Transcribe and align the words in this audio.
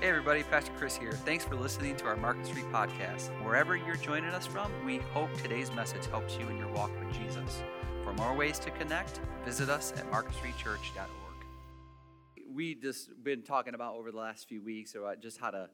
Hey 0.00 0.10
everybody, 0.10 0.44
Pastor 0.44 0.70
Chris 0.78 0.96
here. 0.96 1.10
Thanks 1.10 1.44
for 1.44 1.56
listening 1.56 1.96
to 1.96 2.04
our 2.04 2.16
Market 2.16 2.46
Street 2.46 2.66
podcast. 2.66 3.30
Wherever 3.44 3.74
you're 3.74 3.96
joining 3.96 4.30
us 4.30 4.46
from, 4.46 4.70
we 4.84 4.98
hope 4.98 5.28
today's 5.42 5.72
message 5.72 6.06
helps 6.06 6.36
you 6.38 6.48
in 6.48 6.56
your 6.56 6.68
walk 6.68 6.92
with 7.00 7.12
Jesus. 7.12 7.64
For 8.04 8.12
more 8.12 8.32
ways 8.32 8.60
to 8.60 8.70
connect, 8.70 9.18
visit 9.44 9.68
us 9.68 9.92
at 9.96 10.08
marketstreetchurch.org. 10.12 11.08
We 12.48 12.76
just 12.76 13.10
been 13.24 13.42
talking 13.42 13.74
about 13.74 13.96
over 13.96 14.12
the 14.12 14.18
last 14.18 14.48
few 14.48 14.62
weeks 14.62 14.94
about 14.94 15.20
just 15.20 15.40
how 15.40 15.50
to 15.50 15.68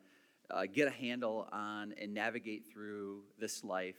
uh, 0.50 0.64
get 0.72 0.88
a 0.88 0.90
handle 0.90 1.46
on 1.52 1.92
and 2.00 2.14
navigate 2.14 2.64
through 2.72 3.24
this 3.38 3.62
life. 3.62 3.98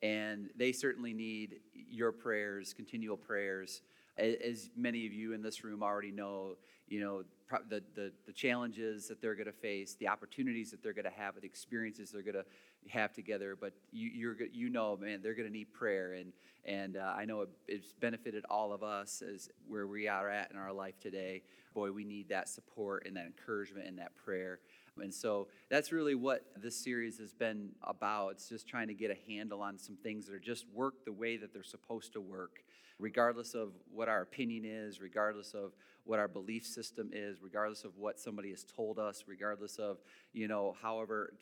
And 0.00 0.48
they 0.56 0.70
certainly 0.70 1.12
need 1.12 1.56
your 1.74 2.12
prayers, 2.12 2.72
continual 2.72 3.16
prayers. 3.16 3.82
As 4.16 4.70
many 4.76 5.06
of 5.06 5.12
you 5.12 5.32
in 5.32 5.42
this 5.42 5.64
room 5.64 5.82
already 5.82 6.12
know, 6.12 6.54
you 6.88 7.00
know, 7.00 7.22
the, 7.68 7.82
the, 7.94 8.12
the 8.26 8.32
challenges 8.32 9.08
that 9.08 9.20
they're 9.20 9.34
going 9.34 9.46
to 9.46 9.52
face, 9.52 9.94
the 9.98 10.08
opportunities 10.08 10.70
that 10.70 10.82
they're 10.82 10.92
going 10.92 11.04
to 11.04 11.10
have, 11.10 11.34
the 11.40 11.46
experiences 11.46 12.10
they're 12.10 12.22
going 12.22 12.34
to 12.34 12.44
have 12.88 13.12
together. 13.12 13.56
But 13.58 13.72
you, 13.92 14.08
you're, 14.08 14.36
you 14.52 14.70
know, 14.70 14.96
man, 14.96 15.20
they're 15.22 15.34
going 15.34 15.48
to 15.48 15.52
need 15.52 15.72
prayer. 15.72 16.14
And, 16.14 16.32
and 16.64 16.96
uh, 16.96 17.14
I 17.16 17.24
know 17.24 17.42
it, 17.42 17.48
it's 17.68 17.92
benefited 17.92 18.44
all 18.50 18.72
of 18.72 18.82
us 18.82 19.22
as 19.22 19.48
where 19.68 19.86
we 19.86 20.08
are 20.08 20.28
at 20.28 20.50
in 20.50 20.56
our 20.56 20.72
life 20.72 20.98
today. 21.00 21.42
Boy, 21.74 21.92
we 21.92 22.04
need 22.04 22.28
that 22.30 22.48
support 22.48 23.04
and 23.06 23.16
that 23.16 23.26
encouragement 23.26 23.86
and 23.86 23.98
that 23.98 24.16
prayer. 24.16 24.60
And 24.98 25.12
so 25.12 25.48
that's 25.68 25.92
really 25.92 26.14
what 26.14 26.44
this 26.56 26.76
series 26.76 27.18
has 27.18 27.34
been 27.34 27.70
about. 27.82 28.30
It's 28.30 28.48
just 28.48 28.66
trying 28.66 28.88
to 28.88 28.94
get 28.94 29.10
a 29.10 29.30
handle 29.30 29.60
on 29.60 29.78
some 29.78 29.96
things 29.96 30.26
that 30.26 30.34
are 30.34 30.38
just 30.38 30.64
work 30.72 31.04
the 31.04 31.12
way 31.12 31.36
that 31.36 31.52
they're 31.52 31.62
supposed 31.62 32.14
to 32.14 32.20
work, 32.20 32.64
regardless 32.98 33.54
of 33.54 33.72
what 33.92 34.08
our 34.08 34.22
opinion 34.22 34.64
is, 34.64 35.00
regardless 35.00 35.54
of 35.54 35.72
what 36.04 36.18
our 36.18 36.28
belief 36.28 36.64
system 36.64 37.10
is, 37.12 37.42
regardless 37.42 37.84
of 37.84 37.96
what 37.96 38.18
somebody 38.18 38.50
has 38.50 38.64
told 38.64 38.98
us, 38.98 39.24
regardless 39.26 39.76
of, 39.76 39.98
you 40.32 40.48
know, 40.48 40.74
however 40.80 41.34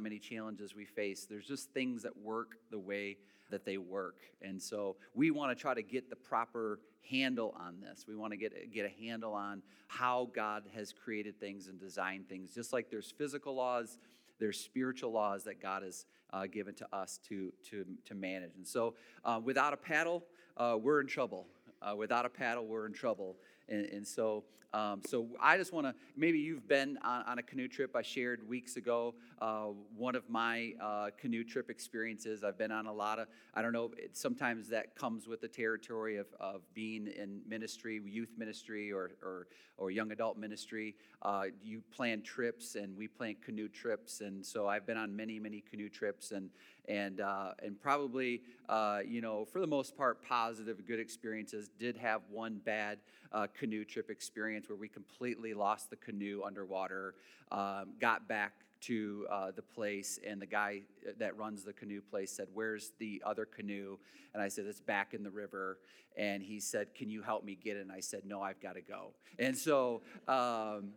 many 0.00 0.18
challenges 0.18 0.74
we 0.74 0.84
face. 0.84 1.26
There's 1.28 1.46
just 1.46 1.70
things 1.72 2.02
that 2.02 2.16
work 2.16 2.56
the 2.70 2.78
way 2.78 3.16
that 3.50 3.64
they 3.64 3.78
work. 3.78 4.16
And 4.42 4.60
so 4.60 4.96
we 5.14 5.30
want 5.30 5.56
to 5.56 5.60
try 5.60 5.72
to 5.72 5.82
get 5.82 6.10
the 6.10 6.16
proper 6.16 6.80
handle 7.08 7.54
on 7.58 7.80
this. 7.80 8.04
We 8.06 8.16
want 8.16 8.32
to 8.32 8.36
get, 8.36 8.72
get 8.72 8.84
a 8.84 9.02
handle 9.02 9.32
on 9.32 9.62
how 9.86 10.30
God 10.34 10.64
has 10.74 10.92
created 10.92 11.40
things 11.40 11.68
and 11.68 11.80
designed 11.80 12.28
things. 12.28 12.54
Just 12.54 12.72
like 12.72 12.90
there's 12.90 13.10
physical 13.10 13.54
laws, 13.54 13.98
there's 14.38 14.58
spiritual 14.58 15.12
laws 15.12 15.44
that 15.44 15.60
God 15.60 15.82
has 15.82 16.06
uh, 16.32 16.46
given 16.46 16.74
to 16.74 16.86
us 16.94 17.18
to, 17.28 17.52
to, 17.70 17.84
to 18.04 18.14
manage. 18.14 18.56
And 18.56 18.66
so 18.66 18.94
uh, 19.24 19.40
without 19.42 19.72
a 19.72 19.76
paddle, 19.76 20.24
uh, 20.56 20.76
we're 20.80 21.00
in 21.00 21.06
trouble. 21.06 21.46
Uh, 21.80 21.94
without 21.96 22.26
a 22.26 22.28
paddle, 22.28 22.66
we're 22.66 22.86
in 22.86 22.92
trouble. 22.92 23.36
And, 23.68 23.86
and 23.86 24.06
so, 24.06 24.44
um, 24.74 25.00
so 25.06 25.28
I 25.40 25.56
just 25.56 25.72
want 25.72 25.86
to 25.86 25.94
maybe 26.14 26.38
you've 26.38 26.68
been 26.68 26.98
on, 27.02 27.22
on, 27.22 27.38
a 27.38 27.42
canoe 27.42 27.68
trip. 27.68 27.96
I 27.96 28.02
shared 28.02 28.46
weeks 28.46 28.76
ago 28.76 29.14
uh, 29.40 29.68
one 29.96 30.14
of 30.14 30.28
my 30.28 30.74
uh, 30.80 31.08
canoe 31.18 31.42
trip 31.42 31.70
experiences. 31.70 32.44
I've 32.44 32.58
been 32.58 32.70
on 32.70 32.86
a 32.86 32.92
lot 32.92 33.18
of, 33.18 33.28
I 33.54 33.62
don't 33.62 33.72
know, 33.72 33.90
it, 33.96 34.14
sometimes 34.14 34.68
that 34.68 34.94
comes 34.94 35.26
with 35.26 35.40
the 35.40 35.48
territory 35.48 36.18
of, 36.18 36.26
of 36.38 36.62
being 36.74 37.06
in 37.06 37.40
ministry, 37.46 38.00
youth 38.04 38.34
ministry, 38.36 38.92
or, 38.92 39.12
or, 39.22 39.46
or 39.78 39.90
young 39.90 40.12
adult 40.12 40.36
ministry. 40.36 40.96
Uh, 41.22 41.44
you 41.62 41.82
plan 41.90 42.20
trips, 42.20 42.74
and 42.74 42.94
we 42.94 43.08
plan 43.08 43.36
canoe 43.42 43.68
trips. 43.68 44.20
And 44.20 44.44
so 44.44 44.68
I've 44.68 44.86
been 44.86 44.98
on 44.98 45.16
many, 45.16 45.38
many 45.38 45.62
canoe 45.70 45.88
trips. 45.88 46.32
And, 46.32 46.50
and 46.88 47.20
uh, 47.20 47.52
and 47.62 47.78
probably 47.80 48.40
uh, 48.68 49.00
you 49.06 49.20
know 49.20 49.44
for 49.44 49.60
the 49.60 49.66
most 49.66 49.96
part 49.96 50.26
positive, 50.26 50.84
good 50.86 50.98
experiences. 50.98 51.68
Did 51.78 51.96
have 51.98 52.22
one 52.30 52.60
bad 52.64 52.98
uh, 53.32 53.46
canoe 53.58 53.84
trip 53.84 54.10
experience 54.10 54.57
where 54.66 54.76
we 54.76 54.88
completely 54.88 55.54
lost 55.54 55.90
the 55.90 55.96
canoe 55.96 56.42
underwater. 56.44 57.14
Um, 57.52 57.92
got 58.00 58.26
back 58.28 58.52
to 58.80 59.26
uh, 59.30 59.50
the 59.50 59.62
place, 59.62 60.18
and 60.26 60.40
the 60.40 60.46
guy 60.46 60.82
that 61.18 61.36
runs 61.36 61.64
the 61.64 61.72
canoe 61.72 62.00
place 62.00 62.30
said, 62.30 62.46
Where's 62.54 62.92
the 62.98 63.22
other 63.26 63.44
canoe? 63.44 63.98
And 64.34 64.42
I 64.42 64.48
said, 64.48 64.66
It's 64.66 64.80
back 64.80 65.14
in 65.14 65.22
the 65.22 65.30
river. 65.30 65.78
And 66.16 66.42
he 66.42 66.60
said, 66.60 66.94
Can 66.94 67.10
you 67.10 67.22
help 67.22 67.44
me 67.44 67.56
get 67.62 67.76
it? 67.76 67.80
And 67.80 67.92
I 67.92 68.00
said, 68.00 68.22
No, 68.24 68.40
I've 68.42 68.60
got 68.60 68.74
to 68.74 68.80
go. 68.80 69.12
And 69.38 69.56
so, 69.56 70.02
um, 70.26 70.90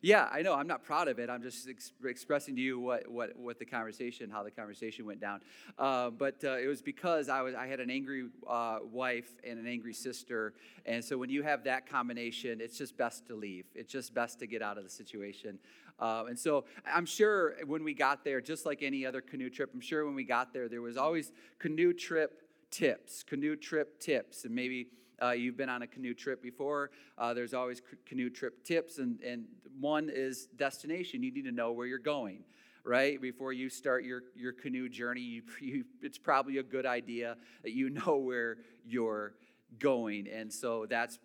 yeah, 0.00 0.28
I 0.30 0.42
know. 0.42 0.54
I'm 0.54 0.66
not 0.66 0.82
proud 0.82 1.08
of 1.08 1.18
it. 1.18 1.30
I'm 1.30 1.42
just 1.42 1.68
ex- 1.68 1.92
expressing 2.04 2.54
to 2.56 2.62
you 2.62 2.78
what, 2.78 3.08
what, 3.08 3.36
what 3.36 3.58
the 3.58 3.64
conversation, 3.64 4.30
how 4.30 4.42
the 4.42 4.50
conversation 4.50 5.06
went 5.06 5.20
down. 5.20 5.40
Uh, 5.78 6.10
but 6.10 6.42
uh, 6.44 6.56
it 6.58 6.66
was 6.66 6.82
because 6.82 7.28
I 7.28 7.42
was 7.42 7.54
I 7.54 7.66
had 7.66 7.80
an 7.80 7.90
angry 7.90 8.28
uh, 8.48 8.78
wife 8.82 9.30
and 9.44 9.58
an 9.58 9.66
angry 9.66 9.94
sister, 9.94 10.54
and 10.86 11.04
so 11.04 11.18
when 11.18 11.30
you 11.30 11.42
have 11.42 11.64
that 11.64 11.88
combination, 11.88 12.60
it's 12.60 12.78
just 12.78 12.96
best 12.96 13.26
to 13.26 13.34
leave. 13.34 13.66
It's 13.74 13.92
just 13.92 14.14
best 14.14 14.38
to 14.40 14.46
get 14.46 14.62
out 14.62 14.78
of 14.78 14.84
the 14.84 14.90
situation. 14.90 15.58
Uh, 15.98 16.24
and 16.28 16.38
so 16.38 16.64
I'm 16.86 17.06
sure 17.06 17.56
when 17.66 17.82
we 17.82 17.92
got 17.92 18.24
there, 18.24 18.40
just 18.40 18.64
like 18.64 18.82
any 18.82 19.04
other 19.04 19.20
canoe 19.20 19.50
trip, 19.50 19.70
I'm 19.74 19.80
sure 19.80 20.04
when 20.04 20.14
we 20.14 20.24
got 20.24 20.52
there, 20.52 20.68
there 20.68 20.82
was 20.82 20.96
always 20.96 21.32
canoe 21.58 21.92
trip 21.92 22.42
tips, 22.70 23.22
canoe 23.22 23.56
trip 23.56 23.98
tips, 23.98 24.44
and 24.44 24.54
maybe 24.54 24.88
uh, 25.22 25.30
you've 25.30 25.56
been 25.56 25.68
on 25.68 25.82
a 25.82 25.86
canoe 25.86 26.14
trip 26.14 26.42
before, 26.42 26.90
uh, 27.16 27.34
there's 27.34 27.54
always 27.54 27.82
canoe 28.06 28.30
trip 28.30 28.64
tips, 28.64 28.98
and, 28.98 29.20
and 29.22 29.44
one 29.80 30.10
is 30.12 30.46
destination. 30.56 31.22
You 31.22 31.32
need 31.32 31.44
to 31.44 31.52
know 31.52 31.72
where 31.72 31.86
you're 31.86 31.98
going, 31.98 32.44
right? 32.84 33.20
Before 33.20 33.52
you 33.52 33.68
start 33.68 34.04
your, 34.04 34.22
your 34.34 34.52
canoe 34.52 34.88
journey, 34.88 35.20
you, 35.20 35.42
you, 35.60 35.84
it's 36.02 36.18
probably 36.18 36.58
a 36.58 36.62
good 36.62 36.86
idea 36.86 37.36
that 37.62 37.72
you 37.72 37.90
know 37.90 38.16
where 38.16 38.58
you're 38.86 39.34
going. 39.78 40.28
And 40.28 40.52
so 40.52 40.86
that's 40.88 41.18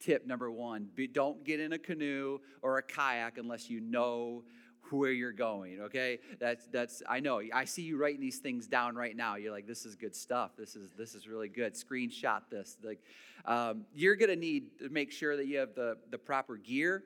tip 0.00 0.26
number 0.26 0.50
one. 0.50 0.88
Be, 0.94 1.06
don't 1.06 1.44
get 1.44 1.60
in 1.60 1.72
a 1.72 1.78
canoe 1.78 2.38
or 2.62 2.78
a 2.78 2.82
kayak 2.82 3.38
unless 3.38 3.68
you 3.68 3.80
know 3.80 4.42
where 4.90 5.12
you're 5.12 5.32
going 5.32 5.80
okay? 5.82 6.18
That's 6.38 6.66
that's 6.66 7.02
i 7.08 7.20
know. 7.20 7.40
I 7.52 7.64
see 7.64 7.82
you 7.82 7.96
writing 7.96 8.20
these 8.20 8.38
things 8.38 8.66
down 8.66 8.94
right 8.94 9.16
now. 9.16 9.36
You're 9.36 9.52
like 9.52 9.66
this 9.66 9.84
is 9.84 9.94
good 9.94 10.14
stuff. 10.14 10.52
This 10.56 10.76
is 10.76 10.90
this 10.96 11.14
is 11.14 11.28
really 11.28 11.48
good. 11.48 11.74
Screenshot 11.74 12.42
this. 12.50 12.76
Like 12.82 13.00
um, 13.44 13.84
you're 13.94 14.16
going 14.16 14.30
to 14.30 14.36
need 14.36 14.78
to 14.80 14.88
make 14.88 15.12
sure 15.12 15.36
that 15.36 15.46
you 15.46 15.58
have 15.58 15.74
the 15.74 15.96
the 16.10 16.18
proper 16.18 16.56
gear 16.56 17.04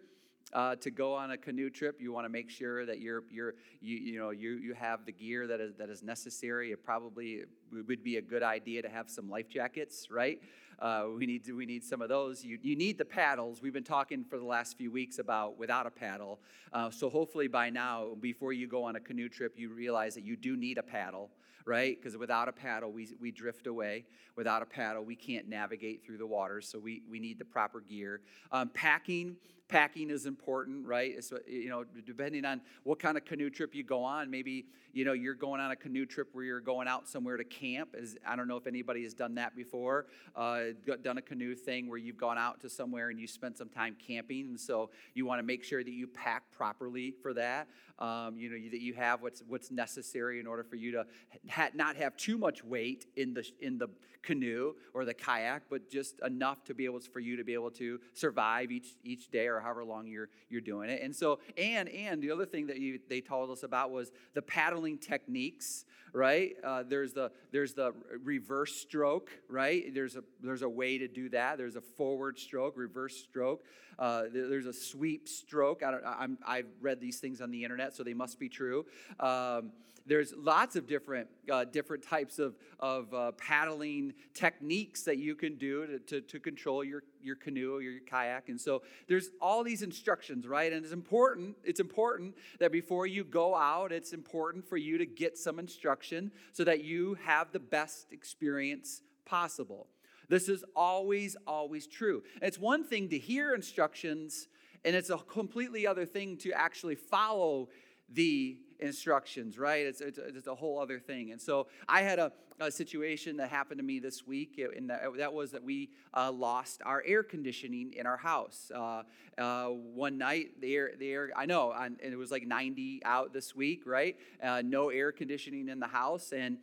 uh, 0.53 0.77
to 0.77 0.91
go 0.91 1.15
on 1.15 1.31
a 1.31 1.37
canoe 1.37 1.71
trip, 1.71 2.01
you 2.01 2.13
want 2.13 2.25
to 2.25 2.29
make 2.29 2.51
sure 2.51 2.85
that 2.85 3.01
you're, 3.01 3.23
you're, 3.31 3.55
you, 3.81 3.97
you 3.97 4.19
know, 4.19 4.31
you, 4.31 4.53
you 4.53 4.75
have 4.75 5.05
the 5.07 5.13
gear 5.13 5.47
that 5.47 5.61
is, 5.61 5.75
that 5.79 5.89
is 5.89 6.03
necessary. 6.03 6.73
It 6.73 6.85
probably 6.85 7.43
would 7.73 8.03
be 8.03 8.17
a 8.17 8.23
good 8.23 8.43
idea 8.43 8.83
to 8.83 8.89
have 8.89 9.09
some 9.09 9.31
life 9.31 9.49
jackets, 9.49 10.09
right? 10.11 10.41
Uh, 10.81 11.07
we, 11.17 11.27
need 11.27 11.45
to, 11.45 11.53
we 11.53 11.67
need 11.67 11.85
some 11.85 12.01
of 12.03 12.09
those. 12.09 12.43
You, 12.43 12.59
you 12.63 12.75
need 12.75 12.99
the 12.99 13.05
paddles. 13.05 13.63
We've 13.63 13.73
been 13.73 13.85
talking 13.85 14.25
for 14.25 14.39
the 14.39 14.45
last 14.45 14.77
few 14.77 14.91
weeks 14.91 15.19
about 15.19 15.59
without 15.59 15.87
a 15.87 15.91
paddle. 15.91 16.41
Uh, 16.73 16.91
so 16.91 17.11
hopefully 17.11 17.49
by 17.49 17.71
now, 17.71 18.09
before 18.21 18.53
you 18.53 18.67
go 18.67 18.85
on 18.85 18.97
a 18.97 19.01
canoe 19.01 19.29
trip, 19.29 19.55
you 19.57 19.69
realize 19.69 20.15
that 20.15 20.25
you 20.25 20.37
do 20.37 20.57
need 20.57 20.79
a 20.79 20.83
paddle 20.83 21.31
right? 21.67 21.99
Because 22.01 22.17
without 22.17 22.49
a 22.49 22.53
paddle, 22.53 22.91
we, 22.91 23.09
we 23.21 23.31
drift 23.31 23.67
away. 23.67 24.05
Without 24.35 24.63
a 24.63 24.67
paddle, 24.67 25.05
we 25.05 25.15
can't 25.15 25.47
navigate 25.47 26.05
through 26.05 26.17
the 26.19 26.27
waters, 26.27 26.67
so 26.67 26.79
we, 26.79 27.03
we 27.09 27.21
need 27.21 27.39
the 27.39 27.45
proper 27.45 27.81
gear. 27.81 28.23
Um, 28.51 28.71
packing 28.71 29.37
packing 29.71 30.11
is 30.11 30.27
important, 30.27 30.87
right? 30.87 31.15
It's, 31.17 31.33
you 31.47 31.69
know, 31.69 31.85
depending 32.05 32.45
on 32.45 32.61
what 32.83 32.99
kind 32.99 33.17
of 33.17 33.25
canoe 33.25 33.49
trip 33.49 33.75
you 33.75 33.85
go 33.85 34.03
on, 34.03 34.31
maybe 34.31 34.67
you 34.93 35.05
know 35.05 35.13
you're 35.13 35.35
going 35.35 35.61
on 35.61 35.71
a 35.71 35.77
canoe 35.77 36.05
trip 36.05 36.29
where 36.33 36.45
you're 36.45 36.61
going 36.61 36.89
out 36.89 37.09
somewhere 37.09 37.37
to 37.37 37.45
camp. 37.45 37.95
I 38.27 38.35
don't 38.35 38.49
know 38.49 38.57
if 38.57 38.67
anybody 38.67 39.05
has 39.05 39.15
done 39.15 39.37
that 39.37 39.55
before. 39.55 40.07
Uh, 40.35 40.61
done 41.03 41.19
a 41.19 41.23
canoe 41.23 41.55
thing 41.55 41.89
where 41.89 41.99
you've 41.99 42.19
gone 42.19 42.37
out 42.37 42.61
to 42.63 42.69
somewhere 42.69 43.11
and 43.11 43.21
you 43.21 43.29
spent 43.29 43.57
some 43.57 43.69
time 43.69 43.97
camping, 44.05 44.47
and 44.49 44.61
so 44.61 44.91
you 45.15 45.25
want 45.25 45.39
to 45.39 45.45
make 45.45 45.63
sure 45.63 45.85
that 45.85 45.93
you 45.93 46.09
pack 46.09 46.51
properly 46.51 47.15
for 47.23 47.33
that. 47.35 47.69
Um, 48.01 48.37
you 48.37 48.51
know 48.51 48.71
that 48.71 48.81
you 48.81 48.95
have 48.95 49.23
what's 49.23 49.43
what's 49.47 49.71
necessary 49.71 50.41
in 50.41 50.47
order 50.47 50.65
for 50.65 50.77
you 50.77 50.93
to 50.93 51.07
ha- 51.49 51.71
not 51.75 51.97
have 51.97 52.17
too 52.17 52.37
much 52.37 52.65
weight 52.65 53.07
in 53.17 53.35
the 53.35 53.49
in 53.61 53.79
the 53.79 53.89
canoe 54.23 54.75
or 54.95 55.05
the 55.05 55.15
kayak, 55.15 55.63
but 55.71 55.91
just 55.91 56.21
enough 56.21 56.65
to 56.65 56.75
be 56.75 56.85
able 56.85 57.01
for 57.01 57.21
you 57.21 57.37
to 57.37 57.45
be 57.45 57.55
able 57.55 57.71
to 57.71 58.01
survive 58.13 58.71
each 58.71 58.97
each 59.05 59.31
day 59.31 59.47
or 59.47 59.60
however 59.61 59.85
long 59.85 60.07
you're 60.07 60.29
you're 60.49 60.61
doing 60.61 60.91
it. 60.91 61.03
And 61.03 61.15
so, 61.15 61.41
and 61.57 61.89
and 61.89 62.23
the 62.23 62.31
other 62.31 62.47
thing 62.47 62.67
that 62.69 62.79
you, 62.79 62.99
they 63.09 63.21
told 63.21 63.51
us 63.51 63.63
about 63.63 63.91
was 63.91 64.11
the 64.35 64.43
paddling 64.43 64.99
techniques. 64.99 65.85
Right? 66.13 66.57
Uh, 66.65 66.83
there's 66.83 67.13
the 67.13 67.31
there's 67.53 67.75
the 67.75 67.93
reverse 68.25 68.75
stroke. 68.75 69.31
Right? 69.49 69.95
There's 69.95 70.17
a 70.17 70.25
there's 70.43 70.63
a 70.63 70.69
way 70.69 70.99
to 70.99 71.07
do 71.07 71.29
that. 71.31 71.59
There's 71.59 71.77
a 71.77 71.81
forward 71.81 72.39
stroke, 72.39 72.77
reverse 72.77 73.17
stroke. 73.17 73.65
Uh, 73.99 74.25
there's 74.33 74.67
a 74.67 74.73
sweep 74.73 75.29
stroke. 75.29 75.83
I 75.83 76.57
have 76.57 76.67
read 76.81 77.01
these 77.01 77.21
things 77.21 77.41
on 77.41 77.51
the 77.51 77.63
internet, 77.63 77.95
so 77.95 78.03
they 78.03 78.15
must 78.15 78.39
be 78.39 78.49
true. 78.49 78.87
Um, 79.21 79.73
there's 80.07 80.35
lots 80.37 80.77
of 80.77 80.87
different 80.87 81.29
uh, 81.51 81.65
different 81.65 82.03
types 82.03 82.39
of, 82.39 82.57
of 82.79 83.13
uh, 83.15 83.33
paddling 83.33 84.15
techniques 84.35 85.03
that 85.03 85.19
you 85.19 85.35
can 85.35 85.57
do 85.57 85.87
to, 85.87 85.99
to, 85.99 86.21
to, 86.21 86.41
control 86.41 86.83
your, 86.85 87.03
your 87.23 87.37
canoe 87.37 87.75
or 87.75 87.83
your 87.83 88.01
kayak 88.01 88.49
and 88.49 88.61
so 88.61 88.83
there's 89.09 89.31
all 89.41 89.63
these 89.63 89.83
instructions 89.83 90.47
right 90.47 90.73
and 90.73 90.85
it's 90.85 90.93
important 90.93 91.57
it's 91.65 91.81
important 91.81 92.35
that 92.59 92.73
before 92.73 93.07
you 93.07 93.25
go 93.25 93.55
out 93.55 93.93
it's 93.93 94.13
important 94.13 94.65
for 94.65 94.77
you 94.77 94.99
to 94.99 95.07
get 95.07 95.39
some 95.39 95.59
instruction 95.59 96.31
so 96.53 96.65
that 96.65 96.85
you 96.85 97.17
have 97.25 97.53
the 97.53 97.59
best 97.59 98.13
experience 98.13 99.03
possible 99.25 99.87
this 100.29 100.49
is 100.49 100.65
always 100.75 101.37
always 101.47 101.87
true 101.87 102.23
it's 102.41 102.59
one 102.59 102.85
thing 102.85 103.09
to 103.09 103.19
hear 103.19 103.55
instructions 103.55 104.49
and 104.85 104.97
it's 104.97 105.11
a 105.11 105.19
completely 105.19 105.87
other 105.87 106.07
thing 106.07 106.37
to 106.39 106.53
actually 106.53 106.95
follow 106.95 107.69
the 108.13 108.57
instructions, 108.81 109.59
right? 109.59 109.87
It's, 109.87 110.01
it's, 110.01 110.19
it's, 110.19 110.47
a 110.47 110.55
whole 110.55 110.79
other 110.79 110.99
thing. 110.99 111.33
And 111.33 111.41
so 111.41 111.69
I 111.89 112.03
had 112.03 112.19
a, 112.19 112.33
a 112.61 112.71
situation 112.71 113.39
that 113.39 113.49
happened 113.49 113.79
to 113.79 113.85
me 113.85 113.99
this 113.99 114.27
week, 114.27 114.61
and 114.77 114.91
that, 114.91 115.33
was 115.33 115.51
that 115.53 115.65
we 115.65 115.89
uh, 116.13 116.31
lost 116.31 116.83
our 116.85 117.03
air 117.07 117.23
conditioning 117.23 117.95
in 117.97 118.07
our 118.07 118.19
house. 118.19 118.71
Uh, 118.75 119.03
uh, 119.39 119.69
one 119.69 120.19
night, 120.19 120.61
the 120.61 120.75
air, 120.75 120.91
the 120.99 121.11
air 121.11 121.31
I 121.35 121.47
know, 121.47 121.73
and 121.73 121.99
it 122.03 122.17
was 122.17 122.31
like 122.31 122.47
90 122.47 123.01
out 123.05 123.33
this 123.33 123.57
week, 123.57 123.85
right? 123.87 124.17
Uh, 124.43 124.63
no 124.63 124.91
air 124.91 125.11
conditioning 125.11 125.69
in 125.69 125.81
the 125.81 125.87
house, 125.87 126.33
and 126.33 126.59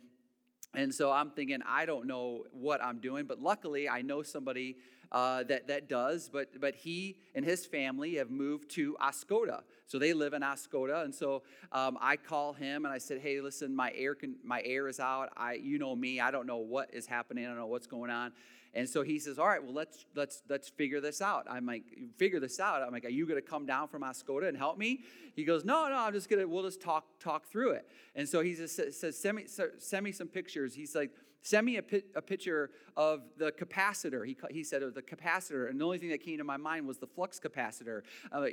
and 0.74 0.94
so 0.94 1.10
I'm 1.10 1.30
thinking, 1.30 1.60
I 1.66 1.86
don't 1.86 2.06
know 2.06 2.44
what 2.52 2.84
I'm 2.84 2.98
doing, 2.98 3.24
but 3.24 3.40
luckily 3.40 3.88
I 3.88 4.02
know 4.02 4.22
somebody 4.22 4.76
uh, 5.12 5.42
that, 5.44 5.68
that 5.68 5.88
does. 5.88 6.28
But, 6.28 6.60
but 6.60 6.74
he 6.74 7.16
and 7.34 7.44
his 7.44 7.66
family 7.66 8.16
have 8.16 8.30
moved 8.30 8.70
to 8.72 8.96
Oscoda. 9.00 9.62
So 9.86 9.98
they 9.98 10.12
live 10.12 10.34
in 10.34 10.42
Oscoda. 10.42 11.04
And 11.04 11.14
so 11.14 11.42
um, 11.72 11.98
I 12.00 12.16
call 12.16 12.52
him 12.52 12.84
and 12.84 12.92
I 12.92 12.98
said, 12.98 13.20
hey, 13.20 13.40
listen, 13.40 13.74
my 13.74 13.92
air, 13.94 14.14
can, 14.14 14.36
my 14.42 14.62
air 14.64 14.88
is 14.88 15.00
out. 15.00 15.30
I, 15.36 15.54
you 15.54 15.78
know 15.78 15.94
me, 15.96 16.20
I 16.20 16.30
don't 16.30 16.46
know 16.46 16.58
what 16.58 16.92
is 16.92 17.06
happening. 17.06 17.44
I 17.44 17.48
don't 17.48 17.58
know 17.58 17.66
what's 17.66 17.86
going 17.86 18.10
on. 18.10 18.32
And 18.74 18.88
so 18.88 19.02
he 19.02 19.18
says, 19.18 19.38
"All 19.38 19.46
right, 19.46 19.62
well 19.62 19.72
let's 19.72 20.04
let's 20.14 20.42
let's 20.48 20.68
figure 20.68 21.00
this 21.00 21.22
out." 21.22 21.46
I'm 21.50 21.66
like, 21.66 21.84
"Figure 22.16 22.38
this 22.38 22.60
out." 22.60 22.82
I'm 22.82 22.92
like, 22.92 23.04
"Are 23.04 23.10
you 23.10 23.26
going 23.26 23.40
to 23.40 23.46
come 23.46 23.66
down 23.66 23.88
from 23.88 24.02
Oscoda 24.02 24.46
and 24.46 24.56
help 24.56 24.78
me?" 24.78 25.00
He 25.34 25.44
goes, 25.44 25.64
"No, 25.64 25.88
no, 25.88 25.96
I'm 25.96 26.12
just 26.12 26.28
gonna 26.28 26.46
we'll 26.46 26.64
just 26.64 26.80
talk 26.80 27.18
talk 27.18 27.46
through 27.46 27.72
it." 27.72 27.88
And 28.14 28.28
so 28.28 28.40
he 28.40 28.54
just 28.54 28.76
says, 28.76 29.18
"Send 29.18 29.36
me 29.36 29.46
send 29.78 30.04
me 30.04 30.12
some 30.12 30.28
pictures." 30.28 30.74
He's 30.74 30.94
like, 30.94 31.10
Send 31.48 31.64
me 31.64 31.78
a, 31.78 31.82
a 32.14 32.20
picture 32.20 32.68
of 32.94 33.22
the 33.38 33.50
capacitor. 33.50 34.26
He, 34.26 34.36
he 34.50 34.62
said 34.62 34.82
of 34.82 34.92
the 34.92 35.00
capacitor. 35.00 35.70
And 35.70 35.80
the 35.80 35.84
only 35.86 35.96
thing 35.96 36.10
that 36.10 36.22
came 36.22 36.36
to 36.36 36.44
my 36.44 36.58
mind 36.58 36.86
was 36.86 36.98
the 36.98 37.06
flux 37.06 37.40
capacitor. 37.40 38.02
Uh, 38.30 38.48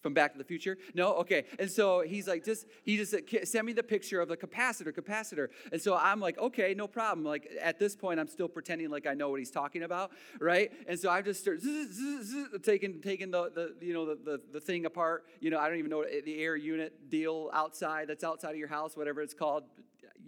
from 0.00 0.14
Back 0.14 0.32
to 0.32 0.38
the 0.38 0.44
Future? 0.44 0.78
No? 0.94 1.12
Okay. 1.16 1.44
And 1.58 1.70
so 1.70 2.00
he's 2.00 2.26
like, 2.26 2.46
just, 2.46 2.66
he 2.82 2.96
just 2.96 3.10
said, 3.10 3.24
send 3.46 3.66
me 3.66 3.74
the 3.74 3.82
picture 3.82 4.22
of 4.22 4.28
the 4.28 4.38
capacitor, 4.38 4.90
capacitor. 4.90 5.48
And 5.70 5.82
so 5.82 5.96
I'm 5.96 6.18
like, 6.18 6.38
okay, 6.38 6.72
no 6.72 6.86
problem. 6.86 7.26
Like 7.26 7.46
at 7.60 7.78
this 7.78 7.94
point, 7.94 8.18
I'm 8.18 8.28
still 8.28 8.48
pretending 8.48 8.88
like 8.88 9.06
I 9.06 9.12
know 9.12 9.28
what 9.28 9.40
he's 9.40 9.50
talking 9.50 9.82
about, 9.82 10.12
right? 10.40 10.72
And 10.86 10.98
so 10.98 11.10
I 11.10 11.20
just 11.20 11.40
start 11.40 11.60
zzz, 11.60 11.92
zzz, 11.92 12.26
zzz, 12.26 12.62
taking, 12.62 13.02
taking 13.02 13.30
the, 13.32 13.50
the, 13.54 13.84
you 13.84 13.92
know, 13.92 14.06
the, 14.06 14.18
the, 14.24 14.40
the 14.54 14.60
thing 14.60 14.86
apart. 14.86 15.26
You 15.40 15.50
know, 15.50 15.58
I 15.58 15.68
don't 15.68 15.78
even 15.78 15.90
know 15.90 16.04
the 16.24 16.42
air 16.42 16.56
unit 16.56 17.10
deal 17.10 17.50
outside, 17.52 18.08
that's 18.08 18.24
outside 18.24 18.52
of 18.52 18.56
your 18.56 18.68
house, 18.68 18.96
whatever 18.96 19.20
it's 19.20 19.34
called, 19.34 19.64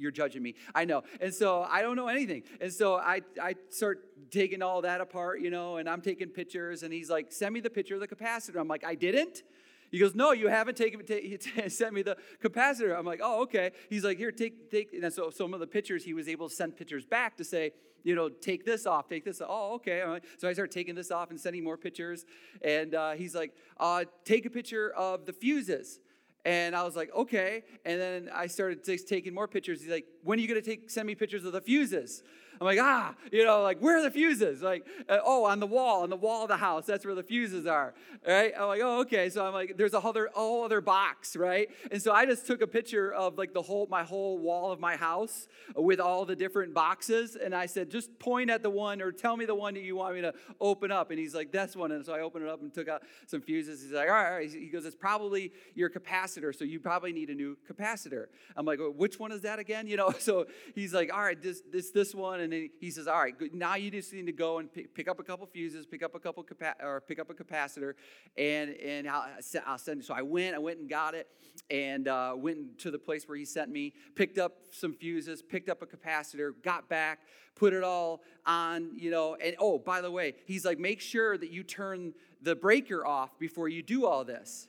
you're 0.01 0.11
judging 0.11 0.43
me. 0.43 0.55
I 0.75 0.85
know. 0.85 1.03
And 1.21 1.33
so 1.33 1.63
I 1.63 1.83
don't 1.83 1.97
know 1.97 2.09
anything. 2.09 2.43
And 2.61 2.73
so 2.73 2.97
I, 2.97 3.21
I 3.41 3.55
start 3.69 4.31
taking 4.31 4.63
all 4.63 4.83
that 4.83 5.01
apart, 5.01 5.41
you 5.41 5.51
know, 5.51 5.77
and 5.77 5.89
I'm 5.89 6.01
taking 6.01 6.29
pictures. 6.29 6.83
And 6.83 6.93
he's 6.93 7.11
like, 7.11 7.33
send 7.33 7.53
me 7.53 7.61
the 7.61 7.71
picture 7.71 7.95
of 7.95 8.01
the 8.01 8.09
capacitor. 8.09 8.61
I'm 8.61 8.69
like, 8.69 8.85
I 8.85 8.95
didn't. 8.95 9.43
He 9.91 9.99
goes, 9.99 10.15
no, 10.15 10.33
you 10.33 10.49
haven't 10.49 10.77
taken 10.77 11.05
t- 11.05 11.39
sent 11.69 11.93
me 11.93 12.03
the 12.03 12.17
capacitor. 12.43 12.97
I'm 12.97 13.05
like, 13.05 13.21
oh, 13.23 13.43
okay. 13.43 13.73
He's 13.89 14.05
like, 14.05 14.19
here, 14.19 14.31
take 14.31 14.71
take. 14.71 14.93
And 14.93 15.13
so 15.13 15.31
some 15.31 15.53
of 15.53 15.61
the 15.61 15.67
pictures, 15.67 16.05
he 16.05 16.15
was 16.15 16.29
able 16.29 16.49
to 16.49 16.55
send 16.55 16.77
pictures 16.77 17.05
back 17.05 17.37
to 17.39 17.45
say, 17.45 17.73
you 18.05 18.15
know, 18.15 18.29
take 18.29 18.65
this 18.65 18.87
off, 18.87 19.09
take 19.09 19.25
this. 19.25 19.41
Off. 19.41 19.49
Oh, 19.51 19.75
okay. 19.75 20.21
So 20.39 20.49
I 20.49 20.53
start 20.53 20.71
taking 20.71 20.95
this 20.95 21.11
off 21.11 21.31
and 21.31 21.41
sending 21.41 21.65
more 21.65 21.77
pictures. 21.77 22.25
And 22.63 22.95
uh, 22.95 23.13
he's 23.13 23.35
like, 23.35 23.53
uh, 23.79 24.05
take 24.25 24.47
a 24.47 24.51
picture 24.51 24.91
of 24.91 25.27
the 25.27 25.33
fuses. 25.33 26.01
And 26.45 26.75
I 26.75 26.83
was 26.83 26.97
like, 26.97 27.15
okay. 27.15 27.65
And 27.85 28.01
then 28.01 28.31
I 28.35 28.47
started 28.47 28.85
just 28.85 29.09
taking 29.09 29.35
more 29.35 29.47
pictures. 29.47 29.83
He's 29.83 29.91
like, 29.91 30.07
when 30.25 30.39
are 30.39 30.43
you 30.43 30.49
going 30.49 30.61
to 30.61 30.67
take 30.67 30.91
send 30.91 31.07
me 31.07 31.15
pictures 31.15 31.45
of 31.45 31.53
the 31.53 31.61
fuses? 31.61 32.23
I'm 32.61 32.67
like, 32.67 32.79
ah, 32.79 33.15
you 33.33 33.45
know, 33.45 33.63
like, 33.63 33.79
where 33.81 33.99
are 33.99 34.03
the 34.03 34.11
fuses? 34.11 34.61
Like, 34.61 34.87
uh, 35.09 35.19
oh, 35.25 35.45
on 35.45 35.61
the 35.61 35.67
wall, 35.67 36.03
on 36.03 36.11
the 36.11 36.17
wall 36.17 36.43
of 36.43 36.49
the 36.49 36.59
house. 36.59 36.85
That's 36.85 37.07
where 37.07 37.15
the 37.15 37.23
fuses 37.23 37.67
are, 37.67 37.95
right? 38.27 38.53
I'm 38.55 38.69
like, 38.69 38.83
oh, 38.83 39.01
okay. 39.01 39.31
So 39.31 39.47
I'm 39.47 39.55
like, 39.55 39.79
there's 39.79 39.95
a 39.95 39.99
other, 39.99 40.29
whole 40.35 40.65
other 40.65 40.81
box, 40.81 41.37
right? 41.37 41.71
And 41.91 42.03
so 42.03 42.13
I 42.13 42.27
just 42.27 42.47
took 42.47 42.61
a 42.61 42.67
picture 42.67 43.13
of 43.13 43.39
like 43.39 43.55
the 43.55 43.63
whole, 43.63 43.87
my 43.91 44.03
whole 44.03 44.39
wall 44.39 44.73
of 44.73 44.79
my 44.79 44.97
house 44.97 45.49
with 45.75 46.01
all 46.01 46.27
the 46.27 46.37
different 46.37 46.75
boxes. 46.75 47.37
And 47.37 47.55
I 47.55 47.65
said, 47.65 47.91
just 47.91 48.19
point 48.19 48.51
at 48.51 48.63
the 48.63 48.71
one 48.71 49.01
or 49.01 49.11
tell 49.11 49.37
me 49.37 49.47
the 49.47 49.55
one 49.55 49.75
that 49.75 49.83
you 49.83 49.97
want 49.97 50.17
me 50.17 50.21
to 50.21 50.35
open 50.61 50.91
up. 50.91 51.11
And 51.11 51.19
he's 51.19 51.35
like, 51.35 51.53
that's 51.53 51.75
one. 51.75 51.93
And 51.93 52.05
so 52.05 52.13
I 52.13 52.21
opened 52.21 52.45
it 52.45 52.51
up 52.51 52.61
and 52.61 52.75
took 52.75 52.89
out 52.89 53.03
some 53.27 53.41
fuses. 53.41 53.83
He's 53.83 53.93
like, 53.93 54.09
all 54.09 54.15
right. 54.15 54.31
All 54.31 54.37
right. 54.37 54.51
He 54.51 54.69
goes, 54.69 54.85
it's 54.85 54.95
probably 54.95 55.53
your 55.75 55.89
capacitor. 55.89 56.55
So 56.55 56.65
you 56.65 56.79
probably 56.79 57.13
need 57.13 57.31
a 57.31 57.35
new 57.35 57.57
capacitor. 57.71 58.27
I'm 58.55 58.67
like, 58.67 58.79
well, 58.81 58.93
which 58.93 59.19
one 59.19 59.33
is 59.33 59.43
that 59.43 59.59
again? 59.59 59.87
You 59.87 59.97
know, 59.97 60.11
so 60.19 60.47
he's 60.75 60.93
like, 60.93 61.11
all 61.13 61.23
right, 61.23 61.41
this, 61.41 61.63
this, 61.73 61.91
this 61.91 62.15
one. 62.15 62.41
And 62.41 62.50
then 62.53 62.71
he 62.81 62.91
says, 62.91 63.07
all 63.07 63.21
right, 63.21 63.35
now 63.53 63.75
you 63.75 63.91
just 63.91 64.13
need 64.13 64.27
to 64.27 64.33
go 64.33 64.59
and 64.59 64.73
pick, 64.73 64.95
pick 64.95 65.09
up 65.09 65.21
a 65.21 65.23
couple 65.23 65.47
fuses, 65.47 65.87
pick 65.87 66.03
up 66.03 66.15
a 66.15 66.19
couple 66.19 66.43
capa- 66.43 66.77
or 66.83 67.01
pick 67.01 67.19
up 67.19 67.31
a 67.31 67.35
capacitor, 67.35 67.95
and 68.37 68.71
and 68.71 69.09
I'll, 69.09 69.27
I'll 69.67 69.79
send. 69.79 70.05
So 70.05 70.15
I 70.15 70.23
went, 70.23 70.55
I 70.55 70.59
went 70.59 70.79
and 70.81 70.89
got 70.89 71.15
it, 71.15 71.29
and 71.71 72.09
uh, 72.09 72.35
went 72.37 72.79
to 72.79 72.91
the 72.91 72.99
place 72.99 73.29
where 73.29 73.37
he 73.37 73.45
sent 73.45 73.71
me, 73.71 73.93
picked 74.15 74.39
up 74.39 74.59
some 74.71 74.95
fuses, 74.95 75.43
picked 75.43 75.69
up 75.69 75.83
a 75.83 75.87
capacitor, 75.87 76.53
got 76.63 76.89
back, 76.89 77.21
put 77.55 77.73
it 77.73 77.85
all 77.85 78.23
on, 78.47 78.91
you 78.97 79.11
know. 79.11 79.37
And 79.37 79.57
oh, 79.59 79.79
by 79.79 80.01
the 80.01 80.11
way, 80.11 80.35
he's 80.47 80.65
like, 80.65 80.79
make 80.79 81.01
sure 81.01 81.37
that 81.37 81.51
you 81.51 81.63
turn 81.63 82.15
the 82.43 82.55
breaker 82.57 83.05
off 83.07 83.39
before 83.39 83.69
you 83.69 83.83
do 83.83 84.07
all 84.07 84.25
this. 84.25 84.69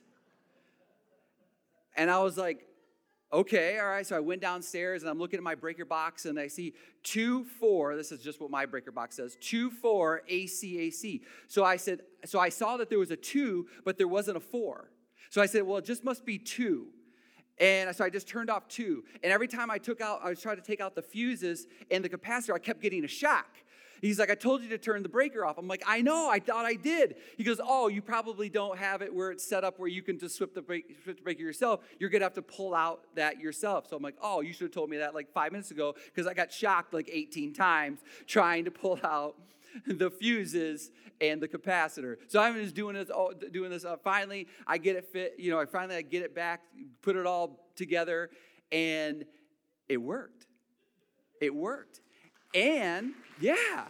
And 1.96 2.10
I 2.10 2.20
was 2.20 2.38
like, 2.38 2.66
Okay, 3.32 3.78
all 3.78 3.86
right. 3.86 4.06
So 4.06 4.14
I 4.14 4.20
went 4.20 4.42
downstairs 4.42 5.02
and 5.02 5.10
I'm 5.10 5.18
looking 5.18 5.38
at 5.38 5.42
my 5.42 5.54
breaker 5.54 5.86
box 5.86 6.26
and 6.26 6.38
I 6.38 6.48
see 6.48 6.74
two 7.02 7.44
four. 7.44 7.96
This 7.96 8.12
is 8.12 8.22
just 8.22 8.42
what 8.42 8.50
my 8.50 8.66
breaker 8.66 8.92
box 8.92 9.16
says. 9.16 9.38
Two 9.40 9.70
four 9.70 10.20
ACAC. 10.30 11.22
So 11.48 11.64
I 11.64 11.76
said, 11.76 12.00
so 12.26 12.38
I 12.38 12.50
saw 12.50 12.76
that 12.76 12.90
there 12.90 12.98
was 12.98 13.10
a 13.10 13.16
two, 13.16 13.68
but 13.86 13.96
there 13.96 14.08
wasn't 14.08 14.36
a 14.36 14.40
four. 14.40 14.90
So 15.30 15.40
I 15.40 15.46
said, 15.46 15.62
well, 15.62 15.78
it 15.78 15.86
just 15.86 16.04
must 16.04 16.26
be 16.26 16.36
two. 16.36 16.88
And 17.58 17.94
so 17.96 18.04
I 18.04 18.10
just 18.10 18.28
turned 18.28 18.50
off 18.50 18.68
two. 18.68 19.04
And 19.22 19.32
every 19.32 19.48
time 19.48 19.70
I 19.70 19.78
took 19.78 20.02
out, 20.02 20.20
I 20.22 20.28
was 20.28 20.42
trying 20.42 20.56
to 20.56 20.62
take 20.62 20.80
out 20.80 20.94
the 20.94 21.02
fuses 21.02 21.66
and 21.90 22.04
the 22.04 22.10
capacitor, 22.10 22.54
I 22.54 22.58
kept 22.58 22.82
getting 22.82 23.04
a 23.04 23.08
shock. 23.08 23.48
He's 24.02 24.18
like, 24.18 24.30
I 24.30 24.34
told 24.34 24.62
you 24.62 24.68
to 24.70 24.78
turn 24.78 25.04
the 25.04 25.08
breaker 25.08 25.44
off. 25.44 25.58
I'm 25.58 25.68
like, 25.68 25.84
I 25.86 26.02
know, 26.02 26.28
I 26.28 26.40
thought 26.40 26.66
I 26.66 26.74
did. 26.74 27.14
He 27.38 27.44
goes, 27.44 27.60
Oh, 27.64 27.86
you 27.86 28.02
probably 28.02 28.48
don't 28.48 28.76
have 28.76 29.00
it 29.00 29.14
where 29.14 29.30
it's 29.30 29.44
set 29.44 29.62
up 29.62 29.78
where 29.78 29.88
you 29.88 30.02
can 30.02 30.18
just 30.18 30.36
switch 30.36 30.50
the, 30.54 30.60
break, 30.60 31.04
the 31.06 31.14
breaker 31.14 31.42
yourself. 31.42 31.80
You're 32.00 32.10
going 32.10 32.20
to 32.20 32.26
have 32.26 32.34
to 32.34 32.42
pull 32.42 32.74
out 32.74 33.04
that 33.14 33.38
yourself. 33.38 33.88
So 33.88 33.96
I'm 33.96 34.02
like, 34.02 34.16
Oh, 34.20 34.40
you 34.40 34.52
should 34.52 34.62
have 34.62 34.72
told 34.72 34.90
me 34.90 34.98
that 34.98 35.14
like 35.14 35.32
five 35.32 35.52
minutes 35.52 35.70
ago 35.70 35.94
because 36.06 36.26
I 36.26 36.34
got 36.34 36.52
shocked 36.52 36.92
like 36.92 37.08
18 37.12 37.54
times 37.54 38.00
trying 38.26 38.64
to 38.64 38.72
pull 38.72 38.98
out 39.04 39.36
the 39.86 40.10
fuses 40.10 40.90
and 41.20 41.40
the 41.40 41.46
capacitor. 41.46 42.16
So 42.26 42.40
I'm 42.40 42.56
just 42.56 42.74
doing 42.74 42.96
this, 42.96 43.08
doing 43.52 43.70
this. 43.70 43.84
Uh, 43.84 43.96
finally, 44.02 44.48
I 44.66 44.78
get 44.78 44.96
it 44.96 45.04
fit. 45.12 45.36
You 45.38 45.52
know, 45.52 45.60
I 45.60 45.66
finally 45.66 45.94
I 45.94 46.02
get 46.02 46.24
it 46.24 46.34
back, 46.34 46.62
put 47.02 47.14
it 47.14 47.24
all 47.24 47.70
together, 47.76 48.30
and 48.72 49.24
it 49.88 49.98
worked. 49.98 50.48
It 51.40 51.54
worked. 51.54 52.00
And 52.52 53.12
yeah. 53.40 53.86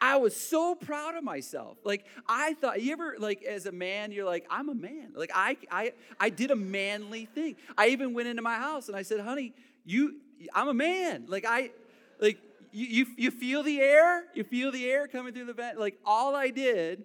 I 0.00 0.16
was 0.16 0.34
so 0.34 0.74
proud 0.74 1.14
of 1.14 1.24
myself. 1.24 1.78
Like 1.84 2.06
I 2.26 2.54
thought, 2.54 2.80
you 2.80 2.92
ever 2.92 3.16
like 3.18 3.42
as 3.42 3.66
a 3.66 3.72
man, 3.72 4.12
you're 4.12 4.24
like, 4.24 4.46
I'm 4.50 4.68
a 4.68 4.74
man. 4.74 5.12
Like 5.14 5.30
I 5.34 5.56
I 5.70 5.92
I 6.18 6.30
did 6.30 6.50
a 6.50 6.56
manly 6.56 7.26
thing. 7.26 7.56
I 7.76 7.88
even 7.88 8.14
went 8.14 8.28
into 8.28 8.42
my 8.42 8.56
house 8.56 8.88
and 8.88 8.96
I 8.96 9.02
said, 9.02 9.20
honey, 9.20 9.52
you 9.84 10.16
I'm 10.54 10.68
a 10.68 10.74
man. 10.74 11.26
Like 11.28 11.44
I 11.46 11.70
like 12.18 12.38
you 12.72 12.86
you, 12.86 13.06
you 13.16 13.30
feel 13.30 13.62
the 13.62 13.80
air? 13.80 14.24
You 14.34 14.44
feel 14.44 14.72
the 14.72 14.90
air 14.90 15.06
coming 15.06 15.34
through 15.34 15.46
the 15.46 15.52
vent? 15.52 15.78
Like 15.78 15.98
all 16.04 16.34
I 16.34 16.50
did 16.50 17.04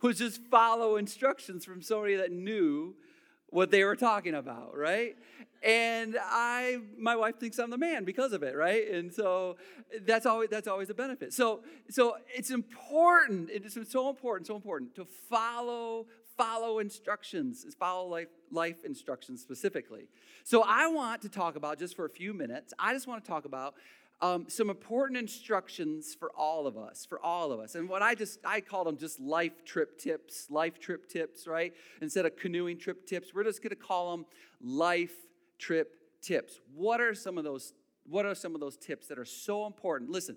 was 0.00 0.18
just 0.18 0.40
follow 0.50 0.96
instructions 0.96 1.64
from 1.64 1.82
somebody 1.82 2.16
that 2.16 2.30
knew 2.30 2.94
what 3.50 3.70
they 3.70 3.82
were 3.82 3.96
talking 3.96 4.34
about, 4.34 4.76
right? 4.76 5.16
And 5.62 6.16
I, 6.22 6.78
my 6.96 7.16
wife 7.16 7.38
thinks 7.40 7.58
I'm 7.58 7.70
the 7.70 7.78
man 7.78 8.04
because 8.04 8.32
of 8.32 8.42
it, 8.42 8.56
right? 8.56 8.88
And 8.90 9.12
so 9.12 9.56
that's 10.02 10.26
always 10.26 10.50
that's 10.50 10.68
always 10.68 10.90
a 10.90 10.94
benefit. 10.94 11.32
So 11.32 11.62
so 11.90 12.16
it's 12.34 12.50
important. 12.50 13.50
It 13.50 13.64
is 13.64 13.78
so 13.88 14.08
important, 14.08 14.46
so 14.46 14.56
important 14.56 14.94
to 14.96 15.04
follow 15.04 16.06
follow 16.36 16.78
instructions. 16.78 17.66
Follow 17.78 18.08
life 18.08 18.28
life 18.50 18.84
instructions 18.84 19.42
specifically. 19.42 20.08
So 20.44 20.62
I 20.62 20.86
want 20.86 21.22
to 21.22 21.28
talk 21.28 21.56
about 21.56 21.78
just 21.78 21.96
for 21.96 22.04
a 22.04 22.10
few 22.10 22.32
minutes. 22.32 22.72
I 22.78 22.92
just 22.92 23.06
want 23.06 23.24
to 23.24 23.28
talk 23.28 23.44
about 23.44 23.74
um, 24.20 24.46
some 24.48 24.68
important 24.68 25.18
instructions 25.18 26.14
for 26.14 26.30
all 26.36 26.66
of 26.66 26.76
us, 26.76 27.06
for 27.06 27.20
all 27.20 27.52
of 27.52 27.60
us. 27.60 27.74
And 27.74 27.88
what 27.88 28.02
I 28.02 28.14
just, 28.14 28.40
I 28.44 28.60
call 28.60 28.84
them 28.84 28.96
just 28.96 29.20
life 29.20 29.64
trip 29.64 29.98
tips, 29.98 30.50
life 30.50 30.80
trip 30.80 31.08
tips, 31.08 31.46
right? 31.46 31.72
Instead 32.02 32.26
of 32.26 32.36
canoeing 32.36 32.78
trip 32.78 33.06
tips, 33.06 33.32
we're 33.32 33.44
just 33.44 33.62
gonna 33.62 33.76
call 33.76 34.16
them 34.16 34.26
life 34.60 35.14
trip 35.58 35.94
tips. 36.22 36.60
What 36.74 37.00
are 37.00 37.14
some 37.14 37.38
of 37.38 37.44
those, 37.44 37.72
what 38.08 38.26
are 38.26 38.34
some 38.34 38.54
of 38.54 38.60
those 38.60 38.76
tips 38.76 39.08
that 39.08 39.18
are 39.18 39.24
so 39.24 39.66
important? 39.66 40.10
Listen, 40.10 40.36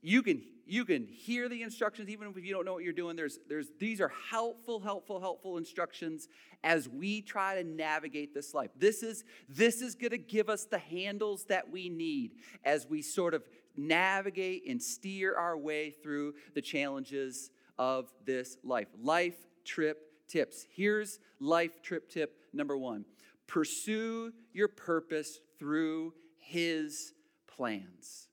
you 0.00 0.22
can 0.22 0.42
you 0.64 0.84
can 0.84 1.06
hear 1.06 1.48
the 1.48 1.62
instructions 1.62 2.10
even 2.10 2.28
if 2.28 2.44
you 2.44 2.52
don't 2.52 2.64
know 2.64 2.74
what 2.74 2.84
you're 2.84 2.92
doing 2.92 3.16
there's 3.16 3.40
there's 3.48 3.68
these 3.80 4.00
are 4.00 4.12
helpful 4.30 4.78
helpful 4.78 5.18
helpful 5.18 5.56
instructions 5.56 6.28
as 6.62 6.88
we 6.88 7.20
try 7.20 7.60
to 7.60 7.64
navigate 7.64 8.32
this 8.32 8.54
life 8.54 8.70
this 8.76 9.02
is 9.02 9.24
this 9.48 9.80
is 9.80 9.96
going 9.96 10.12
to 10.12 10.18
give 10.18 10.48
us 10.48 10.66
the 10.66 10.78
handles 10.78 11.46
that 11.46 11.68
we 11.68 11.88
need 11.88 12.32
as 12.64 12.86
we 12.86 13.02
sort 13.02 13.34
of 13.34 13.42
navigate 13.76 14.68
and 14.68 14.80
steer 14.80 15.34
our 15.34 15.56
way 15.56 15.90
through 15.90 16.32
the 16.54 16.62
challenges 16.62 17.50
of 17.76 18.12
this 18.24 18.56
life 18.62 18.88
life 19.02 19.34
trip 19.64 20.08
tips. 20.28 20.66
Here's 20.74 21.18
life 21.40 21.82
trip 21.82 22.08
tip 22.08 22.34
number 22.52 22.76
one 22.76 23.04
pursue 23.48 24.32
your 24.52 24.68
purpose 24.68 25.40
through 25.58 26.14
His 26.36 27.12
plans. 27.48 28.28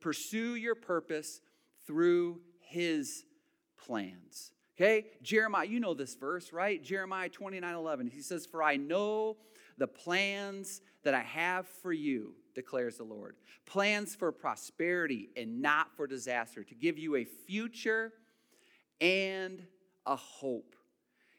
Pursue 0.00 0.54
your 0.54 0.74
purpose 0.74 1.40
through 1.86 2.40
His 2.60 3.24
plans. 3.76 4.52
Okay? 4.76 5.06
Jeremiah, 5.22 5.66
you 5.66 5.80
know 5.80 5.92
this 5.92 6.14
verse, 6.14 6.52
right? 6.52 6.82
Jeremiah 6.82 7.28
29 7.28 7.74
11. 7.74 8.06
He 8.06 8.22
says, 8.22 8.46
For 8.46 8.62
I 8.62 8.76
know 8.76 9.36
the 9.76 9.88
plans 9.88 10.80
that 11.02 11.14
I 11.14 11.22
have 11.22 11.66
for 11.66 11.92
you, 11.92 12.34
declares 12.54 12.96
the 12.96 13.04
Lord. 13.04 13.36
Plans 13.66 14.14
for 14.14 14.32
prosperity 14.32 15.30
and 15.36 15.60
not 15.60 15.94
for 15.96 16.06
disaster, 16.06 16.64
to 16.64 16.74
give 16.74 16.98
you 16.98 17.16
a 17.16 17.24
future 17.24 18.12
and 19.00 19.64
a 20.06 20.16
hope. 20.16 20.74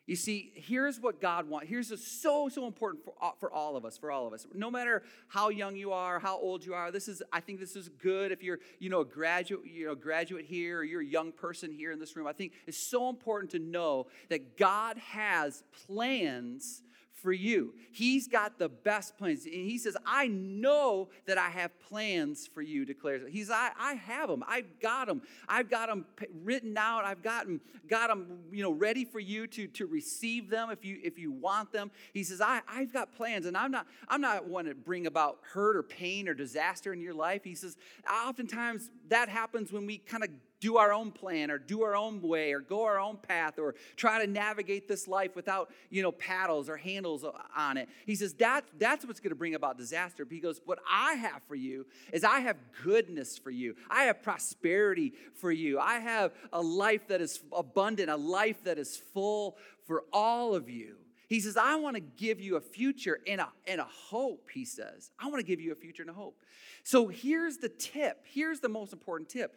You 0.10 0.16
see, 0.16 0.52
here's 0.56 1.00
what 1.00 1.22
God 1.22 1.48
wants. 1.48 1.70
Here's 1.70 1.90
so, 2.04 2.50
so 2.50 2.66
important 2.66 3.06
for, 3.06 3.14
uh, 3.22 3.30
for 3.40 3.52
all 3.54 3.78
of 3.78 3.86
us, 3.86 3.96
for 3.96 4.10
all 4.10 4.26
of 4.26 4.34
us. 4.34 4.48
No 4.56 4.72
matter 4.72 5.04
how 5.28 5.50
young 5.50 5.76
you 5.76 5.92
are, 5.92 6.18
how 6.18 6.36
old 6.40 6.66
you 6.66 6.74
are, 6.74 6.90
this 6.90 7.08
is, 7.08 7.22
I 7.32 7.42
think 7.42 7.60
this 7.60 7.76
is 7.76 7.90
good 7.90 8.32
if 8.32 8.42
you're, 8.42 8.58
you 8.80 8.90
know, 8.90 9.02
a 9.02 9.06
graduate, 9.06 9.68
you 9.68 9.86
know, 9.86 9.94
graduate 9.94 10.46
here 10.46 10.80
or 10.80 10.84
you're 10.84 11.02
a 11.02 11.06
young 11.06 11.32
person 11.32 11.72
here 11.72 11.92
in 11.92 12.00
this 12.00 12.16
room. 12.16 12.26
I 12.26 12.34
think 12.34 12.54
it's 12.66 12.76
so 12.76 13.08
important 13.08 13.52
to 13.52 13.60
know 13.60 14.08
that 14.30 14.58
God 14.58 14.98
has 14.98 15.64
plans 15.86 16.82
for 17.22 17.32
you. 17.32 17.74
He's 17.92 18.28
got 18.28 18.60
the 18.60 18.70
best 18.70 19.18
plans. 19.18 19.46
And 19.46 19.54
he 19.54 19.78
says, 19.78 19.96
I 20.06 20.28
know 20.28 21.10
that 21.26 21.38
I 21.38 21.50
have 21.50 21.78
plans 21.80 22.48
for 22.48 22.62
you, 22.62 22.86
declares. 22.86 23.24
He's, 23.30 23.50
I, 23.50 23.72
I 23.80 23.94
have 23.94 24.30
them. 24.30 24.44
I've 24.48 24.80
got 24.80 25.08
them. 25.08 25.22
I've 25.48 25.70
got 25.70 25.90
them 25.90 26.06
written 26.44 26.78
out. 26.78 27.06
I've 27.06 27.22
got 27.22 27.46
them, 27.46 27.62
got 27.88 28.10
them, 28.10 28.40
you 28.52 28.64
know, 28.64 28.72
ready 28.72 29.06
for 29.06 29.20
you 29.20 29.48
to, 29.48 29.68
to 29.68 29.86
receive 29.86 30.50
them 30.50 30.70
if 30.70 30.86
you 30.86 31.00
if 31.04 31.18
you 31.18 31.32
want 31.32 31.72
them. 31.72 31.92
He 32.14 32.24
says, 32.24 32.42
I, 32.42 32.62
I've 32.68 32.94
got 32.94 33.16
plans, 33.16 33.46
and 33.46 33.58
I'm 33.58 33.72
not, 33.72 33.88
I'm 34.08 34.22
not 34.22 34.48
one 34.48 34.66
to 34.66 34.76
bring 34.76 35.08
about 35.08 35.40
hurt 35.54 35.76
or 35.76 35.84
pain 35.84 36.28
or 36.28 36.34
disaster 36.34 36.94
in 36.94 37.02
your 37.02 37.14
life. 37.14 37.44
He 37.44 37.56
says, 37.56 37.78
oftentimes 38.10 38.90
that 39.10 39.30
happens 39.30 39.72
when 39.72 39.86
we 39.86 39.98
kind 39.98 40.24
of 40.24 40.30
do 40.60 40.78
our 40.78 40.92
own 40.92 41.12
plan 41.12 41.50
or 41.52 41.58
do 41.58 41.84
our 41.84 41.96
own 41.96 42.22
way 42.22 42.52
or 42.52 42.60
go 42.60 42.84
our 42.84 43.00
own 43.00 43.18
path 43.18 43.58
or 43.58 43.76
try 43.96 44.24
to 44.24 44.30
navigate 44.30 44.88
this 44.88 45.08
life 45.08 45.36
without 45.36 45.72
you 45.90 46.02
know 46.02 46.12
paddles 46.12 46.70
or 46.70 46.78
handles 46.78 47.26
on 47.56 47.78
it. 47.78 47.88
He 48.06 48.16
says 48.16 48.34
that 48.36 48.66
that's 48.78 49.06
what's 49.06 49.20
going 49.20 49.32
to 49.32 49.36
bring 49.36 49.56
about 49.56 49.78
disaster. 49.78 50.28
He 50.30 50.40
goes 50.40 50.62
what 50.66 50.80
i 50.90 51.14
have 51.14 51.42
for 51.48 51.56
you 51.56 51.86
is 52.12 52.24
i 52.24 52.40
have 52.40 52.58
goodness 52.84 53.38
for 53.38 53.52
you. 53.52 53.76
I 53.90 54.04
have 54.04 54.22
prosperity 54.22 55.14
for 55.36 55.52
you. 55.52 55.80
I 55.80 56.00
have 56.00 56.34
a 56.52 56.62
life 56.62 57.08
that 57.08 57.22
is 57.22 57.42
abundant 57.52 58.10
a 58.10 58.18
life 58.18 58.64
that 58.64 58.78
is 58.78 58.98
full 59.14 59.58
for 59.86 60.04
all 60.12 60.56
of 60.56 60.70
you 60.70 60.99
he 61.30 61.40
says, 61.40 61.56
I 61.56 61.76
want 61.76 61.96
to 61.96 62.02
give 62.02 62.42
you 62.42 62.56
a 62.56 62.62
future 62.62 63.20
and 63.28 63.40
a, 63.40 63.50
and 63.68 63.80
a 63.80 63.86
hope, 63.86 64.50
he 64.52 64.66
says. 64.66 65.12
I 65.20 65.28
want 65.28 65.38
to 65.38 65.46
give 65.46 65.62
you 65.62 65.72
a 65.72 65.76
future 65.76 66.02
and 66.02 66.10
a 66.10 66.14
hope. 66.14 66.36
So 66.84 67.08
here's 67.08 67.58
the 67.58 67.70
tip. 67.70 68.26
Here's 68.26 68.60
the 68.60 68.68
most 68.68 68.94
important 68.94 69.30
tip. 69.30 69.56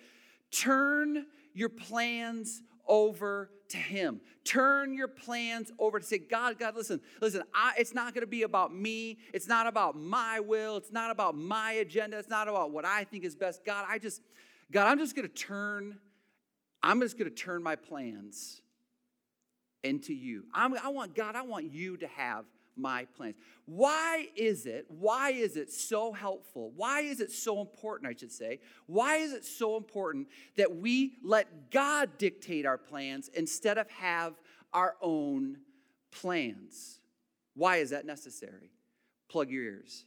Turn 0.51 1.25
your 1.55 1.71
plans 1.71 2.63
over 2.87 3.51
to 3.69 3.77
him 3.77 4.21
turn 4.45 4.93
your 4.93 5.09
plans 5.09 5.71
over 5.79 6.01
to 6.01 6.05
say 6.05 6.19
god 6.19 6.59
god 6.59 6.75
listen 6.75 7.01
listen 7.21 7.43
I, 7.55 7.75
it's 7.79 7.95
not 7.95 8.13
going 8.13 8.23
to 8.23 8.27
be 8.27 8.43
about 8.43 8.75
me 8.75 9.19
it's 9.33 9.47
not 9.47 9.67
about 9.67 9.97
my 9.97 10.41
will 10.41 10.77
it's 10.77 10.91
not 10.91 11.11
about 11.11 11.37
my 11.37 11.73
agenda 11.73 12.19
it's 12.19 12.29
not 12.29 12.49
about 12.49 12.73
what 12.73 12.85
i 12.85 13.05
think 13.05 13.25
is 13.25 13.37
best 13.37 13.65
god 13.65 13.87
i 13.89 13.99
just 13.99 14.21
god 14.73 14.89
i'm 14.89 14.99
just 14.99 15.15
going 15.15 15.29
to 15.29 15.35
turn 15.35 15.99
i'm 16.83 17.01
just 17.01 17.17
going 17.17 17.31
to 17.31 17.37
turn 17.37 17.63
my 17.63 17.77
plans 17.77 18.62
into 19.83 20.15
you 20.15 20.45
I'm, 20.55 20.75
i 20.79 20.89
want 20.89 21.15
god 21.15 21.37
i 21.37 21.43
want 21.43 21.73
you 21.73 21.97
to 21.99 22.07
have 22.09 22.45
my 22.77 23.07
plans. 23.17 23.37
Why 23.67 24.29
is 24.37 24.67
it, 24.67 24.87
why 24.89 25.31
is 25.31 25.57
it 25.57 25.71
so 25.71 26.13
helpful? 26.13 26.73
Why 26.75 27.01
is 27.01 27.21
it 27.21 27.31
so 27.31 27.61
important, 27.61 28.11
I 28.11 28.19
should 28.19 28.33
say? 28.33 28.61
Why 28.87 29.17
is 29.17 29.33
it 29.33 29.45
so 29.45 29.77
important 29.77 30.29
that 30.57 30.77
we 30.77 31.19
let 31.23 31.71
God 31.71 32.19
dictate 32.19 32.67
our 32.67 32.79
plans 32.79 33.29
instead 33.29 33.79
of 33.79 33.89
have 33.91 34.35
our 34.73 34.97
own 35.01 35.59
plans? 36.11 37.01
Why 37.55 37.77
is 37.77 37.91
that 37.91 38.07
necessary? 38.07 38.71
Plug 39.29 39.51
your 39.51 39.65
ears. 39.65 40.05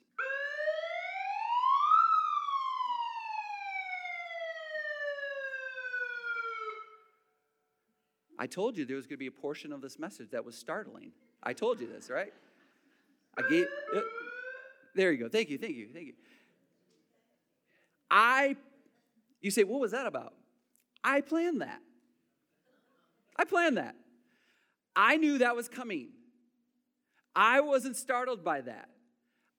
I 8.37 8.47
told 8.47 8.77
you 8.77 8.85
there 8.85 8.95
was 8.95 9.05
going 9.05 9.17
to 9.17 9.19
be 9.19 9.27
a 9.27 9.31
portion 9.31 9.71
of 9.71 9.81
this 9.81 9.97
message 9.97 10.31
that 10.31 10.43
was 10.43 10.55
startling. 10.57 11.11
I 11.41 11.53
told 11.53 11.79
you 11.79 11.87
this, 11.87 12.09
right? 12.09 12.33
I 13.37 13.49
gave, 13.49 13.65
uh, 13.95 14.01
there 14.93 15.11
you 15.11 15.17
go. 15.17 15.29
Thank 15.29 15.49
you, 15.49 15.57
thank 15.57 15.75
you, 15.75 15.89
thank 15.93 16.07
you. 16.07 16.13
I, 18.09 18.55
you 19.41 19.51
say, 19.51 19.63
what 19.63 19.79
was 19.79 19.91
that 19.91 20.05
about? 20.05 20.33
I 21.03 21.21
planned 21.21 21.61
that. 21.61 21.81
I 23.37 23.45
planned 23.45 23.77
that. 23.77 23.95
I 24.95 25.17
knew 25.17 25.39
that 25.39 25.55
was 25.55 25.67
coming. 25.67 26.09
I 27.35 27.59
wasn't 27.61 27.97
startled 27.97 28.43
by 28.43 28.61
that. 28.61 28.89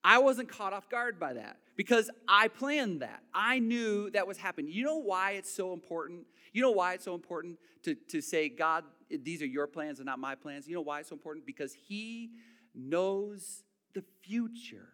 I 0.07 0.19
wasn't 0.19 0.47
caught 0.47 0.71
off 0.71 0.87
guard 0.87 1.19
by 1.19 1.33
that 1.33 1.57
because 1.75 2.09
I 2.29 2.47
planned 2.47 3.01
that. 3.01 3.23
I 3.33 3.59
knew 3.59 4.09
that 4.11 4.25
was 4.25 4.37
happening. 4.37 4.71
You 4.71 4.85
know 4.85 4.95
why 4.95 5.31
it's 5.31 5.53
so 5.53 5.73
important? 5.73 6.25
You 6.53 6.61
know 6.61 6.71
why 6.71 6.93
it's 6.93 7.03
so 7.03 7.13
important 7.13 7.59
to, 7.83 7.93
to 7.93 8.21
say, 8.21 8.47
God, 8.47 8.85
these 9.09 9.41
are 9.41 9.45
your 9.45 9.67
plans 9.67 9.99
and 9.99 10.05
not 10.05 10.17
my 10.17 10.33
plans? 10.33 10.65
You 10.65 10.75
know 10.75 10.81
why 10.81 11.01
it's 11.01 11.09
so 11.09 11.15
important? 11.15 11.45
Because 11.45 11.73
He 11.73 12.29
knows 12.73 13.63
the 13.93 14.01
future. 14.21 14.87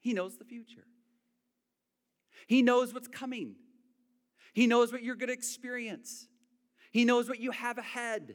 He 0.00 0.12
knows 0.12 0.36
the 0.36 0.44
future. 0.44 0.84
He 2.46 2.60
knows 2.60 2.92
what's 2.92 3.08
coming. 3.08 3.54
He 4.52 4.66
knows 4.66 4.92
what 4.92 5.02
you're 5.02 5.14
going 5.14 5.28
to 5.28 5.34
experience. 5.34 6.28
He 6.90 7.06
knows 7.06 7.26
what 7.26 7.40
you 7.40 7.52
have 7.52 7.78
ahead. 7.78 8.34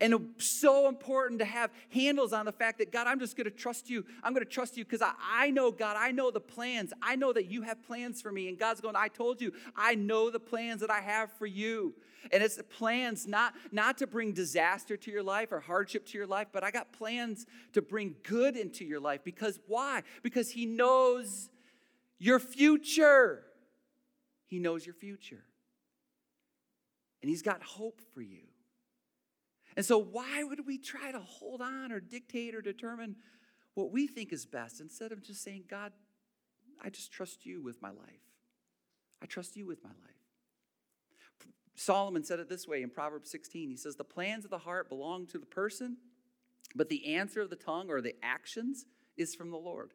And 0.00 0.30
so 0.38 0.88
important 0.88 1.38
to 1.40 1.44
have 1.44 1.70
handles 1.90 2.32
on 2.32 2.46
the 2.46 2.52
fact 2.52 2.78
that, 2.78 2.90
God, 2.92 3.06
I'm 3.06 3.18
just 3.18 3.36
going 3.36 3.44
to 3.44 3.50
trust 3.50 3.90
you. 3.90 4.04
I'm 4.22 4.32
going 4.32 4.44
to 4.44 4.50
trust 4.50 4.76
you 4.76 4.84
because 4.84 5.02
I, 5.02 5.12
I 5.20 5.50
know, 5.50 5.70
God, 5.70 5.96
I 5.98 6.10
know 6.12 6.30
the 6.30 6.40
plans. 6.40 6.92
I 7.02 7.16
know 7.16 7.32
that 7.32 7.46
you 7.46 7.62
have 7.62 7.82
plans 7.82 8.22
for 8.22 8.32
me. 8.32 8.48
And 8.48 8.58
God's 8.58 8.80
going, 8.80 8.96
I 8.96 9.08
told 9.08 9.40
you, 9.40 9.52
I 9.76 9.94
know 9.94 10.30
the 10.30 10.40
plans 10.40 10.80
that 10.80 10.90
I 10.90 11.00
have 11.00 11.30
for 11.32 11.46
you. 11.46 11.94
And 12.30 12.42
it's 12.42 12.60
plans 12.70 13.26
not, 13.26 13.54
not 13.72 13.98
to 13.98 14.06
bring 14.06 14.32
disaster 14.32 14.96
to 14.96 15.10
your 15.10 15.22
life 15.22 15.50
or 15.50 15.60
hardship 15.60 16.06
to 16.06 16.18
your 16.18 16.26
life, 16.26 16.48
but 16.52 16.62
I 16.62 16.70
got 16.70 16.92
plans 16.92 17.46
to 17.72 17.82
bring 17.82 18.14
good 18.22 18.56
into 18.56 18.84
your 18.84 19.00
life. 19.00 19.22
Because 19.24 19.58
why? 19.66 20.02
Because 20.22 20.50
He 20.50 20.66
knows 20.66 21.50
your 22.18 22.38
future. 22.38 23.44
He 24.46 24.58
knows 24.58 24.86
your 24.86 24.94
future. 24.94 25.42
And 27.22 27.28
He's 27.28 27.42
got 27.42 27.62
hope 27.62 28.00
for 28.14 28.22
you. 28.22 28.44
And 29.76 29.84
so, 29.84 29.98
why 29.98 30.44
would 30.44 30.66
we 30.66 30.78
try 30.78 31.12
to 31.12 31.20
hold 31.20 31.60
on 31.60 31.92
or 31.92 32.00
dictate 32.00 32.54
or 32.54 32.60
determine 32.60 33.16
what 33.74 33.90
we 33.90 34.06
think 34.06 34.32
is 34.32 34.44
best 34.44 34.80
instead 34.80 35.12
of 35.12 35.22
just 35.22 35.42
saying, 35.42 35.64
God, 35.68 35.92
I 36.82 36.90
just 36.90 37.12
trust 37.12 37.46
you 37.46 37.62
with 37.62 37.80
my 37.80 37.90
life? 37.90 38.20
I 39.22 39.26
trust 39.26 39.56
you 39.56 39.66
with 39.66 39.82
my 39.82 39.90
life. 39.90 40.12
Solomon 41.74 42.22
said 42.22 42.38
it 42.38 42.48
this 42.48 42.68
way 42.68 42.82
in 42.82 42.90
Proverbs 42.90 43.30
16. 43.30 43.70
He 43.70 43.76
says, 43.76 43.96
The 43.96 44.04
plans 44.04 44.44
of 44.44 44.50
the 44.50 44.58
heart 44.58 44.88
belong 44.88 45.26
to 45.28 45.38
the 45.38 45.46
person, 45.46 45.96
but 46.74 46.88
the 46.88 47.14
answer 47.14 47.40
of 47.40 47.50
the 47.50 47.56
tongue 47.56 47.90
or 47.90 48.00
the 48.00 48.16
actions 48.22 48.84
is 49.16 49.34
from 49.34 49.50
the 49.50 49.56
Lord. 49.56 49.92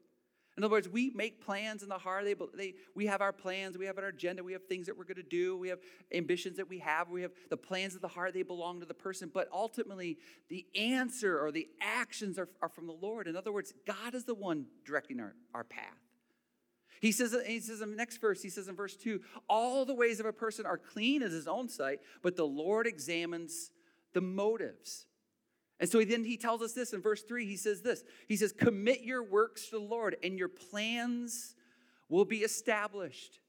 In 0.58 0.64
other 0.64 0.72
words, 0.72 0.90
we 0.90 1.12
make 1.12 1.46
plans 1.46 1.84
in 1.84 1.90
the 1.90 2.00
heart. 2.00 2.26
They, 2.26 2.36
they, 2.56 2.74
we 2.96 3.06
have 3.06 3.22
our 3.22 3.32
plans, 3.32 3.78
we 3.78 3.86
have 3.86 4.00
our 4.00 4.08
agenda, 4.08 4.44
we 4.44 4.54
have 4.54 4.66
things 4.66 4.88
that 4.88 4.98
we're 4.98 5.04
going 5.04 5.18
to 5.18 5.24
do, 5.24 5.56
we 5.56 5.70
have 5.70 5.78
ambitions 6.12 6.58
that 6.58 6.68
we 6.68 6.80
have, 6.80 7.10
we 7.10 7.22
have 7.22 7.32
the 7.52 7.58
plans 7.58 7.94
of 7.94 8.02
the 8.02 8.08
heart, 8.08 8.34
they 8.34 8.42
belong 8.42 8.80
to 8.80 8.86
the 8.88 8.94
person. 8.96 9.30
But 9.32 9.50
ultimately, 9.54 10.18
the 10.50 10.66
answer 10.76 11.40
or 11.40 11.52
the 11.52 11.68
actions 11.80 12.40
are, 12.40 12.50
are 12.62 12.70
from 12.70 12.88
the 12.88 12.94
Lord. 12.94 13.28
In 13.28 13.36
other 13.36 13.52
words, 13.52 13.72
God 13.86 14.16
is 14.16 14.26
the 14.26 14.34
one 14.34 14.66
directing 14.84 15.20
our, 15.20 15.36
our 15.54 15.64
path. 15.64 15.84
He 17.02 17.12
says, 17.12 17.36
he 17.46 17.60
says 17.60 17.82
in 17.82 17.92
the 17.92 17.96
next 17.96 18.20
verse, 18.20 18.42
he 18.42 18.50
says 18.50 18.68
in 18.68 18.76
verse 18.76 18.96
2 18.96 19.22
all 19.48 19.86
the 19.86 19.94
ways 19.94 20.20
of 20.20 20.26
a 20.26 20.34
person 20.34 20.66
are 20.66 20.78
clean 20.78 21.22
as 21.22 21.32
his 21.32 21.48
own 21.48 21.70
sight, 21.70 22.00
but 22.24 22.36
the 22.36 22.48
Lord 22.48 22.88
examines 22.88 23.72
the 24.14 24.22
motives. 24.22 25.07
And 25.80 25.90
so 25.90 26.04
then 26.04 26.24
he 26.24 26.38
tells 26.38 26.62
us 26.62 26.74
this 26.74 26.94
in 26.94 27.02
verse 27.02 27.22
3. 27.22 27.46
He 27.46 27.56
says 27.58 27.82
this 27.82 28.04
He 28.28 28.36
says, 28.36 28.52
Commit 28.52 29.02
your 29.02 29.24
works 29.24 29.66
to 29.66 29.72
the 29.72 29.86
Lord, 29.86 30.18
and 30.24 30.38
your 30.38 30.50
plans 30.50 31.56
will 32.10 32.26
be 32.26 32.40
established. 32.40 33.40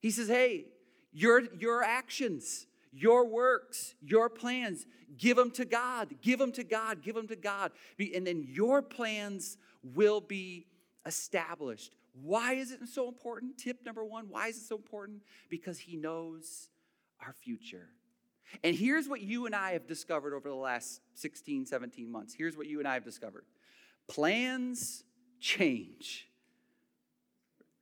He 0.00 0.10
says, 0.10 0.28
Hey, 0.28 0.66
your, 1.12 1.42
your 1.54 1.82
actions, 1.82 2.66
your 2.92 3.26
works, 3.26 3.94
your 4.00 4.28
plans, 4.28 4.86
give 5.16 5.36
them 5.36 5.50
to 5.52 5.64
God. 5.64 6.14
Give 6.22 6.38
them 6.38 6.52
to 6.52 6.64
God. 6.64 7.02
Give 7.02 7.14
them 7.14 7.28
to 7.28 7.36
God. 7.36 7.72
And 7.98 8.26
then 8.26 8.44
your 8.46 8.82
plans 8.82 9.58
will 9.82 10.20
be 10.20 10.66
established. 11.06 11.94
Why 12.20 12.54
is 12.54 12.72
it 12.72 12.80
so 12.88 13.08
important? 13.08 13.58
Tip 13.58 13.84
number 13.84 14.04
one 14.04 14.28
why 14.28 14.48
is 14.48 14.56
it 14.56 14.64
so 14.64 14.76
important? 14.76 15.22
Because 15.48 15.78
He 15.78 15.96
knows 15.96 16.68
our 17.24 17.32
future. 17.32 17.90
And 18.62 18.74
here's 18.74 19.08
what 19.08 19.20
you 19.20 19.46
and 19.46 19.54
I 19.54 19.72
have 19.72 19.86
discovered 19.86 20.34
over 20.34 20.48
the 20.48 20.54
last 20.54 21.00
16, 21.14 21.66
17 21.66 22.10
months. 22.10 22.34
Here's 22.34 22.56
what 22.56 22.66
you 22.66 22.78
and 22.78 22.88
I 22.88 22.94
have 22.94 23.04
discovered 23.04 23.44
plans 24.08 25.04
change. 25.40 26.28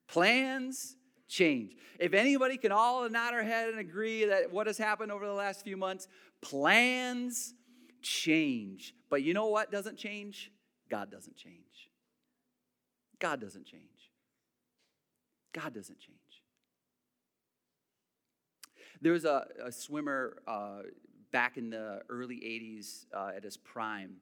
Plans 0.09 0.97
change. 1.29 1.77
If 1.99 2.15
anybody 2.15 2.57
can 2.57 2.73
all 2.73 3.09
nod 3.09 3.35
our 3.35 3.43
head 3.43 3.69
and 3.69 3.79
agree 3.79 4.27
that 4.27 4.53
what 4.53 4.67
has 4.67 4.79
happened 4.79 5.11
over 5.11 5.27
the 5.27 5.33
last 5.33 5.65
few 5.65 5.77
months, 5.77 6.09
plans 6.41 7.55
change. 8.03 8.95
But 9.09 9.23
you 9.23 9.35
know 9.35 9.47
what 9.47 9.71
doesn't 9.71 9.97
change? 9.97 10.53
God 10.89 11.11
doesn't 11.11 11.37
change. 11.37 11.91
God 13.19 13.41
doesn't 13.41 13.67
change. 13.67 13.83
God 15.53 15.75
doesn't 15.75 15.99
change. 15.99 16.19
There 19.03 19.13
was 19.13 19.25
a, 19.25 19.47
a 19.63 19.73
swimmer 19.73 20.39
uh, 20.47 20.83
back 21.33 21.57
in 21.57 21.71
the 21.71 22.03
early 22.09 22.37
80s 22.37 23.07
uh, 23.15 23.33
at 23.37 23.45
his 23.45 23.57
prime. 23.57 24.17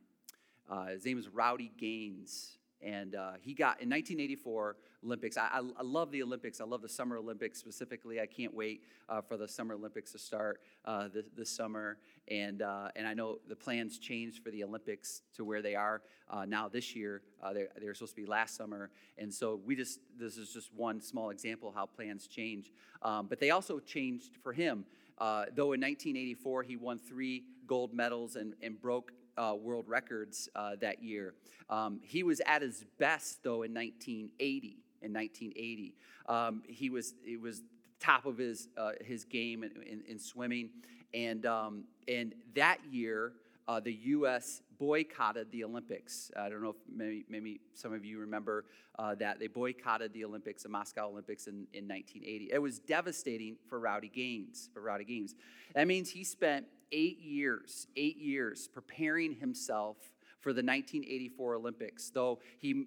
Uh, 0.69 0.87
his 0.87 1.05
name 1.05 1.17
was 1.17 1.29
Rowdy 1.29 1.73
Gaines. 1.77 2.59
And 2.83 3.15
uh, 3.15 3.33
he 3.41 3.55
got 3.55 3.81
in 3.81 3.89
1984 3.89 4.77
Olympics. 5.05 5.37
I, 5.37 5.49
I, 5.53 5.59
I, 5.79 5.83
love 5.83 6.11
the 6.11 6.23
Olympics. 6.23 6.61
I 6.61 6.65
love 6.65 6.83
the 6.83 6.89
Summer 6.89 7.17
Olympics 7.17 7.59
specifically. 7.59 8.21
I 8.21 8.27
can't 8.27 8.55
wait 8.55 8.83
uh, 9.09 9.21
for 9.21 9.37
the 9.37 9.47
Summer 9.47 9.75
Olympics 9.75 10.13
to 10.13 10.19
start 10.19 10.61
uh, 10.85 11.09
this, 11.13 11.25
this, 11.37 11.51
summer. 11.51 11.99
And, 12.29 12.63
uh, 12.63 12.89
and 12.97 13.07
I 13.07 13.15
know 13.15 13.39
the 13.49 13.57
plans 13.57 13.99
changed 13.99 14.43
for 14.43 14.51
the 14.51 14.65
Olympics 14.65 15.23
to 15.37 15.45
where 15.45 15.63
they 15.63 15.75
are 15.75 16.03
uh, 16.31 16.45
now 16.47 16.69
this 16.69 16.97
year. 16.97 17.23
Uh, 17.43 17.53
they're, 17.53 17.69
they 17.79 17.87
were 17.87 17.95
supposed 17.95 18.17
to 18.17 18.23
be 18.23 18.27
last 18.27 18.57
summer. 18.57 18.91
And 19.19 19.33
so 19.33 19.61
we 19.65 19.77
just, 19.77 20.01
this 20.19 20.37
is 20.37 20.53
just 20.53 20.73
one 20.75 21.01
small 21.01 21.31
example 21.31 21.73
how 21.75 21.87
plans 21.87 22.27
change. 22.27 22.73
Um, 23.03 23.27
but 23.27 23.41
they 23.41 23.51
also 23.51 23.79
changed 23.79 24.39
for 24.43 24.53
him. 24.53 24.85
though 25.19 25.73
in 25.73 25.81
1984 25.81 26.63
he 26.63 26.77
won 26.77 26.99
three 26.99 27.45
gold 27.67 27.93
medals 27.93 28.37
and, 28.37 28.55
and 28.63 28.81
broke 28.81 29.13
uh, 29.37 29.55
world 29.61 29.85
records 29.89 30.49
uh, 30.55 30.77
that 30.81 31.03
year. 31.03 31.35
Um, 31.71 32.01
he 32.03 32.23
was 32.23 32.41
at 32.47 32.63
his 32.63 32.85
best, 32.99 33.43
though, 33.43 33.63
in 33.63 33.75
1980. 33.75 34.79
In 35.03 35.13
1980, 35.13 35.95
um, 36.31 36.63
he 36.67 36.89
was 36.89 37.13
it 37.27 37.39
was 37.39 37.63
top 38.01 38.25
of 38.25 38.39
his 38.39 38.69
uh, 38.79 38.93
his 39.03 39.25
game 39.25 39.63
in, 39.63 39.73
in, 39.83 40.03
in 40.09 40.19
swimming, 40.19 40.71
and 41.13 41.45
um, 41.45 41.85
and 42.09 42.35
that 42.55 42.79
year 42.91 43.33
uh, 43.67 43.81
the 43.81 43.93
U.S. 43.93 44.63
boycotted 44.79 45.51
the 45.51 45.65
Olympics. 45.65 46.31
I 46.37 46.49
don't 46.49 46.63
know 46.63 46.71
if 46.71 46.77
maybe, 46.93 47.25
maybe 47.29 47.61
some 47.75 47.93
of 47.93 48.05
you 48.05 48.19
remember 48.19 48.65
uh, 48.99 49.15
that 49.17 49.39
they 49.39 49.47
boycotted 49.47 50.13
the 50.13 50.25
Olympics, 50.25 50.63
the 50.63 50.69
Moscow 50.69 51.09
Olympics 51.09 51.47
in, 51.47 51.67
in 51.73 51.89
1980. 51.89 52.51
It 52.53 52.59
was 52.61 52.79
devastating 52.79 53.57
for 53.69 53.81
Rowdy 53.81 54.09
Gaines. 54.09 54.69
For 54.73 54.81
Rowdy 54.81 55.05
Gaines, 55.05 55.35
that 55.75 55.87
means 55.87 56.11
he 56.11 56.25
spent 56.25 56.67
eight 56.95 57.21
years, 57.21 57.89
eight 57.97 58.17
years 58.17 58.69
preparing 58.73 59.35
himself 59.35 59.97
for 60.41 60.53
the 60.53 60.63
1984 60.63 61.57
Olympics, 61.57 62.11
though 62.11 62.39
he 62.59 62.87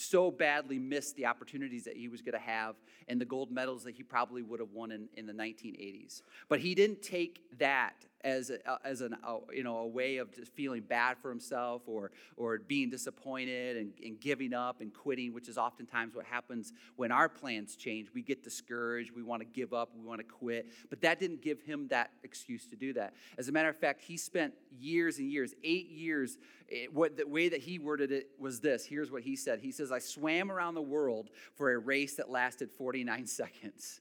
so 0.00 0.30
badly 0.30 0.78
missed 0.78 1.16
the 1.16 1.26
opportunities 1.26 1.84
that 1.84 1.96
he 1.96 2.08
was 2.08 2.20
going 2.22 2.32
to 2.32 2.38
have 2.38 2.76
and 3.08 3.20
the 3.20 3.24
gold 3.24 3.50
medals 3.50 3.84
that 3.84 3.94
he 3.94 4.02
probably 4.02 4.42
would 4.42 4.60
have 4.60 4.72
won 4.72 4.90
in, 4.90 5.08
in 5.16 5.26
the 5.26 5.32
1980s. 5.32 6.22
But 6.48 6.60
he 6.60 6.74
didn't 6.74 7.02
take 7.02 7.40
that 7.58 8.06
as, 8.26 8.50
a, 8.50 8.68
uh, 8.68 8.78
as 8.84 9.02
an, 9.02 9.16
a, 9.24 9.38
you 9.54 9.62
know, 9.62 9.78
a 9.78 9.86
way 9.86 10.16
of 10.16 10.32
just 10.34 10.52
feeling 10.52 10.82
bad 10.82 11.16
for 11.18 11.30
himself 11.30 11.82
or, 11.86 12.10
or 12.36 12.58
being 12.58 12.90
disappointed 12.90 13.76
and, 13.76 13.92
and 14.04 14.20
giving 14.20 14.52
up 14.52 14.80
and 14.80 14.92
quitting, 14.92 15.32
which 15.32 15.48
is 15.48 15.56
oftentimes 15.56 16.14
what 16.14 16.24
happens 16.26 16.72
when 16.96 17.12
our 17.12 17.28
plans 17.28 17.76
change. 17.76 18.08
We 18.12 18.22
get 18.22 18.42
discouraged, 18.42 19.12
we 19.14 19.22
want 19.22 19.42
to 19.42 19.46
give 19.46 19.72
up, 19.72 19.90
we 19.96 20.04
want 20.04 20.20
to 20.20 20.24
quit. 20.24 20.66
But 20.90 21.00
that 21.02 21.20
didn't 21.20 21.40
give 21.40 21.62
him 21.62 21.86
that 21.88 22.10
excuse 22.24 22.66
to 22.66 22.76
do 22.76 22.92
that. 22.94 23.14
As 23.38 23.48
a 23.48 23.52
matter 23.52 23.68
of 23.68 23.76
fact, 23.76 24.02
he 24.02 24.16
spent 24.16 24.54
years 24.76 25.18
and 25.18 25.30
years, 25.30 25.54
eight 25.62 25.88
years. 25.90 26.38
It, 26.68 26.92
what 26.92 27.16
the 27.16 27.26
way 27.28 27.48
that 27.48 27.60
he 27.60 27.78
worded 27.78 28.10
it 28.10 28.30
was 28.40 28.58
this. 28.58 28.84
Here's 28.84 29.12
what 29.12 29.22
he 29.22 29.36
said. 29.36 29.60
He 29.60 29.70
says, 29.70 29.85
"I 29.92 29.98
swam 29.98 30.50
around 30.50 30.74
the 30.74 30.82
world 30.82 31.30
for 31.54 31.72
a 31.72 31.78
race 31.78 32.14
that 32.16 32.30
lasted 32.30 32.70
49 32.70 33.26
seconds." 33.26 34.00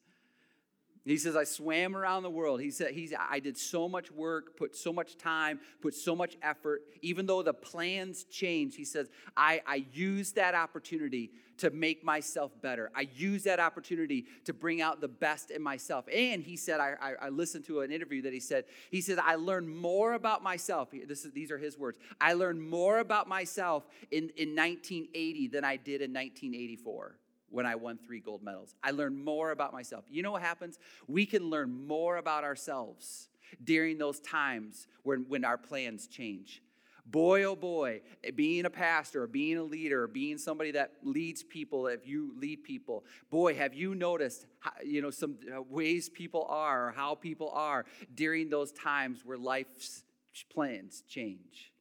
He 1.06 1.18
says, 1.18 1.36
I 1.36 1.44
swam 1.44 1.96
around 1.96 2.24
the 2.24 2.32
world. 2.32 2.62
He 2.62 2.72
said, 2.72 2.91
he's, 2.91 3.13
I 3.18 3.39
did 3.39 3.58
so 3.58 3.88
much 3.88 4.12
work, 4.12 4.58
put 4.58 4.76
so 4.76 4.91
much 4.91 5.18
time, 5.18 5.60
put 5.80 5.94
so 5.94 6.15
much 6.15 6.36
effort. 6.41 6.82
Even 7.04 7.28
though 7.28 7.44
the 7.44 7.54
plans 7.54 8.24
changed, 8.24 8.76
he 8.76 8.86
says, 8.86 9.08
I, 9.38 9.62
I 9.68 9.86
used 9.94 10.36
that 10.36 10.56
opportunity 10.56 11.30
to 11.58 11.70
make 11.70 12.04
myself 12.04 12.60
better. 12.60 12.91
I 12.96 13.08
used 13.15 13.46
that 13.46 13.60
opportunity 13.60 14.26
to 14.46 14.54
bring 14.54 14.82
out 14.82 15.00
the 15.00 15.08
best 15.08 15.52
in 15.52 15.62
myself. 15.62 16.06
And 16.12 16.44
he 16.44 16.58
said, 16.58 16.80
I, 16.80 16.96
I, 17.00 17.13
I 17.28 17.30
listened 17.30 17.65
to 17.65 17.82
an 17.82 17.91
interview 17.91 18.24
that 18.24 18.34
he 18.34 18.39
said, 18.39 18.65
he 18.89 19.00
said, 19.00 19.20
I 19.20 19.36
learned 19.36 19.70
more 19.70 20.13
about 20.13 20.41
myself. 20.41 20.89
This 21.08 21.24
is, 21.24 21.34
these 21.34 21.52
are 21.52 21.60
his 21.60 21.78
words. 21.78 22.00
I 22.20 22.34
learned 22.34 22.68
more 22.68 22.98
about 22.98 23.28
myself 23.28 23.86
in, 24.10 24.32
in 24.38 24.56
1980 24.56 25.50
than 25.50 25.63
I 25.63 25.78
did 25.78 26.02
in 26.02 26.12
1984 26.12 27.20
when 27.56 27.65
I 27.65 27.76
won 27.76 27.98
three 27.98 28.20
gold 28.20 28.44
medals. 28.44 28.76
I 28.84 28.91
learned 28.91 29.24
more 29.24 29.52
about 29.52 29.72
myself. 29.72 30.04
You 30.10 30.22
know 30.24 30.34
what 30.34 30.41
happens? 30.41 30.78
We 31.08 31.26
can 31.26 31.50
learn 31.50 31.88
more 31.88 32.18
about 32.18 32.44
ourselves 32.44 33.30
during 33.63 33.98
those 33.98 34.20
times 34.20 34.88
when, 35.04 35.26
when 35.30 35.46
our 35.46 35.58
plans 35.58 36.08
change. 36.08 36.62
Boy, 37.06 37.44
oh 37.44 37.56
boy, 37.56 38.02
being 38.36 38.65
a 38.65 38.70
pastor 38.70 39.24
or 39.24 39.28
being 39.28 39.58
a 39.58 39.63
leader 39.63 40.06
being 40.08 40.38
somebody 40.38 40.72
that 40.72 40.91
leads 41.02 41.44
people, 41.44 41.88
if 41.88 42.06
you 42.06 42.34
lead 42.38 42.63
people, 42.63 43.06
boy, 43.30 43.56
have 43.56 43.74
you 43.74 43.96
noticed, 43.96 44.48
how, 44.60 44.72
you 44.84 45.02
know, 45.02 45.12
some 45.12 45.38
uh, 45.56 45.62
ways 45.62 46.10
people 46.10 46.46
are 46.50 46.88
or 46.88 46.91
how 46.91 47.15
people 47.15 47.52
are 47.52 47.86
during 48.15 48.50
those 48.50 48.74
times 48.74 49.22
where 49.24 49.38
life's 49.38 50.04
plans 50.52 51.04
change 51.08 51.72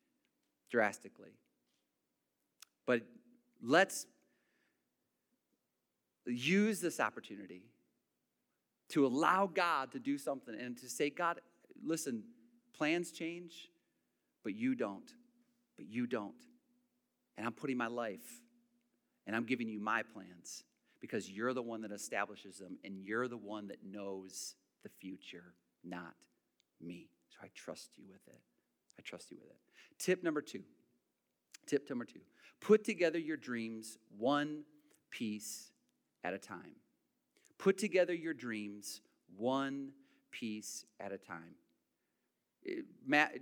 drastically. 0.71 1.33
But 2.87 3.03
let's 3.63 4.07
use 6.27 6.81
this 6.81 7.01
opportunity 7.01 7.63
to 8.91 9.07
allow 9.07 9.47
God 9.47 9.93
to 9.93 9.99
do 9.99 10.19
something 10.19 10.55
and 10.55 10.77
to 10.79 10.89
say, 10.89 11.11
God, 11.11 11.41
listen, 11.83 12.23
plans 12.77 13.11
change, 13.11 13.71
but 14.43 14.55
you 14.55 14.75
don't. 14.75 15.11
But 15.77 15.87
you 15.87 16.07
don't. 16.07 16.35
And 17.37 17.47
I'm 17.47 17.53
putting 17.53 17.77
my 17.77 17.89
life 17.89 18.41
and 19.27 19.35
I'm 19.35 19.45
giving 19.45 19.69
you 19.69 19.81
my 19.81 20.03
plans 20.03 20.65
because 21.01 21.31
you're 21.31 21.53
the 21.53 21.63
one 21.63 21.83
that 21.83 21.93
establishes 21.93 22.59
them 22.59 22.79
and 22.85 22.99
you're 22.99 23.29
the 23.29 23.37
one 23.37 23.69
that 23.69 23.79
knows 23.85 24.55
the 24.83 24.89
future, 24.89 25.55
not 25.83 26.15
me. 26.81 27.09
So 27.31 27.39
I 27.43 27.49
trust 27.55 27.91
you 27.97 28.05
with 28.09 28.27
it. 28.29 28.41
I 28.99 29.03
trust 29.03 29.31
you 29.31 29.39
with 29.41 29.51
it. 29.51 29.59
Tip 29.99 30.23
number 30.23 30.41
two. 30.41 30.63
Tip 31.67 31.89
number 31.89 32.05
two. 32.05 32.21
Put 32.61 32.85
together 32.85 33.19
your 33.19 33.37
dreams 33.37 33.99
one 34.17 34.63
piece 35.11 35.71
at 36.25 36.35
a 36.35 36.39
time. 36.39 36.73
Put 37.59 37.79
together 37.79 38.15
your 38.15 38.35
dreams 38.35 39.01
one 39.37 39.93
piece 40.31 40.85
at 40.99 41.13
a 41.13 41.19
time. 41.19 41.55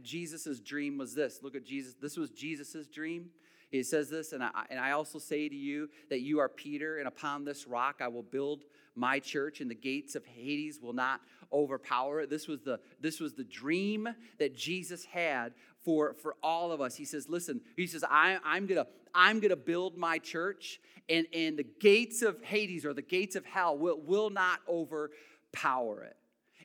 Jesus' 0.02 0.60
dream 0.60 0.98
was 0.98 1.14
this. 1.14 1.40
Look 1.42 1.54
at 1.54 1.64
Jesus. 1.64 1.94
This 1.94 2.16
was 2.16 2.30
Jesus' 2.30 2.88
dream. 2.88 3.30
He 3.70 3.82
says 3.82 4.10
this, 4.10 4.32
and 4.34 4.44
I, 4.44 4.50
and 4.68 4.78
I 4.78 4.90
also 4.90 5.18
say 5.18 5.48
to 5.48 5.56
you 5.56 5.88
that 6.10 6.20
you 6.20 6.40
are 6.40 6.48
Peter, 6.48 6.98
and 6.98 7.08
upon 7.08 7.44
this 7.44 7.66
rock 7.66 8.00
I 8.02 8.08
will 8.08 8.22
build 8.22 8.64
my 8.94 9.18
church, 9.18 9.62
and 9.62 9.70
the 9.70 9.74
gates 9.74 10.14
of 10.14 10.26
Hades 10.26 10.78
will 10.78 10.92
not 10.92 11.22
overpower 11.50 12.20
it. 12.20 12.28
This 12.28 12.48
was 12.48 12.60
the, 12.60 12.80
this 13.00 13.18
was 13.18 13.32
the 13.32 13.44
dream 13.44 14.08
that 14.38 14.54
Jesus 14.54 15.06
had 15.06 15.54
for, 15.84 16.12
for 16.12 16.34
all 16.42 16.70
of 16.70 16.82
us. 16.82 16.96
He 16.96 17.06
says, 17.06 17.30
Listen, 17.30 17.62
he 17.74 17.86
says, 17.86 18.04
I, 18.08 18.38
I'm 18.44 18.66
gonna 18.66 18.86
I'm 19.14 19.40
gonna 19.40 19.56
build 19.56 19.96
my 19.96 20.18
church, 20.18 20.80
and, 21.08 21.26
and 21.32 21.58
the 21.58 21.66
gates 21.80 22.22
of 22.22 22.42
Hades 22.42 22.84
or 22.84 22.94
the 22.94 23.02
gates 23.02 23.36
of 23.36 23.44
hell 23.44 23.76
will, 23.76 24.00
will 24.00 24.30
not 24.30 24.60
overpower 24.68 26.04
it 26.04 26.16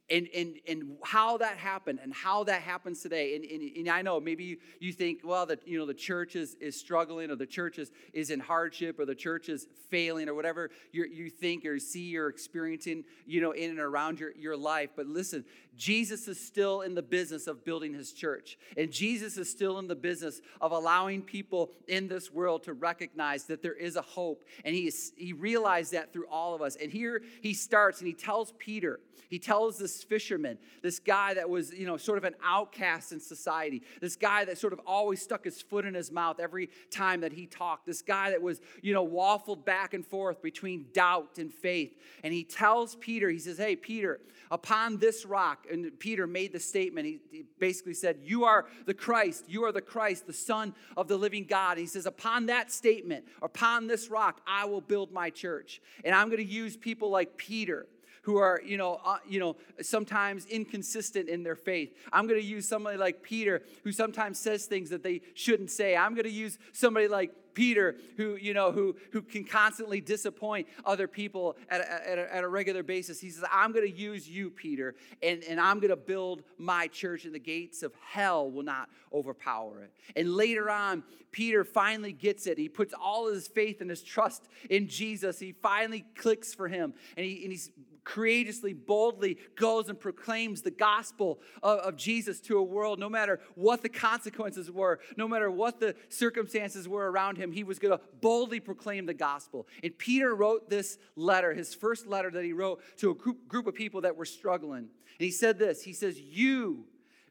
and, 0.09 0.27
and, 0.33 0.55
and 0.67 0.97
how 1.03 1.37
that 1.37 1.57
happened 1.57 1.99
and 2.01 2.13
how 2.13 2.43
that 2.45 2.61
happens 2.61 3.01
today. 3.01 3.35
And, 3.35 3.43
and, 3.43 3.77
and, 3.77 3.89
I 3.89 4.01
know 4.01 4.19
maybe 4.19 4.43
you, 4.43 4.57
you 4.79 4.93
think, 4.93 5.19
well, 5.23 5.45
that 5.47 5.67
you 5.67 5.77
know 5.77 5.85
the 5.85 5.93
church 5.93 6.35
is, 6.35 6.55
is 6.61 6.79
struggling 6.79 7.29
or 7.29 7.35
the 7.35 7.45
church 7.45 7.77
is, 7.77 7.91
is 8.13 8.29
in 8.29 8.39
hardship 8.39 8.99
or 8.99 9.05
the 9.05 9.15
church 9.15 9.49
is 9.49 9.67
failing 9.89 10.29
or 10.29 10.33
whatever 10.33 10.69
you 10.91 11.05
you 11.05 11.29
think 11.29 11.65
or 11.65 11.77
see 11.79 12.17
or 12.17 12.27
experiencing, 12.27 13.03
you 13.25 13.41
know, 13.41 13.51
in 13.51 13.69
and 13.69 13.79
around 13.79 14.19
your, 14.19 14.31
your 14.37 14.55
life. 14.55 14.91
But 14.95 15.07
listen, 15.07 15.43
Jesus 15.77 16.27
is 16.27 16.39
still 16.39 16.81
in 16.81 16.95
the 16.95 17.01
business 17.01 17.47
of 17.47 17.63
building 17.63 17.93
his 17.93 18.11
church. 18.11 18.57
And 18.75 18.91
Jesus 18.91 19.37
is 19.37 19.49
still 19.49 19.79
in 19.79 19.87
the 19.87 19.95
business 19.95 20.41
of 20.59 20.71
allowing 20.71 21.21
people 21.21 21.71
in 21.87 22.07
this 22.07 22.31
world 22.31 22.63
to 22.63 22.73
recognize 22.73 23.45
that 23.45 23.61
there 23.61 23.73
is 23.73 23.95
a 23.95 24.01
hope. 24.01 24.43
And 24.65 24.75
he, 24.75 24.87
is, 24.87 25.13
he 25.15 25.33
realized 25.33 25.93
that 25.93 26.11
through 26.11 26.27
all 26.27 26.55
of 26.55 26.61
us. 26.61 26.75
And 26.75 26.91
here 26.91 27.21
he 27.41 27.53
starts 27.53 27.99
and 27.99 28.07
he 28.07 28.13
tells 28.13 28.53
Peter, 28.57 28.99
he 29.29 29.39
tells 29.39 29.77
this 29.77 30.03
fisherman, 30.03 30.57
this 30.81 30.99
guy 30.99 31.33
that 31.33 31.49
was, 31.49 31.73
you 31.73 31.85
know, 31.85 31.97
sort 31.97 32.17
of 32.17 32.23
an 32.23 32.35
outcast 32.43 33.11
in 33.11 33.19
society, 33.19 33.83
this 33.99 34.15
guy 34.15 34.45
that 34.45 34.57
sort 34.57 34.73
of 34.73 34.79
always 34.85 35.21
stuck 35.21 35.43
his 35.43 35.61
foot 35.61 35.85
in 35.85 35.93
his 35.93 36.11
mouth 36.11 36.39
every 36.39 36.69
time 36.89 37.21
that 37.21 37.33
he 37.33 37.45
talked, 37.45 37.85
this 37.85 38.01
guy 38.01 38.29
that 38.31 38.41
was, 38.41 38.61
you 38.81 38.93
know, 38.93 39.05
waffled 39.05 39.65
back 39.65 39.93
and 39.93 40.05
forth 40.05 40.41
between 40.41 40.85
doubt 40.93 41.37
and 41.37 41.53
faith. 41.53 41.93
And 42.23 42.33
he 42.33 42.43
tells 42.43 42.95
Peter, 42.95 43.29
he 43.29 43.39
says, 43.39 43.57
Hey, 43.57 43.75
Peter, 43.75 44.21
upon 44.49 44.97
this 44.97 45.25
rock, 45.25 45.66
and 45.71 45.97
Peter 45.99 46.27
made 46.27 46.53
the 46.53 46.59
statement, 46.59 47.05
he, 47.05 47.19
he 47.31 47.45
basically 47.59 47.93
said, 47.93 48.19
You 48.23 48.45
are 48.45 48.65
the 48.85 48.93
Christ, 48.93 49.45
you 49.47 49.63
are 49.65 49.71
the 49.71 49.81
Christ, 49.81 50.27
the 50.27 50.33
Son 50.33 50.73
of 50.95 51.07
the 51.07 51.17
living 51.17 51.45
God. 51.45 51.71
And 51.71 51.81
he 51.81 51.87
says, 51.87 52.05
Upon 52.05 52.47
that 52.47 52.71
statement, 52.71 53.25
upon 53.41 53.87
this 53.87 54.09
rock, 54.09 54.41
I 54.47 54.65
will 54.65 54.81
build 54.81 55.11
my 55.11 55.29
church. 55.29 55.81
And 56.03 56.15
I'm 56.15 56.27
going 56.27 56.45
to 56.45 56.51
use 56.51 56.77
people 56.77 57.09
like 57.09 57.37
Peter 57.37 57.87
who 58.27 58.35
are, 58.35 58.61
you 58.65 58.75
know, 58.75 58.99
uh, 59.05 59.19
you 59.25 59.39
know, 59.39 59.55
sometimes 59.81 60.45
inconsistent 60.47 61.29
in 61.29 61.43
their 61.43 61.55
faith. 61.55 61.93
I'm 62.11 62.27
going 62.27 62.39
to 62.39 62.45
use 62.45 62.67
somebody 62.67 62.97
like 62.97 63.23
Peter 63.23 63.63
who 63.85 63.93
sometimes 63.93 64.37
says 64.37 64.65
things 64.65 64.89
that 64.89 65.01
they 65.01 65.21
shouldn't 65.33 65.71
say. 65.71 65.95
I'm 65.95 66.13
going 66.13 66.25
to 66.25 66.29
use 66.29 66.59
somebody 66.73 67.07
like 67.07 67.31
Peter, 67.57 67.95
who, 68.17 68.35
you 68.35 68.53
know, 68.53 68.71
who, 68.71 68.95
who 69.11 69.19
can 69.19 69.43
constantly 69.43 69.99
disappoint 69.99 70.67
other 70.85 71.07
people 71.07 71.57
at 71.69 71.81
a, 71.81 72.07
at 72.07 72.17
a, 72.19 72.35
at 72.35 72.43
a 72.43 72.47
regular 72.47 72.83
basis. 72.83 73.19
He 73.19 73.31
says, 73.31 73.43
I'm 73.51 73.71
going 73.71 73.91
to 73.91 73.91
use 73.91 74.29
you, 74.29 74.51
Peter, 74.51 74.93
and, 75.23 75.43
and 75.43 75.59
I'm 75.59 75.79
going 75.79 75.89
to 75.89 75.95
build 75.95 76.43
my 76.59 76.85
church, 76.85 77.25
and 77.25 77.33
the 77.33 77.39
gates 77.39 77.81
of 77.81 77.93
hell 77.99 78.51
will 78.51 78.61
not 78.61 78.89
overpower 79.11 79.81
it. 79.81 79.91
And 80.15 80.35
later 80.35 80.69
on, 80.69 81.01
Peter 81.31 81.63
finally 81.63 82.13
gets 82.13 82.45
it. 82.45 82.59
He 82.59 82.69
puts 82.69 82.93
all 82.93 83.27
his 83.27 83.47
faith 83.47 83.81
and 83.81 83.89
his 83.89 84.03
trust 84.03 84.47
in 84.69 84.87
Jesus. 84.87 85.39
He 85.39 85.51
finally 85.51 86.05
clicks 86.15 86.53
for 86.53 86.67
him, 86.67 86.93
and, 87.15 87.25
he, 87.25 87.41
and 87.41 87.51
he's 87.51 87.71
courageously, 88.07 88.71
boldly 88.71 89.37
goes 89.57 89.89
and 89.89 89.99
proclaims 89.99 90.61
the 90.61 90.71
gospel 90.71 91.41
of, 91.61 91.79
of, 91.79 91.97
Jesus 91.97 92.39
to 92.39 92.57
a 92.57 92.63
world, 92.63 92.99
no 92.99 93.09
matter 93.09 93.41
what 93.55 93.81
the 93.81 93.89
consequences 93.89 94.71
were, 94.71 94.99
no 95.17 95.27
matter 95.27 95.51
what 95.51 95.81
the 95.81 95.93
circumstances 96.07 96.87
were 96.87 97.11
around 97.11 97.37
him, 97.37 97.51
he 97.51 97.65
was 97.65 97.79
going 97.79 97.97
to 97.97 98.01
boldly 98.21 98.61
proclaim 98.61 99.05
the 99.05 99.13
gospel. 99.13 99.67
And 99.83 99.97
Peter 99.97 100.33
wrote 100.33 100.69
this 100.69 100.97
letter, 101.17 101.53
his 101.53 101.73
first 101.73 102.07
letter 102.07 102.31
that 102.31 102.45
he 102.45 102.53
wrote 102.53 102.81
to 102.99 103.11
a 103.11 103.13
group, 103.13 103.45
group 103.49 103.67
of 103.67 103.75
people 103.75 103.99
that 104.01 104.15
were 104.15 104.25
struggling. 104.25 104.79
And 104.79 104.89
he 105.19 105.31
said 105.31 105.59
this 105.59 105.83
He 105.83 105.91
says, 105.91 106.17
You, 106.17 106.85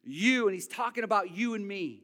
you, 0.04 0.46
and 0.46 0.54
he's 0.54 0.68
talking 0.68 1.04
about 1.04 1.34
you 1.34 1.54
and 1.54 1.66
me. 1.66 2.02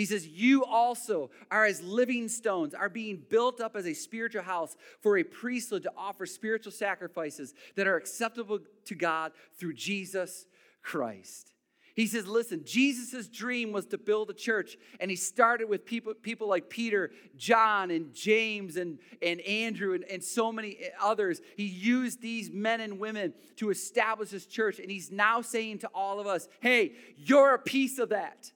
He 0.00 0.06
says, 0.06 0.26
You 0.26 0.64
also 0.64 1.30
are 1.50 1.66
as 1.66 1.82
living 1.82 2.30
stones, 2.30 2.72
are 2.72 2.88
being 2.88 3.22
built 3.28 3.60
up 3.60 3.76
as 3.76 3.86
a 3.86 3.92
spiritual 3.92 4.40
house 4.40 4.74
for 5.02 5.18
a 5.18 5.22
priesthood 5.22 5.82
to 5.82 5.92
offer 5.94 6.24
spiritual 6.24 6.72
sacrifices 6.72 7.52
that 7.76 7.86
are 7.86 7.98
acceptable 7.98 8.60
to 8.86 8.94
God 8.94 9.32
through 9.58 9.74
Jesus 9.74 10.46
Christ. 10.80 11.52
He 11.94 12.06
says, 12.06 12.26
Listen, 12.26 12.62
Jesus' 12.64 13.28
dream 13.28 13.72
was 13.72 13.84
to 13.88 13.98
build 13.98 14.30
a 14.30 14.32
church, 14.32 14.78
and 15.00 15.10
he 15.10 15.18
started 15.18 15.68
with 15.68 15.84
people, 15.84 16.14
people 16.14 16.48
like 16.48 16.70
Peter, 16.70 17.10
John, 17.36 17.90
and 17.90 18.14
James, 18.14 18.78
and, 18.78 19.00
and 19.20 19.42
Andrew, 19.42 19.92
and, 19.92 20.04
and 20.04 20.24
so 20.24 20.50
many 20.50 20.78
others. 20.98 21.42
He 21.58 21.66
used 21.66 22.22
these 22.22 22.50
men 22.50 22.80
and 22.80 22.98
women 22.98 23.34
to 23.56 23.68
establish 23.68 24.30
his 24.30 24.46
church, 24.46 24.78
and 24.78 24.90
he's 24.90 25.10
now 25.10 25.42
saying 25.42 25.80
to 25.80 25.90
all 25.94 26.20
of 26.20 26.26
us, 26.26 26.48
Hey, 26.60 26.92
you're 27.18 27.52
a 27.52 27.58
piece 27.58 27.98
of 27.98 28.08
that. 28.08 28.50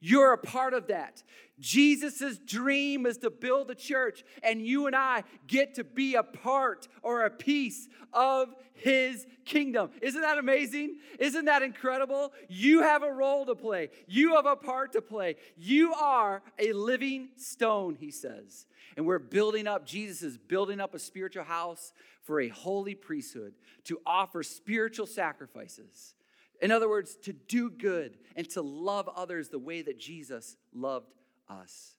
You're 0.00 0.32
a 0.32 0.38
part 0.38 0.74
of 0.74 0.88
that. 0.88 1.22
Jesus' 1.58 2.38
dream 2.38 3.04
is 3.04 3.18
to 3.18 3.30
build 3.30 3.70
a 3.70 3.74
church, 3.74 4.24
and 4.42 4.64
you 4.64 4.86
and 4.86 4.96
I 4.96 5.24
get 5.46 5.74
to 5.74 5.84
be 5.84 6.14
a 6.14 6.22
part 6.22 6.88
or 7.02 7.24
a 7.24 7.30
piece 7.30 7.86
of 8.14 8.54
his 8.72 9.26
kingdom. 9.44 9.90
Isn't 10.00 10.22
that 10.22 10.38
amazing? 10.38 10.96
Isn't 11.18 11.44
that 11.44 11.62
incredible? 11.62 12.32
You 12.48 12.82
have 12.82 13.02
a 13.02 13.12
role 13.12 13.44
to 13.46 13.54
play, 13.54 13.90
you 14.08 14.36
have 14.36 14.46
a 14.46 14.56
part 14.56 14.92
to 14.92 15.02
play. 15.02 15.36
You 15.56 15.92
are 15.92 16.42
a 16.58 16.72
living 16.72 17.28
stone, 17.36 17.96
he 18.00 18.10
says. 18.10 18.66
And 18.96 19.06
we're 19.06 19.18
building 19.18 19.66
up, 19.66 19.86
Jesus 19.86 20.22
is 20.22 20.38
building 20.38 20.80
up 20.80 20.94
a 20.94 20.98
spiritual 20.98 21.44
house 21.44 21.92
for 22.22 22.40
a 22.40 22.48
holy 22.48 22.94
priesthood 22.94 23.54
to 23.84 24.00
offer 24.04 24.42
spiritual 24.42 25.06
sacrifices 25.06 26.14
in 26.60 26.70
other 26.70 26.88
words, 26.88 27.16
to 27.24 27.32
do 27.32 27.70
good 27.70 28.18
and 28.36 28.48
to 28.50 28.62
love 28.62 29.08
others 29.14 29.48
the 29.48 29.58
way 29.58 29.82
that 29.82 29.98
Jesus 29.98 30.56
loved 30.74 31.14
us. 31.48 31.94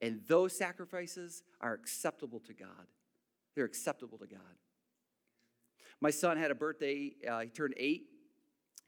And 0.00 0.22
those 0.26 0.56
sacrifices 0.56 1.42
are 1.60 1.74
acceptable 1.74 2.40
to 2.40 2.54
God. 2.54 2.86
They're 3.54 3.66
acceptable 3.66 4.18
to 4.18 4.26
God. 4.26 4.40
My 6.00 6.10
son 6.10 6.38
had 6.38 6.50
a 6.50 6.54
birthday, 6.54 7.12
uh, 7.28 7.40
he 7.40 7.48
turned 7.48 7.74
eight, 7.76 8.06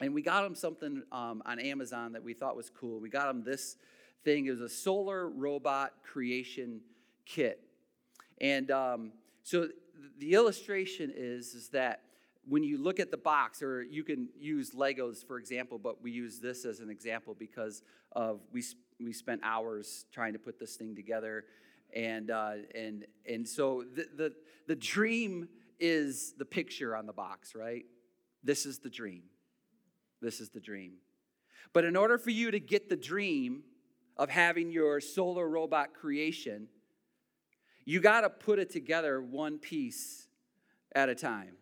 and 0.00 0.14
we 0.14 0.22
got 0.22 0.46
him 0.46 0.54
something 0.54 1.02
um, 1.12 1.42
on 1.44 1.58
Amazon 1.58 2.12
that 2.12 2.22
we 2.22 2.32
thought 2.32 2.56
was 2.56 2.70
cool. 2.70 2.98
We 2.98 3.10
got 3.10 3.28
him 3.28 3.44
this 3.44 3.76
thing, 4.24 4.46
it 4.46 4.50
was 4.50 4.60
a 4.60 4.68
solar 4.68 5.28
robot 5.28 5.92
creation 6.02 6.80
kit. 7.26 7.60
And 8.40 8.70
um, 8.70 9.12
so 9.42 9.68
the 10.18 10.32
illustration 10.32 11.12
is, 11.14 11.54
is 11.54 11.68
that 11.68 12.02
when 12.48 12.62
you 12.64 12.78
look 12.78 12.98
at 12.98 13.10
the 13.10 13.16
box, 13.16 13.62
or 13.62 13.82
you 13.82 14.02
can 14.02 14.28
use 14.38 14.72
Legos 14.72 15.26
for 15.26 15.38
example, 15.38 15.78
but 15.78 16.02
we 16.02 16.10
use 16.10 16.38
this 16.38 16.64
as 16.64 16.80
an 16.80 16.90
example 16.90 17.36
because 17.38 17.82
of 18.12 18.40
we 18.52 18.62
we 19.00 19.12
spent 19.12 19.40
hours 19.44 20.06
trying 20.12 20.32
to 20.32 20.38
put 20.38 20.58
this 20.58 20.76
thing 20.76 20.94
together, 20.94 21.44
and 21.94 22.30
uh, 22.30 22.52
and 22.74 23.06
and 23.28 23.48
so 23.48 23.84
the, 23.94 24.06
the 24.16 24.32
the 24.66 24.76
dream 24.76 25.48
is 25.78 26.34
the 26.38 26.44
picture 26.44 26.96
on 26.96 27.06
the 27.06 27.12
box, 27.12 27.54
right? 27.54 27.84
This 28.44 28.66
is 28.66 28.78
the 28.78 28.90
dream. 28.90 29.22
This 30.20 30.40
is 30.40 30.50
the 30.50 30.60
dream. 30.60 30.94
But 31.72 31.84
in 31.84 31.96
order 31.96 32.18
for 32.18 32.30
you 32.30 32.50
to 32.50 32.60
get 32.60 32.88
the 32.88 32.96
dream 32.96 33.62
of 34.16 34.30
having 34.30 34.70
your 34.70 35.00
solar 35.00 35.48
robot 35.48 35.94
creation, 35.94 36.68
you 37.84 38.00
got 38.00 38.20
to 38.20 38.30
put 38.30 38.58
it 38.58 38.70
together 38.70 39.20
one 39.20 39.58
piece 39.58 40.28
at 40.94 41.08
a 41.08 41.14
time. 41.14 41.54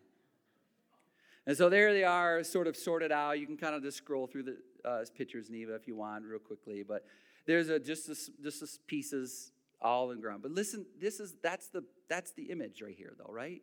And 1.47 1.57
so 1.57 1.69
there 1.69 1.93
they 1.93 2.03
are, 2.03 2.43
sort 2.43 2.67
of 2.67 2.75
sorted 2.77 3.11
out. 3.11 3.39
You 3.39 3.47
can 3.47 3.57
kind 3.57 3.75
of 3.75 3.81
just 3.81 3.97
scroll 3.97 4.27
through 4.27 4.43
the 4.43 4.57
uh, 4.85 5.03
pictures, 5.17 5.49
Neva, 5.49 5.75
if 5.75 5.87
you 5.87 5.95
want, 5.95 6.25
real 6.25 6.39
quickly. 6.39 6.83
But 6.83 7.05
there's 7.45 7.69
a, 7.69 7.79
just 7.79 8.07
this, 8.07 8.29
just 8.43 8.61
this 8.61 8.79
pieces 8.87 9.51
all 9.81 10.11
in 10.11 10.21
ground. 10.21 10.43
But 10.43 10.51
listen, 10.51 10.85
this 10.99 11.19
is 11.19 11.33
that's 11.41 11.67
the 11.67 11.83
that's 12.07 12.33
the 12.33 12.43
image 12.43 12.81
right 12.81 12.95
here, 12.95 13.13
though, 13.17 13.33
right? 13.33 13.61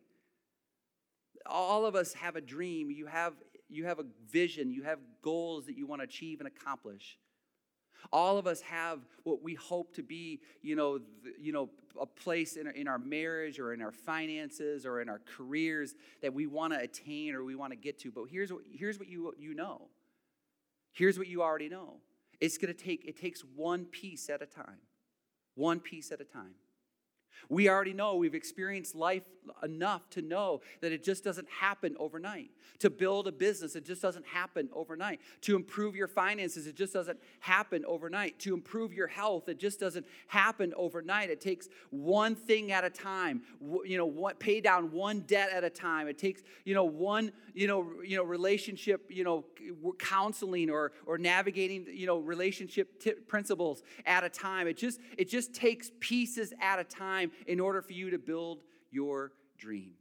All 1.45 1.85
of 1.85 1.95
us 1.95 2.13
have 2.13 2.35
a 2.35 2.41
dream. 2.41 2.91
You 2.91 3.05
have 3.05 3.33
you 3.69 3.85
have 3.85 3.99
a 3.99 4.05
vision. 4.29 4.71
You 4.71 4.83
have 4.83 4.99
goals 5.21 5.65
that 5.67 5.77
you 5.77 5.87
want 5.87 6.01
to 6.01 6.03
achieve 6.03 6.39
and 6.39 6.47
accomplish. 6.47 7.17
All 8.11 8.37
of 8.37 8.47
us 8.47 8.61
have 8.61 8.99
what 9.23 9.43
we 9.43 9.53
hope 9.53 9.93
to 9.95 10.03
be, 10.03 10.41
you 10.61 10.75
know, 10.75 10.97
the, 10.97 11.33
you 11.39 11.51
know, 11.51 11.69
a 11.99 12.05
place 12.05 12.55
in 12.55 12.67
in 12.67 12.87
our 12.87 12.97
marriage 12.97 13.59
or 13.59 13.73
in 13.73 13.81
our 13.81 13.91
finances 13.91 14.85
or 14.85 15.01
in 15.01 15.09
our 15.09 15.21
careers 15.37 15.95
that 16.21 16.33
we 16.33 16.47
want 16.47 16.73
to 16.73 16.79
attain 16.79 17.35
or 17.35 17.43
we 17.43 17.55
want 17.55 17.71
to 17.71 17.77
get 17.77 17.99
to. 17.99 18.11
But 18.11 18.25
here's 18.31 18.51
what 18.51 18.61
here's 18.71 18.99
what 18.99 19.07
you 19.07 19.33
you 19.37 19.53
know. 19.53 19.87
Here's 20.91 21.17
what 21.17 21.27
you 21.27 21.41
already 21.41 21.69
know. 21.69 21.97
It's 22.39 22.57
going 22.57 22.73
to 22.73 22.83
take 22.83 23.05
it 23.05 23.17
takes 23.17 23.41
one 23.41 23.85
piece 23.85 24.29
at 24.29 24.41
a 24.41 24.45
time. 24.45 24.79
One 25.55 25.79
piece 25.79 26.11
at 26.11 26.21
a 26.21 26.25
time. 26.25 26.55
We 27.49 27.69
already 27.69 27.93
know, 27.93 28.15
we've 28.15 28.35
experienced 28.35 28.95
life 28.95 29.23
enough 29.63 30.09
to 30.11 30.21
know 30.21 30.61
that 30.81 30.91
it 30.91 31.03
just 31.03 31.23
doesn't 31.23 31.49
happen 31.49 31.95
overnight. 31.99 32.51
To 32.79 32.89
build 32.89 33.27
a 33.27 33.31
business, 33.31 33.75
it 33.75 33.85
just 33.85 34.01
doesn't 34.01 34.25
happen 34.25 34.69
overnight. 34.71 35.19
To 35.41 35.55
improve 35.55 35.95
your 35.95 36.07
finances, 36.07 36.67
it 36.67 36.75
just 36.75 36.93
doesn't 36.93 37.19
happen 37.39 37.83
overnight. 37.85 38.39
To 38.39 38.53
improve 38.53 38.93
your 38.93 39.07
health, 39.07 39.49
it 39.49 39.59
just 39.59 39.79
doesn't 39.79 40.05
happen 40.27 40.73
overnight. 40.77 41.29
It 41.29 41.41
takes 41.41 41.67
one 41.89 42.35
thing 42.35 42.71
at 42.71 42.85
a 42.85 42.89
time. 42.89 43.41
You 43.83 43.97
know, 43.97 44.05
what 44.05 44.39
pay 44.39 44.61
down 44.61 44.91
one 44.91 45.21
debt 45.21 45.49
at 45.51 45.63
a 45.63 45.69
time. 45.69 46.07
It 46.07 46.17
takes, 46.17 46.41
you 46.63 46.73
know, 46.73 46.85
one, 46.85 47.31
you 47.53 47.67
know, 47.67 47.91
you 48.05 48.15
know, 48.15 48.23
relationship, 48.23 49.07
you 49.09 49.23
know, 49.23 49.45
counseling 49.97 50.69
or 50.69 50.93
or 51.05 51.17
navigating, 51.17 51.85
you 51.91 52.05
know, 52.05 52.19
relationship 52.19 53.01
t- 53.01 53.11
principles 53.11 53.83
at 54.05 54.23
a 54.23 54.29
time. 54.29 54.67
It 54.67 54.77
just 54.77 55.01
it 55.17 55.27
just 55.27 55.53
takes 55.53 55.91
pieces 55.99 56.53
at 56.61 56.79
a 56.79 56.85
time 56.85 57.18
in 57.47 57.59
order 57.59 57.81
for 57.81 57.93
you 57.93 58.09
to 58.11 58.17
build 58.17 58.61
your 58.91 59.31
dream. 59.57 59.93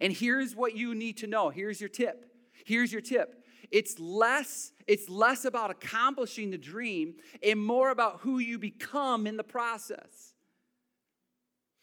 And 0.00 0.12
here's 0.12 0.56
what 0.56 0.74
you 0.76 0.94
need 0.94 1.18
to 1.18 1.26
know. 1.26 1.50
Here's 1.50 1.80
your 1.80 1.90
tip. 1.90 2.26
Here's 2.64 2.92
your 2.92 3.02
tip. 3.02 3.44
It's 3.70 3.98
less 3.98 4.72
it's 4.86 5.08
less 5.08 5.44
about 5.44 5.70
accomplishing 5.70 6.50
the 6.50 6.58
dream 6.58 7.14
and 7.42 7.64
more 7.64 7.90
about 7.90 8.20
who 8.20 8.38
you 8.38 8.58
become 8.58 9.26
in 9.26 9.36
the 9.36 9.44
process. 9.44 10.34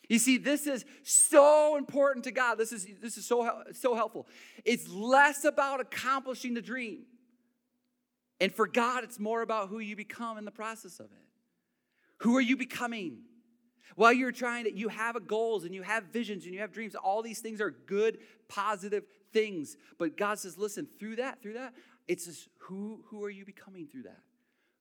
You 0.10 0.18
see, 0.18 0.38
this 0.38 0.66
is 0.66 0.86
so 1.04 1.78
important 1.78 2.26
to 2.26 2.32
God. 2.32 2.58
This 2.58 2.72
is, 2.72 2.88
this 3.00 3.16
is 3.18 3.28
so, 3.28 3.64
so 3.74 3.94
helpful. 3.94 4.28
It's 4.66 4.90
less 4.90 5.44
about 5.46 5.80
accomplishing 5.80 6.56
the 6.56 6.64
dream. 6.64 7.04
And 8.42 8.54
for 8.54 8.66
God, 8.66 9.04
it's 9.04 9.20
more 9.20 9.44
about 9.44 9.70
who 9.70 9.80
you 9.80 9.96
become 9.96 10.40
in 10.40 10.46
the 10.46 10.52
process 10.52 11.00
of 11.00 11.06
it. 11.06 11.28
Who 12.24 12.36
are 12.38 12.42
you 12.42 12.58
becoming? 12.58 13.20
While 13.96 14.14
you're 14.14 14.32
trying 14.32 14.66
to, 14.66 14.74
you 14.74 14.90
have 14.90 15.28
goals 15.28 15.66
and 15.66 15.74
you 15.74 15.82
have 15.82 16.06
visions 16.06 16.46
and 16.46 16.54
you 16.54 16.62
have 16.62 16.72
dreams. 16.72 16.96
All 16.96 17.22
these 17.22 17.40
things 17.40 17.62
are 17.62 17.72
good, 17.72 18.20
positive 18.48 19.04
things. 19.34 19.78
But 19.98 20.18
God 20.18 20.40
says, 20.40 20.58
listen, 20.58 20.88
through 21.00 21.18
that, 21.18 21.42
through 21.42 21.54
that, 21.54 21.74
it's 22.08 22.26
just 22.26 22.50
who, 22.58 23.04
who 23.08 23.24
are 23.24 23.30
you 23.30 23.46
becoming 23.46 23.88
through 23.88 24.04
that? 24.04 24.22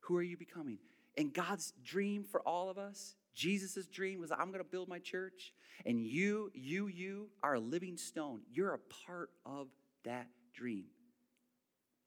Who 0.01 0.16
are 0.16 0.23
you 0.23 0.37
becoming? 0.37 0.79
And 1.16 1.33
God's 1.33 1.73
dream 1.85 2.25
for 2.25 2.40
all 2.42 2.71
of 2.71 2.79
us, 2.79 3.16
Jesus' 3.35 3.87
dream 3.87 4.21
was, 4.21 4.33
I'm 4.33 4.49
going 4.49 4.59
to 4.59 4.64
build 4.64 4.88
my 4.88 4.99
church. 4.99 5.53
And 5.87 6.01
you, 6.01 6.51
you, 6.55 6.88
you 6.88 7.29
are 7.42 7.55
a 7.55 7.61
living 7.61 7.97
stone. 7.97 8.40
You're 8.53 8.75
a 8.75 8.79
part 9.07 9.31
of 9.47 9.68
that 10.05 10.27
dream. 10.53 10.87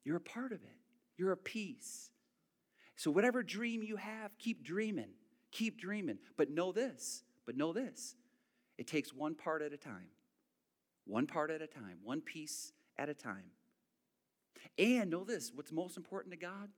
You're 0.04 0.16
a 0.16 0.20
part 0.20 0.52
of 0.52 0.62
it. 0.62 0.76
You're 1.16 1.32
a 1.32 1.36
piece. 1.36 2.10
So, 2.96 3.10
whatever 3.10 3.42
dream 3.42 3.82
you 3.82 3.96
have, 3.96 4.36
keep 4.38 4.64
dreaming. 4.64 5.10
Keep 5.52 5.78
dreaming. 5.78 6.18
But 6.36 6.50
know 6.50 6.72
this, 6.72 7.22
but 7.46 7.56
know 7.56 7.72
this 7.72 8.16
it 8.78 8.86
takes 8.86 9.12
one 9.12 9.34
part 9.34 9.62
at 9.62 9.72
a 9.72 9.76
time. 9.76 10.08
One 11.06 11.26
part 11.26 11.50
at 11.50 11.62
a 11.62 11.66
time, 11.66 11.98
one 12.02 12.20
piece 12.20 12.72
at 12.96 13.08
a 13.08 13.14
time. 13.14 13.50
And 14.78 15.10
know 15.10 15.24
this 15.24 15.52
what's 15.54 15.72
most 15.72 15.96
important 15.96 16.32
to 16.32 16.38
God 16.38 16.68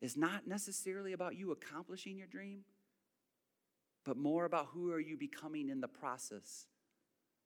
is 0.00 0.16
not 0.16 0.46
necessarily 0.46 1.12
about 1.12 1.36
you 1.36 1.52
accomplishing 1.52 2.16
your 2.16 2.26
dream, 2.26 2.60
but 4.04 4.16
more 4.16 4.44
about 4.44 4.68
who 4.72 4.92
are 4.92 5.00
you 5.00 5.16
becoming 5.16 5.68
in 5.68 5.80
the 5.80 5.88
process 5.88 6.66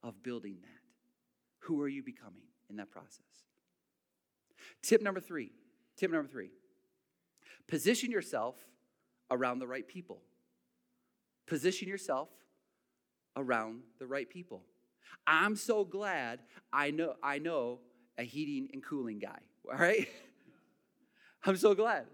of 0.03 0.23
building 0.23 0.59
that. 0.63 1.67
Who 1.67 1.81
are 1.83 1.89
you 1.89 2.03
becoming 2.03 2.43
in 2.69 2.77
that 2.77 2.91
process? 2.91 3.45
Tip 4.83 5.03
number 5.03 5.21
three. 5.21 5.53
Tip 5.97 6.11
number 6.11 6.29
three. 6.29 6.51
Position 7.69 8.11
yourself 8.11 8.57
around 9.31 9.59
the 9.59 9.67
right 9.67 9.87
people. 9.87 10.23
Position 11.51 11.89
yourself 11.89 12.29
around 13.37 13.81
the 13.99 14.07
right 14.07 14.31
people. 14.31 14.63
I'm 15.27 15.57
so 15.57 15.85
glad 15.85 16.39
I 16.73 16.93
know 16.93 17.15
I 17.25 17.39
know 17.39 17.81
a 18.17 18.23
heating 18.23 18.69
and 18.73 18.81
cooling 18.85 19.19
guy. 19.19 19.41
All 19.71 19.77
right? 19.77 20.09
I'm 21.45 21.57
so 21.57 21.75
glad. 21.75 22.07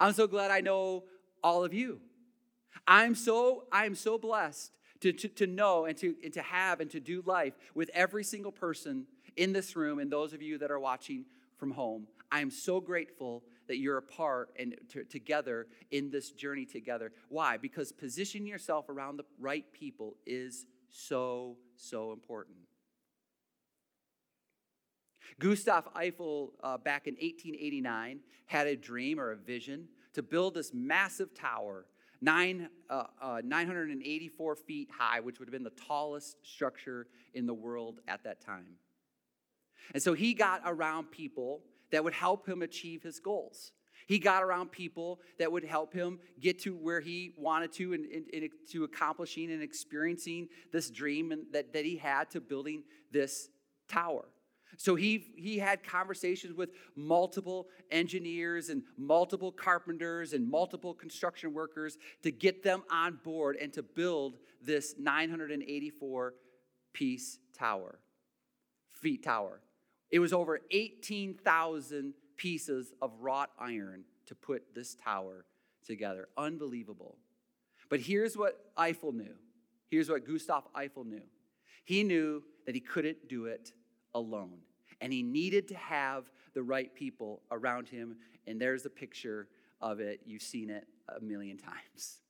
I'm 0.00 0.12
so 0.12 0.26
glad 0.26 0.50
I 0.50 0.60
know 0.62 1.04
all 1.44 1.62
of 1.62 1.72
you. 1.72 2.00
I'm 2.86 3.14
so 3.14 3.64
I'm 3.70 3.94
so 3.94 4.18
blessed 4.18 4.72
to, 5.00 5.12
to, 5.12 5.28
to 5.28 5.46
know 5.46 5.84
and 5.84 5.96
to, 5.98 6.14
and 6.24 6.32
to 6.32 6.42
have 6.42 6.80
and 6.80 6.90
to 6.90 6.98
do 6.98 7.22
life 7.26 7.52
with 7.74 7.90
every 7.92 8.24
single 8.24 8.52
person 8.52 9.06
in 9.36 9.52
this 9.52 9.76
room 9.76 9.98
and 9.98 10.10
those 10.10 10.32
of 10.32 10.42
you 10.42 10.58
that 10.58 10.70
are 10.70 10.80
watching 10.80 11.26
from 11.56 11.72
home. 11.72 12.06
I 12.30 12.40
am 12.40 12.50
so 12.50 12.80
grateful 12.80 13.42
that 13.72 13.78
you're 13.78 13.96
a 13.96 14.02
part 14.02 14.50
and 14.58 14.74
t- 14.90 15.02
together 15.04 15.66
in 15.90 16.10
this 16.10 16.30
journey 16.30 16.66
together. 16.66 17.10
Why? 17.30 17.56
Because 17.56 17.90
positioning 17.90 18.46
yourself 18.46 18.90
around 18.90 19.16
the 19.16 19.24
right 19.40 19.64
people 19.72 20.18
is 20.26 20.66
so, 20.90 21.56
so 21.74 22.12
important. 22.12 22.58
Gustave 25.40 25.88
Eiffel, 25.96 26.52
uh, 26.62 26.76
back 26.76 27.06
in 27.06 27.14
1889, 27.14 28.20
had 28.44 28.66
a 28.66 28.76
dream 28.76 29.18
or 29.18 29.30
a 29.30 29.36
vision 29.36 29.88
to 30.12 30.22
build 30.22 30.52
this 30.52 30.74
massive 30.74 31.34
tower, 31.34 31.86
nine, 32.20 32.68
uh, 32.90 33.04
uh, 33.22 33.40
984 33.42 34.54
feet 34.54 34.90
high, 34.94 35.20
which 35.20 35.38
would 35.38 35.48
have 35.48 35.52
been 35.52 35.64
the 35.64 35.70
tallest 35.70 36.36
structure 36.44 37.06
in 37.32 37.46
the 37.46 37.54
world 37.54 38.00
at 38.06 38.22
that 38.24 38.42
time. 38.42 38.76
And 39.94 40.02
so 40.02 40.12
he 40.12 40.34
got 40.34 40.60
around 40.66 41.10
people 41.10 41.62
that 41.92 42.02
would 42.02 42.14
help 42.14 42.48
him 42.48 42.62
achieve 42.62 43.02
his 43.02 43.20
goals. 43.20 43.72
He 44.06 44.18
got 44.18 44.42
around 44.42 44.72
people 44.72 45.20
that 45.38 45.52
would 45.52 45.64
help 45.64 45.94
him 45.94 46.18
get 46.40 46.58
to 46.62 46.74
where 46.74 47.00
he 47.00 47.34
wanted 47.38 47.72
to 47.74 47.92
and, 47.92 48.04
and, 48.06 48.24
and 48.32 48.50
to 48.70 48.84
accomplishing 48.84 49.52
and 49.52 49.62
experiencing 49.62 50.48
this 50.72 50.90
dream 50.90 51.30
and 51.30 51.44
that, 51.52 51.72
that 51.72 51.84
he 51.84 51.96
had 51.96 52.30
to 52.32 52.40
building 52.40 52.82
this 53.12 53.48
tower. 53.88 54.24
So 54.78 54.94
he, 54.94 55.32
he 55.36 55.58
had 55.58 55.84
conversations 55.84 56.56
with 56.56 56.70
multiple 56.96 57.68
engineers 57.90 58.70
and 58.70 58.82
multiple 58.96 59.52
carpenters 59.52 60.32
and 60.32 60.50
multiple 60.50 60.94
construction 60.94 61.52
workers 61.52 61.98
to 62.22 62.30
get 62.30 62.62
them 62.62 62.82
on 62.90 63.18
board 63.22 63.56
and 63.60 63.72
to 63.74 63.82
build 63.82 64.38
this 64.62 64.94
984 64.98 66.34
piece 66.94 67.38
tower, 67.56 67.98
feet 68.92 69.22
tower. 69.22 69.60
It 70.12 70.18
was 70.18 70.34
over 70.34 70.60
18,000 70.70 72.14
pieces 72.36 72.92
of 73.00 73.12
wrought 73.18 73.50
iron 73.58 74.04
to 74.26 74.34
put 74.34 74.74
this 74.74 74.94
tower 74.94 75.46
together. 75.86 76.28
Unbelievable. 76.36 77.16
But 77.88 78.00
here's 78.00 78.36
what 78.36 78.70
Eiffel 78.76 79.12
knew. 79.12 79.34
Here's 79.88 80.08
what 80.08 80.26
Gustave 80.26 80.66
Eiffel 80.74 81.04
knew. 81.04 81.22
He 81.84 82.04
knew 82.04 82.42
that 82.66 82.74
he 82.74 82.80
couldn't 82.80 83.28
do 83.28 83.46
it 83.46 83.72
alone. 84.14 84.58
And 85.00 85.12
he 85.12 85.22
needed 85.22 85.68
to 85.68 85.74
have 85.74 86.30
the 86.54 86.62
right 86.62 86.94
people 86.94 87.42
around 87.50 87.88
him. 87.88 88.16
And 88.46 88.60
there's 88.60 88.86
a 88.86 88.90
picture 88.90 89.48
of 89.80 90.00
it. 90.00 90.20
You've 90.24 90.42
seen 90.42 90.70
it 90.70 90.86
a 91.08 91.20
million 91.20 91.56
times. 91.58 92.21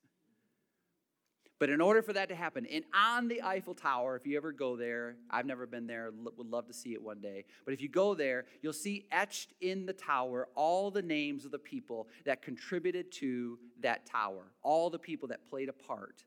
But 1.63 1.71
in 1.71 1.81
order 1.81 2.03
for 2.03 2.13
that 2.15 2.29
to 2.31 2.35
happen, 2.35 2.67
and 2.67 2.83
on 2.93 3.29
the 3.29 3.41
Eiffel 3.41 3.77
Tower, 3.77 4.17
if 4.17 4.27
you 4.27 4.37
ever 4.37 4.51
go 4.51 4.75
there, 4.75 5.15
I've 5.31 5.47
never 5.47 5.65
been 5.65 5.87
there, 5.87 6.11
would 6.37 6.51
love 6.51 6.67
to 6.67 6.73
see 6.73 6.93
it 6.93 7.01
one 7.01 7.21
day. 7.21 7.45
But 7.65 7.73
if 7.73 7.81
you 7.81 7.89
go 7.89 8.17
there, 8.17 8.47
you'll 8.63 8.73
see 8.73 9.07
etched 9.13 9.53
in 9.61 9.87
the 9.87 9.93
tower 9.93 10.49
all 10.57 10.91
the 10.91 11.03
names 11.03 11.45
of 11.45 11.53
the 11.53 11.61
people 11.61 12.09
that 12.25 12.43
contributed 12.43 13.13
to 13.13 13.61
that 13.79 14.07
tower, 14.07 14.51
all 14.65 14.91
the 14.91 14.99
people 14.99 15.29
that 15.29 15.49
played 15.49 15.69
a 15.69 15.73
part 15.73 16.25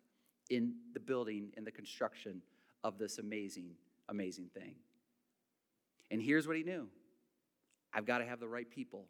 in 0.49 0.75
the 0.93 1.01
building 1.01 1.51
and 1.57 1.67
the 1.67 1.71
construction 1.71 2.41
of 2.85 2.97
this 2.97 3.17
amazing, 3.17 3.71
amazing 4.07 4.49
thing. 4.57 4.75
And 6.11 6.21
here's 6.21 6.47
what 6.47 6.55
he 6.55 6.63
knew 6.63 6.87
I've 7.93 8.05
got 8.05 8.19
to 8.19 8.25
have 8.25 8.39
the 8.39 8.47
right 8.47 8.69
people. 8.69 9.03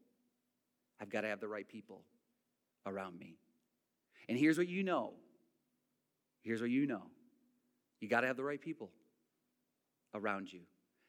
I've 1.00 1.12
got 1.12 1.22
to 1.22 1.28
have 1.28 1.40
the 1.40 1.48
right 1.48 1.68
people 1.68 2.02
around 2.88 3.20
me. 3.20 3.38
And 4.28 4.40
here's 4.40 4.58
what 4.58 4.68
you 4.68 4.82
know 4.82 5.14
Here's 6.46 6.62
what 6.62 6.70
you 6.70 6.86
know. 6.86 7.02
You 8.00 8.08
got 8.08 8.22
to 8.22 8.28
have 8.28 8.38
the 8.38 8.44
right 8.44 8.62
people 8.62 8.92
around 10.14 10.54
you 10.54 10.62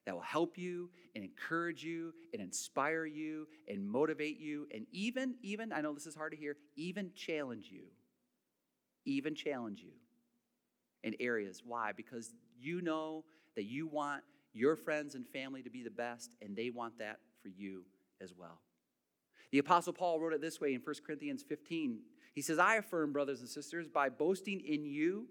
that 0.07 0.15
will 0.15 0.23
help 0.23 0.57
you 0.57 0.91
and 1.15 1.23
encourage 1.23 1.85
you 1.85 2.15
and 2.33 2.41
inspire 2.41 3.05
you 3.05 3.47
and 3.69 3.87
motivate 3.87 4.39
you 4.39 4.67
and 4.75 4.87
even 4.93 5.35
even 5.43 5.73
I 5.73 5.81
know 5.81 5.93
this 5.93 6.07
is 6.07 6.15
hard 6.15 6.33
to 6.33 6.39
hear 6.39 6.57
even 6.77 7.11
challenge 7.15 7.69
you 7.71 7.85
even 9.05 9.35
challenge 9.35 9.81
you 9.81 9.93
in 11.05 11.15
areas. 11.21 11.63
Why? 11.65 11.93
Because 11.97 12.33
you 12.59 12.81
know 12.81 13.25
that 13.55 13.65
you 13.65 13.87
want 13.87 14.23
your 14.53 14.75
friends 14.75 15.15
and 15.15 15.27
family 15.29 15.63
to 15.63 15.71
be 15.71 15.83
the 15.83 15.91
best 15.91 16.31
and 16.43 16.57
they 16.57 16.71
want 16.71 16.99
that 16.99 17.19
for 17.43 17.49
you 17.49 17.85
as 18.21 18.35
well. 18.37 18.61
The 19.53 19.59
apostle 19.59 19.93
paul 19.93 20.21
wrote 20.21 20.33
it 20.33 20.41
this 20.41 20.61
way 20.61 20.75
in 20.75 20.81
1 20.81 20.95
corinthians 21.07 21.45
15 21.49 22.01
he 22.37 22.43
says, 22.43 22.59
I 22.59 22.75
affirm, 22.77 23.15
brothers 23.15 23.41
and 23.41 23.49
sisters, 23.49 23.89
by 23.89 24.11
boasting 24.11 24.61
in 24.61 24.85
you. 24.85 25.27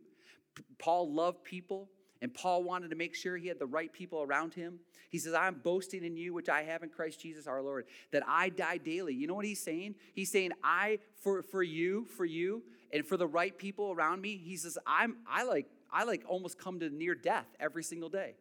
Paul 0.80 1.14
loved 1.14 1.44
people, 1.44 1.88
and 2.20 2.34
Paul 2.34 2.64
wanted 2.64 2.90
to 2.90 2.96
make 2.96 3.14
sure 3.14 3.38
he 3.38 3.48
had 3.48 3.60
the 3.60 3.68
right 3.68 3.94
people 3.94 4.24
around 4.24 4.56
him. 4.56 4.80
He 5.12 5.20
says, 5.20 5.36
I'm 5.36 5.62
boasting 5.64 6.04
in 6.04 6.18
you, 6.18 6.34
which 6.34 6.50
I 6.50 6.64
have 6.64 6.82
in 6.82 6.90
Christ 6.90 7.22
Jesus 7.22 7.46
our 7.46 7.62
Lord, 7.62 7.86
that 8.12 8.24
I 8.28 8.50
die 8.50 8.78
daily. 8.78 9.14
You 9.14 9.28
know 9.28 9.36
what 9.36 9.46
he's 9.46 9.62
saying? 9.62 9.94
He's 10.16 10.32
saying, 10.32 10.54
I, 10.64 10.98
for, 11.22 11.44
for 11.44 11.62
you, 11.62 12.06
for 12.18 12.26
you, 12.26 12.64
and 12.92 13.06
for 13.06 13.18
the 13.18 13.28
right 13.28 13.56
people 13.56 13.92
around 13.92 14.20
me, 14.22 14.38
he 14.38 14.58
says, 14.58 14.76
I'm, 14.88 15.18
I 15.30 15.44
like, 15.44 15.68
I 15.94 16.06
like 16.06 16.24
almost 16.28 16.58
come 16.58 16.80
to 16.80 16.90
near 16.90 17.14
death 17.14 17.46
every 17.60 17.84
single 17.84 18.10
day. 18.10 18.34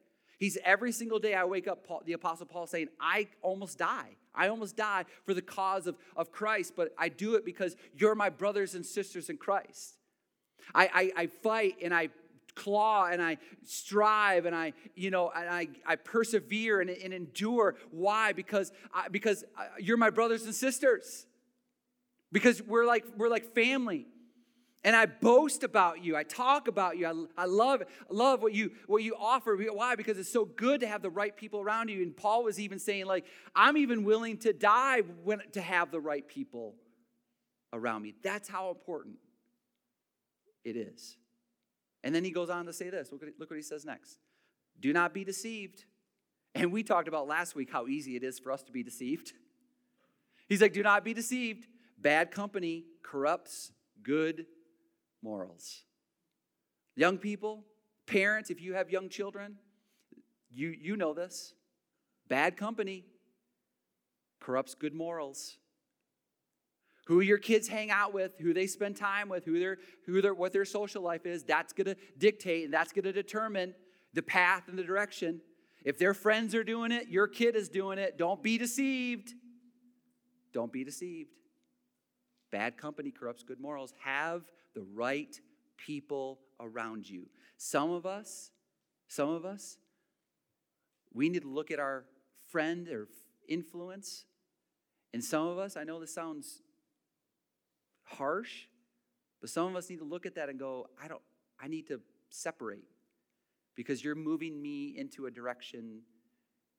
He's 0.45 0.59
every 0.63 0.93
single 0.93 1.19
day 1.19 1.33
I 1.33 1.47
wake 1.47 1.67
up, 1.67 1.87
Paul, 1.87 2.03
the 2.05 2.13
Apostle 2.13 2.45
Paul 2.45 2.67
saying, 2.67 2.89
I 3.01 3.29
almost 3.41 3.79
die. 3.79 4.11
I 4.35 4.49
almost 4.49 4.77
die 4.77 5.07
for 5.25 5.33
the 5.33 5.41
cause 5.41 5.87
of, 5.87 5.97
of 6.19 6.33
Christ, 6.33 6.75
but 6.77 6.93
I 6.99 7.09
do 7.09 7.37
it 7.37 7.47
because 7.47 7.77
you're 7.97 8.15
my 8.15 8.29
brothers 8.29 8.75
and 8.75 8.85
sisters 8.85 9.31
in 9.31 9.39
Christ. 9.39 9.95
I, 10.75 10.91
I, 11.17 11.23
I 11.23 11.27
fight 11.29 11.77
and 11.83 11.95
I 11.95 12.11
claw 12.55 13.07
and 13.07 13.23
I 13.23 13.39
strive 13.65 14.45
and 14.45 14.55
I, 14.55 14.75
you 14.95 15.11
know, 15.11 15.33
and 15.35 15.49
I, 15.49 15.69
I 15.87 15.97
persevere 15.97 16.83
and, 16.83 16.91
and 16.91 17.15
endure. 17.15 17.77
Why? 17.91 18.35
Because, 18.35 18.71
I, 18.93 19.09
because 19.09 19.45
uh, 19.59 19.63
you're 19.81 19.97
my 19.97 20.11
brothers 20.11 20.45
and 20.45 20.55
sisters. 20.55 21.25
Because 22.33 22.61
we're 22.61 22.85
like, 22.85 23.07
we're 23.17 23.31
like 23.31 23.55
family 23.55 24.09
and 24.85 24.95
I 24.95 25.07
boast 25.07 25.65
about 25.65 26.05
you. 26.05 26.15
I 26.15 26.25
talk 26.25 26.69
about 26.69 26.99
you. 26.99 27.07
I, 27.07 27.43
I 27.43 27.47
love, 27.47 27.83
love 28.11 28.43
what 28.43 28.53
you, 28.53 28.73
what 28.87 29.03
you 29.03 29.17
offer. 29.19 29.57
Why? 29.57 29.97
Because 29.97 30.19
it's 30.19 30.33
so 30.33 30.45
good 30.45 30.81
to 30.81 30.87
have 30.87 31.01
the 31.01 31.09
right 31.09 31.35
people 31.35 31.61
around 31.61 31.89
you. 31.89 32.03
And 32.03 32.15
Paul 32.15 32.45
was 32.45 32.61
even 32.61 32.79
saying, 32.79 33.07
like, 33.07 33.25
I'm 33.57 33.79
even 33.79 34.05
willing 34.05 34.37
to 34.39 34.53
die 34.53 35.01
when, 35.23 35.41
to 35.53 35.63
have 35.63 35.91
the 35.91 36.01
right 36.01 36.27
people 36.29 36.75
around 37.73 38.03
me. 38.03 38.15
That's 38.23 38.47
how 38.47 38.69
important 38.69 39.17
it 40.65 40.77
is. 40.77 41.17
And 42.03 42.15
then 42.15 42.23
he 42.23 42.31
goes 42.31 42.51
on 42.51 42.67
to 42.67 42.73
say 42.73 42.91
this. 42.91 43.11
Look, 43.11 43.23
at, 43.23 43.29
look 43.39 43.49
what 43.51 43.57
he 43.57 43.63
says 43.63 43.87
next. 43.87 44.19
Do 44.79 44.93
not 44.93 45.15
be 45.15 45.25
deceived. 45.25 45.87
And 46.55 46.71
we 46.71 46.83
talked 46.83 47.09
about 47.09 47.27
last 47.27 47.55
week 47.55 47.71
how 47.73 47.87
easy 47.87 48.17
it 48.17 48.23
is 48.23 48.39
for 48.39 48.53
us 48.53 48.63
to 48.65 48.73
be 48.73 48.83
deceived. 48.83 49.33
He's 50.47 50.61
like, 50.61 50.75
do 50.75 50.83
not 50.83 51.05
be 51.05 51.15
deceived. 51.15 51.67
Bad 51.99 52.31
company 52.31 52.85
corrupts 53.03 53.73
good 54.03 54.45
morals. 55.25 55.83
Young 56.95 57.19
people, 57.19 57.65
parents, 58.07 58.51
if 58.51 58.61
you 58.61 58.75
have 58.75 58.91
young 58.91 59.09
children, 59.09 59.57
you, 60.53 60.73
you 60.81 60.97
know 60.97 61.15
this. 61.15 61.55
Bad 62.29 62.57
company 62.57 63.07
corrupts 64.41 64.75
good 64.75 64.95
morals. 64.95 65.57
Who 67.07 67.21
your 67.21 67.39
kids 67.39 67.69
hang 67.69 67.91
out 67.91 68.15
with, 68.15 68.35
who 68.39 68.55
they 68.55 68.67
spend 68.67 68.97
time 68.97 69.29
with, 69.29 69.45
who 69.45 69.59
their, 69.59 69.79
who 70.07 70.23
their, 70.23 70.33
what 70.33 70.53
their 70.53 70.65
social 70.65 71.03
life 71.03 71.27
is, 71.27 71.43
that's 71.43 71.73
going 71.73 71.87
to 71.87 71.97
dictate 72.17 72.67
and 72.67 72.73
that's 72.73 72.93
going 72.93 73.05
to 73.05 73.13
determine 73.13 73.75
the 74.15 74.23
path 74.23 74.69
and 74.69 74.79
the 74.79 74.85
direction. 74.85 75.41
If 75.85 75.99
their 75.99 76.15
friends 76.15 76.55
are 76.55 76.65
doing 76.65 76.93
it, 76.93 77.09
your 77.09 77.29
kid 77.29 77.57
is 77.57 77.69
doing 77.69 77.99
it. 77.99 78.17
Don't 78.17 78.43
be 78.43 78.57
deceived. 78.57 79.35
Don't 80.53 80.73
be 80.73 80.85
deceived. 80.85 81.31
Bad 82.51 82.79
company 82.79 83.11
corrupts 83.11 83.43
good 83.43 83.61
morals. 83.61 83.93
Have 84.05 84.43
the 84.75 84.85
right 84.95 85.41
people 85.77 86.41
around 86.61 87.09
you. 87.09 87.27
Some 87.57 87.91
of 87.91 88.07
us, 88.07 88.51
some 89.09 89.29
of 89.29 89.45
us, 89.45 89.79
we 91.13 91.29
need 91.29 91.43
to 91.43 91.49
look 91.49 91.71
at 91.71 91.79
our 91.79 92.05
friend 92.51 92.89
or 92.89 93.09
influence. 93.49 94.25
And 95.13 95.23
some 95.23 95.47
of 95.47 95.59
us, 95.59 95.77
I 95.77 95.85
know 95.85 96.01
this 96.01 96.15
sounds 96.15 96.63
harsh, 98.03 98.67
but 99.41 99.51
some 99.51 99.69
of 99.69 99.77
us 99.77 99.89
need 99.89 99.99
to 99.99 100.05
look 100.05 100.27
at 100.27 100.35
that 100.35 100.49
and 100.49 100.59
go, 100.59 100.89
I 101.03 101.09
don't, 101.09 101.23
I 101.61 101.69
need 101.69 101.87
to 101.89 102.01
separate 102.31 102.85
because 103.77 104.03
you're 104.03 104.15
moving 104.15 104.61
me 104.61 104.95
into 104.97 105.27
a 105.27 105.31
direction 105.31 106.01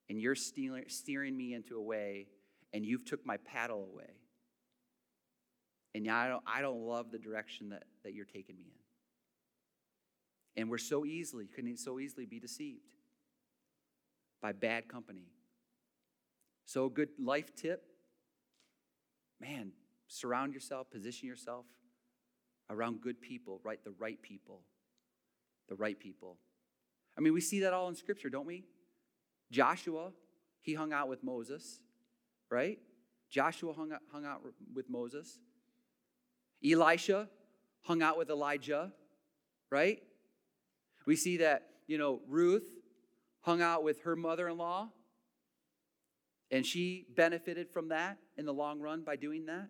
and 0.10 0.20
you're 0.20 0.36
steering, 0.36 1.38
me 1.38 1.54
into 1.54 1.78
a 1.78 1.82
way 1.82 2.28
and 2.74 2.86
you've 2.86 3.06
took 3.06 3.26
my 3.26 3.38
paddle 3.38 3.88
away 3.92 4.12
and 5.96 6.08
I 6.10 6.28
don't, 6.28 6.44
I 6.46 6.62
don't 6.62 6.86
love 6.86 7.12
the 7.12 7.18
direction 7.18 7.70
that, 7.70 7.84
that 8.04 8.14
you're 8.14 8.26
taking 8.26 8.56
me 8.56 8.66
in 10.56 10.62
and 10.62 10.70
we're 10.70 10.78
so 10.78 11.06
easily 11.06 11.48
can 11.48 11.76
so 11.78 12.00
easily 12.00 12.26
be 12.26 12.40
deceived 12.40 12.94
by 14.42 14.52
bad 14.52 14.88
company 14.88 15.28
so 16.66 16.90
good 16.90 17.10
life 17.20 17.56
tip 17.56 17.84
man 19.42 19.72
surround 20.08 20.54
yourself 20.54 20.90
position 20.92 21.28
yourself 21.28 21.66
around 22.70 23.02
good 23.02 23.20
people 23.20 23.60
right 23.64 23.84
the 23.84 23.94
right 24.00 24.22
people 24.22 24.62
the 25.68 25.76
right 25.76 26.00
people 26.00 26.38
I 27.18 27.22
mean, 27.22 27.34
we 27.34 27.42
see 27.42 27.62
that 27.62 27.74
all 27.74 27.88
in 27.88 27.96
Scripture, 27.96 28.30
don't 28.30 28.46
we? 28.46 28.66
Joshua, 29.52 30.12
he 30.62 30.74
hung 30.74 30.92
out 30.92 31.08
with 31.08 31.24
Moses, 31.24 31.80
right? 32.50 32.80
Joshua 33.30 33.74
hung 33.74 33.92
out, 33.92 34.02
hung 34.12 34.26
out 34.26 34.42
with 34.74 34.90
Moses. 34.90 35.40
Elisha 36.72 37.30
hung 37.84 38.02
out 38.02 38.18
with 38.18 38.30
Elijah, 38.30 38.92
right? 39.70 40.02
We 41.06 41.16
see 41.16 41.38
that, 41.38 41.68
you 41.88 41.98
know, 41.98 42.22
Ruth 42.28 42.68
hung 43.42 43.62
out 43.62 43.84
with 43.84 44.02
her 44.02 44.16
mother 44.16 44.48
in 44.48 44.58
law, 44.58 44.90
and 46.50 46.66
she 46.66 47.06
benefited 47.16 47.70
from 47.70 47.90
that 47.90 48.18
in 48.38 48.46
the 48.46 48.54
long 48.54 48.80
run 48.80 49.04
by 49.04 49.16
doing 49.16 49.46
that. 49.46 49.70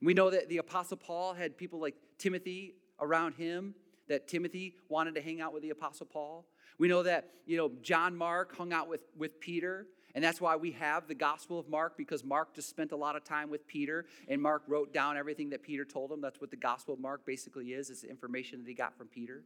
We 0.00 0.14
know 0.14 0.30
that 0.30 0.48
the 0.48 0.58
Apostle 0.58 0.96
Paul 0.96 1.34
had 1.34 1.56
people 1.56 1.80
like 1.80 1.94
Timothy 2.18 2.74
around 3.00 3.34
him 3.34 3.74
that 4.08 4.28
Timothy 4.28 4.74
wanted 4.88 5.14
to 5.14 5.22
hang 5.22 5.40
out 5.40 5.52
with 5.52 5.62
the 5.62 5.70
Apostle 5.70 6.06
Paul. 6.06 6.46
We 6.78 6.88
know 6.88 7.02
that, 7.04 7.30
you 7.46 7.56
know, 7.56 7.70
John 7.82 8.16
Mark 8.16 8.56
hung 8.56 8.72
out 8.72 8.88
with, 8.88 9.02
with 9.16 9.40
Peter. 9.40 9.86
And 10.14 10.22
that's 10.22 10.40
why 10.40 10.56
we 10.56 10.72
have 10.72 11.08
the 11.08 11.14
Gospel 11.14 11.58
of 11.58 11.68
Mark, 11.68 11.96
because 11.96 12.22
Mark 12.22 12.54
just 12.54 12.68
spent 12.68 12.92
a 12.92 12.96
lot 12.96 13.16
of 13.16 13.24
time 13.24 13.48
with 13.48 13.66
Peter, 13.66 14.04
and 14.28 14.42
Mark 14.42 14.62
wrote 14.66 14.92
down 14.92 15.16
everything 15.16 15.50
that 15.50 15.62
Peter 15.62 15.84
told 15.84 16.12
him. 16.12 16.20
That's 16.20 16.40
what 16.40 16.50
the 16.50 16.56
Gospel 16.56 16.94
of 16.94 17.00
Mark 17.00 17.24
basically 17.24 17.72
is, 17.72 17.88
it's 17.88 18.04
information 18.04 18.58
that 18.58 18.68
he 18.68 18.74
got 18.74 18.96
from 18.96 19.08
Peter. 19.08 19.42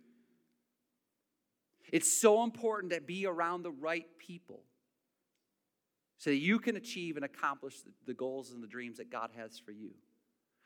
It's 1.93 2.13
so 2.13 2.43
important 2.43 2.93
to 2.93 3.01
be 3.01 3.27
around 3.27 3.63
the 3.63 3.71
right 3.71 4.07
people 4.19 4.65
so 6.19 6.31
that 6.31 6.37
you 6.37 6.59
can 6.59 6.75
achieve 6.75 7.15
and 7.17 7.25
accomplish 7.25 7.77
the 8.07 8.15
goals 8.15 8.51
and 8.51 8.61
the 8.61 8.67
dreams 8.67 8.97
that 8.99 9.11
God 9.11 9.31
has 9.37 9.59
for 9.59 9.71
you. 9.71 9.91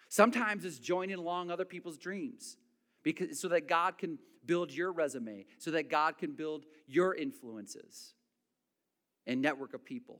Sometimes 0.09 0.65
it's 0.65 0.79
joining 0.79 1.17
along 1.17 1.51
other 1.51 1.67
people's 1.67 1.99
dreams 1.99 2.57
because 3.03 3.39
so 3.39 3.49
that 3.49 3.69
God 3.69 3.99
can 3.99 4.19
build 4.47 4.73
your 4.73 4.93
resume, 4.93 5.45
so 5.59 5.71
that 5.73 5.91
God 5.91 6.17
can 6.17 6.33
build 6.33 6.65
your 6.87 7.15
influences 7.15 8.15
and 9.31 9.41
network 9.41 9.75
of 9.75 9.85
people. 9.85 10.19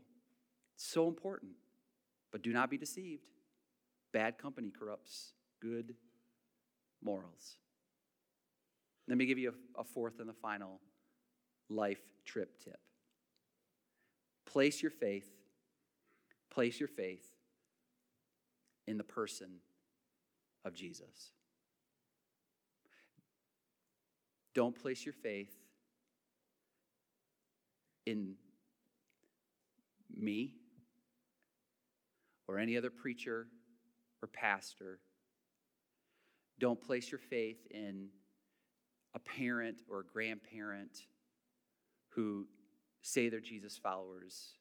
It's 0.77 0.87
so 0.87 1.09
important. 1.09 1.51
But 2.31 2.43
do 2.43 2.53
not 2.53 2.71
be 2.71 2.79
deceived. 2.79 3.25
Bad 4.13 4.39
company 4.39 4.71
corrupts 4.71 5.33
good 5.61 5.97
morals. 7.03 7.57
Let 9.09 9.19
me 9.19 9.27
give 9.27 9.37
you 9.37 9.53
a, 9.77 9.81
a 9.81 9.85
fourth 9.85 10.21
and 10.21 10.29
the 10.29 10.35
final 10.35 10.81
life 11.69 11.99
trip 12.25 12.63
tip. 12.63 12.79
Place 14.47 14.81
your 14.81 14.93
faith, 14.93 15.29
place 16.49 16.79
your 16.79 16.89
faith 16.89 17.27
in 18.87 18.97
the 18.97 19.05
person 19.05 19.49
of 20.65 20.73
Jesus. 20.73 21.33
Don't 24.55 24.81
place 24.81 25.05
your 25.05 25.15
faith 25.15 25.53
in 28.07 28.35
me 30.21 30.55
or 32.47 32.59
any 32.59 32.77
other 32.77 32.91
preacher 32.91 33.47
or 34.23 34.29
pastor. 34.29 35.01
Don't 36.59 36.81
place 36.81 37.11
your 37.11 37.21
faith 37.21 37.67
in 37.71 38.09
a 39.15 39.19
parent 39.19 39.83
or 39.89 40.01
a 40.01 40.05
grandparent 40.05 41.07
who 42.11 42.47
say 43.03 43.29
they're 43.29 43.41
Jesus 43.41 43.79
followers 43.79 44.55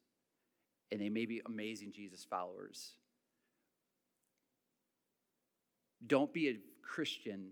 and 0.91 1.00
they 1.00 1.10
may 1.10 1.26
be 1.26 1.41
amazing 1.45 1.91
Jesus 1.91 2.24
followers. 2.24 2.93
Don't 6.06 6.34
be 6.34 6.50
a 6.50 6.58
Christian 6.82 7.50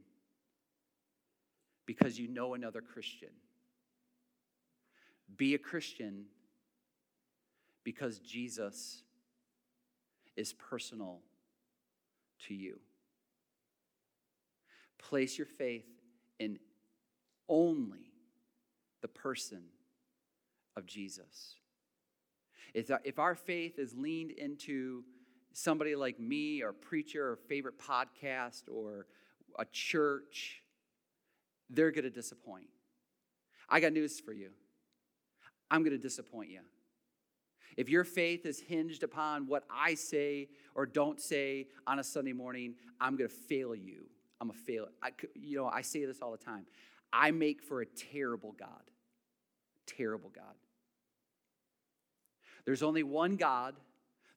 because 1.85 2.17
you 2.17 2.27
know 2.27 2.53
another 2.53 2.81
Christian. 2.81 3.29
Be 5.35 5.53
a 5.53 5.57
Christian 5.57 6.25
because 7.87 8.19
Jesus 8.19 9.01
is 10.35 10.51
personal 10.51 11.19
to 12.45 12.53
you. 12.53 12.79
Place 14.97 15.37
your 15.37 15.47
faith 15.47 15.87
in 16.37 16.59
only 17.47 18.11
the 19.01 19.07
person 19.07 19.61
of 20.75 20.85
Jesus. 20.85 21.55
If 22.73 23.19
our 23.19 23.35
faith 23.35 23.79
is 23.79 23.95
leaned 23.95 24.31
into 24.31 25.05
somebody 25.53 25.95
like 25.95 26.19
me 26.19 26.61
or 26.63 26.73
preacher 26.73 27.25
or 27.31 27.37
favorite 27.37 27.79
podcast 27.79 28.63
or 28.69 29.05
a 29.57 29.63
church, 29.71 30.61
they're 31.69 31.91
going 31.91 32.03
to 32.03 32.09
disappoint. 32.09 32.67
I 33.69 33.79
got 33.79 33.93
news 33.93 34.19
for 34.19 34.33
you. 34.33 34.49
I'm 35.71 35.83
going 35.83 35.95
to 35.95 35.97
disappoint 35.97 36.49
you. 36.49 36.59
If 37.77 37.89
your 37.89 38.03
faith 38.03 38.45
is 38.45 38.59
hinged 38.59 39.03
upon 39.03 39.47
what 39.47 39.63
I 39.69 39.93
say 39.93 40.49
or 40.75 40.85
don't 40.85 41.21
say 41.21 41.67
on 41.85 41.99
a 41.99 42.03
Sunday 42.03 42.33
morning, 42.33 42.75
I'm 42.99 43.15
going 43.15 43.29
to 43.29 43.35
fail 43.35 43.75
you. 43.75 44.07
I'm 44.41 44.49
a 44.49 44.53
fail. 44.53 44.87
I, 45.01 45.11
you 45.35 45.57
know, 45.57 45.67
I 45.67 45.81
say 45.81 46.03
this 46.05 46.21
all 46.21 46.31
the 46.31 46.37
time. 46.37 46.65
I 47.13 47.31
make 47.31 47.61
for 47.61 47.81
a 47.81 47.85
terrible 47.85 48.55
God. 48.59 48.91
Terrible 49.85 50.31
God. 50.35 50.55
There's 52.65 52.83
only 52.83 53.03
one 53.03 53.37
God, 53.37 53.75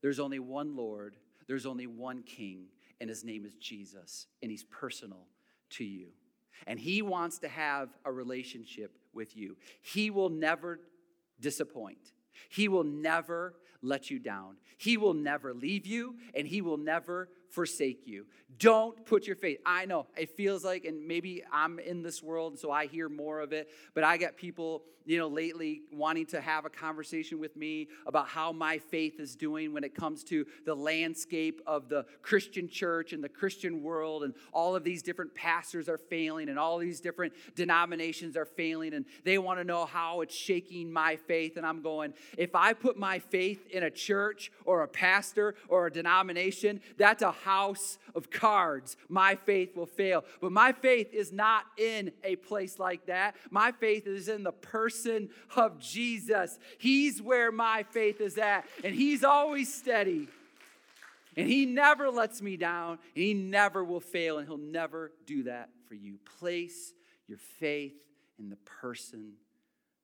there's 0.03 0.21
only 0.21 0.39
one 0.39 0.77
Lord, 0.77 1.17
there's 1.49 1.67
only 1.67 1.89
one 1.89 2.23
King, 2.23 2.67
and 3.01 3.11
his 3.11 3.25
name 3.25 3.45
is 3.45 3.57
Jesus, 3.57 4.29
and 4.41 4.51
he's 4.51 4.63
personal 4.63 5.27
to 5.71 5.85
you 5.85 6.11
and 6.67 6.79
He 6.79 7.03
wants 7.03 7.39
to 7.41 7.49
have 7.49 7.89
a 8.05 8.13
relationship 8.13 8.93
with 9.13 9.37
you. 9.37 9.57
He 9.81 10.11
will 10.11 10.29
never 10.29 10.81
disappoint, 11.41 12.13
He 12.49 12.69
will 12.69 12.85
never 12.85 13.55
let 13.83 14.11
you 14.11 14.19
down. 14.19 14.57
He 14.77 14.97
will 14.97 15.15
never 15.15 15.55
leave 15.55 15.87
you, 15.87 16.17
and 16.35 16.47
He 16.47 16.61
will 16.61 16.79
never 16.79 17.29
forsake 17.51 18.07
you. 18.07 18.27
Don't 18.59 19.05
put 19.07 19.27
your 19.27 19.37
faith. 19.37 19.59
I 19.65 19.87
know 19.87 20.07
it 20.17 20.37
feels 20.37 20.65
like, 20.65 20.85
and 20.85 21.07
maybe 21.07 21.43
I'm 21.53 21.79
in 21.79 22.03
this 22.03 22.23
world, 22.23 22.59
so 22.59 22.71
I 22.71 22.87
hear 22.87 23.09
more 23.09 23.41
of 23.41 23.53
it, 23.53 23.69
but 23.95 24.05
I 24.05 24.17
got 24.17 24.37
people, 24.37 24.83
you 25.07 25.19
know, 25.19 25.29
lately 25.29 25.83
wanting 25.93 26.27
to 26.27 26.41
have 26.41 26.65
a 26.65 26.71
conversation 26.71 27.39
with 27.39 27.57
me 27.57 27.89
about 28.07 28.29
how 28.29 28.53
my 28.53 28.79
faith 28.79 29.19
is 29.19 29.35
doing 29.35 29.73
when 29.73 29.83
it 29.83 29.95
comes 29.95 30.23
to 30.25 30.47
the 30.67 30.75
landscape 30.75 31.63
of 31.67 31.89
the 31.89 32.05
Christian 32.23 32.69
church 32.69 33.13
and 33.13 33.25
the 33.25 33.29
Christian 33.29 33.83
world, 33.83 34.25
and 34.25 34.35
all 34.53 34.77
of 34.77 34.85
these 34.85 35.03
different 35.03 35.35
pastors 35.35 35.89
are 35.89 35.99
failing, 35.99 36.49
and 36.49 36.59
all 36.59 36.79
these 36.79 37.01
different 37.01 37.33
denominations 37.55 38.37
are 38.37 38.45
failing, 38.45 38.95
and 38.95 39.07
they 39.25 39.39
want 39.39 39.59
to 39.59 39.65
know 39.65 39.87
how 39.87 40.21
it's 40.21 40.35
shaking 40.35 40.93
my 40.93 41.17
faith. 41.17 41.57
And 41.57 41.65
I'm 41.65 41.83
going, 41.83 42.13
if 42.37 42.55
I 42.55 42.75
put 42.75 42.99
my 42.99 43.21
faith 43.21 43.67
in 43.69 43.85
a 43.85 43.91
church 43.91 44.53
or 44.65 44.83
a 44.83 44.89
pastor 44.89 45.55
or 45.69 45.87
a 45.87 45.93
denomination, 45.93 46.81
that's 46.99 47.23
a 47.23 47.31
house 47.45 47.99
of 48.15 48.31
cards, 48.31 48.97
my 49.09 49.35
faith 49.35 49.77
will 49.77 49.87
fail. 49.87 50.25
But 50.41 50.53
my 50.53 50.73
faith 50.73 51.13
is 51.13 51.33
not 51.33 51.65
in 51.77 52.13
a 52.25 52.37
place 52.37 52.79
like 52.79 53.07
that. 53.07 53.37
My 53.51 53.73
faith 53.73 54.07
is 54.07 54.29
in 54.29 54.43
the 54.43 54.53
person 54.53 55.31
of 55.57 55.79
Jesus. 55.79 56.59
He's 56.79 57.21
where 57.21 57.53
my 57.53 57.85
faith 57.91 58.21
is 58.21 58.39
at, 58.39 58.67
and 58.85 58.95
He's 58.95 59.25
always 59.25 59.73
steady. 59.73 60.29
And 61.37 61.47
He 61.49 61.65
never 61.65 62.11
lets 62.11 62.43
me 62.43 62.57
down, 62.57 62.99
and 63.15 63.25
He 63.25 63.35
never 63.35 63.85
will 63.85 64.01
fail, 64.01 64.39
and 64.39 64.47
He'll 64.47 64.57
never 64.57 65.13
do 65.27 65.45
that 65.45 65.71
for 65.89 65.95
you. 65.95 66.19
Place 66.39 66.93
your 67.27 67.39
faith 67.39 67.95
in 68.39 68.49
the 68.51 68.57
person 68.57 69.35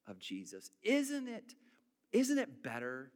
of 0.06 0.18
Jesus. 0.18 0.70
Isn't 0.82 1.28
it, 1.28 1.54
isn't 2.12 2.38
it 2.38 2.62
better? 2.62 3.10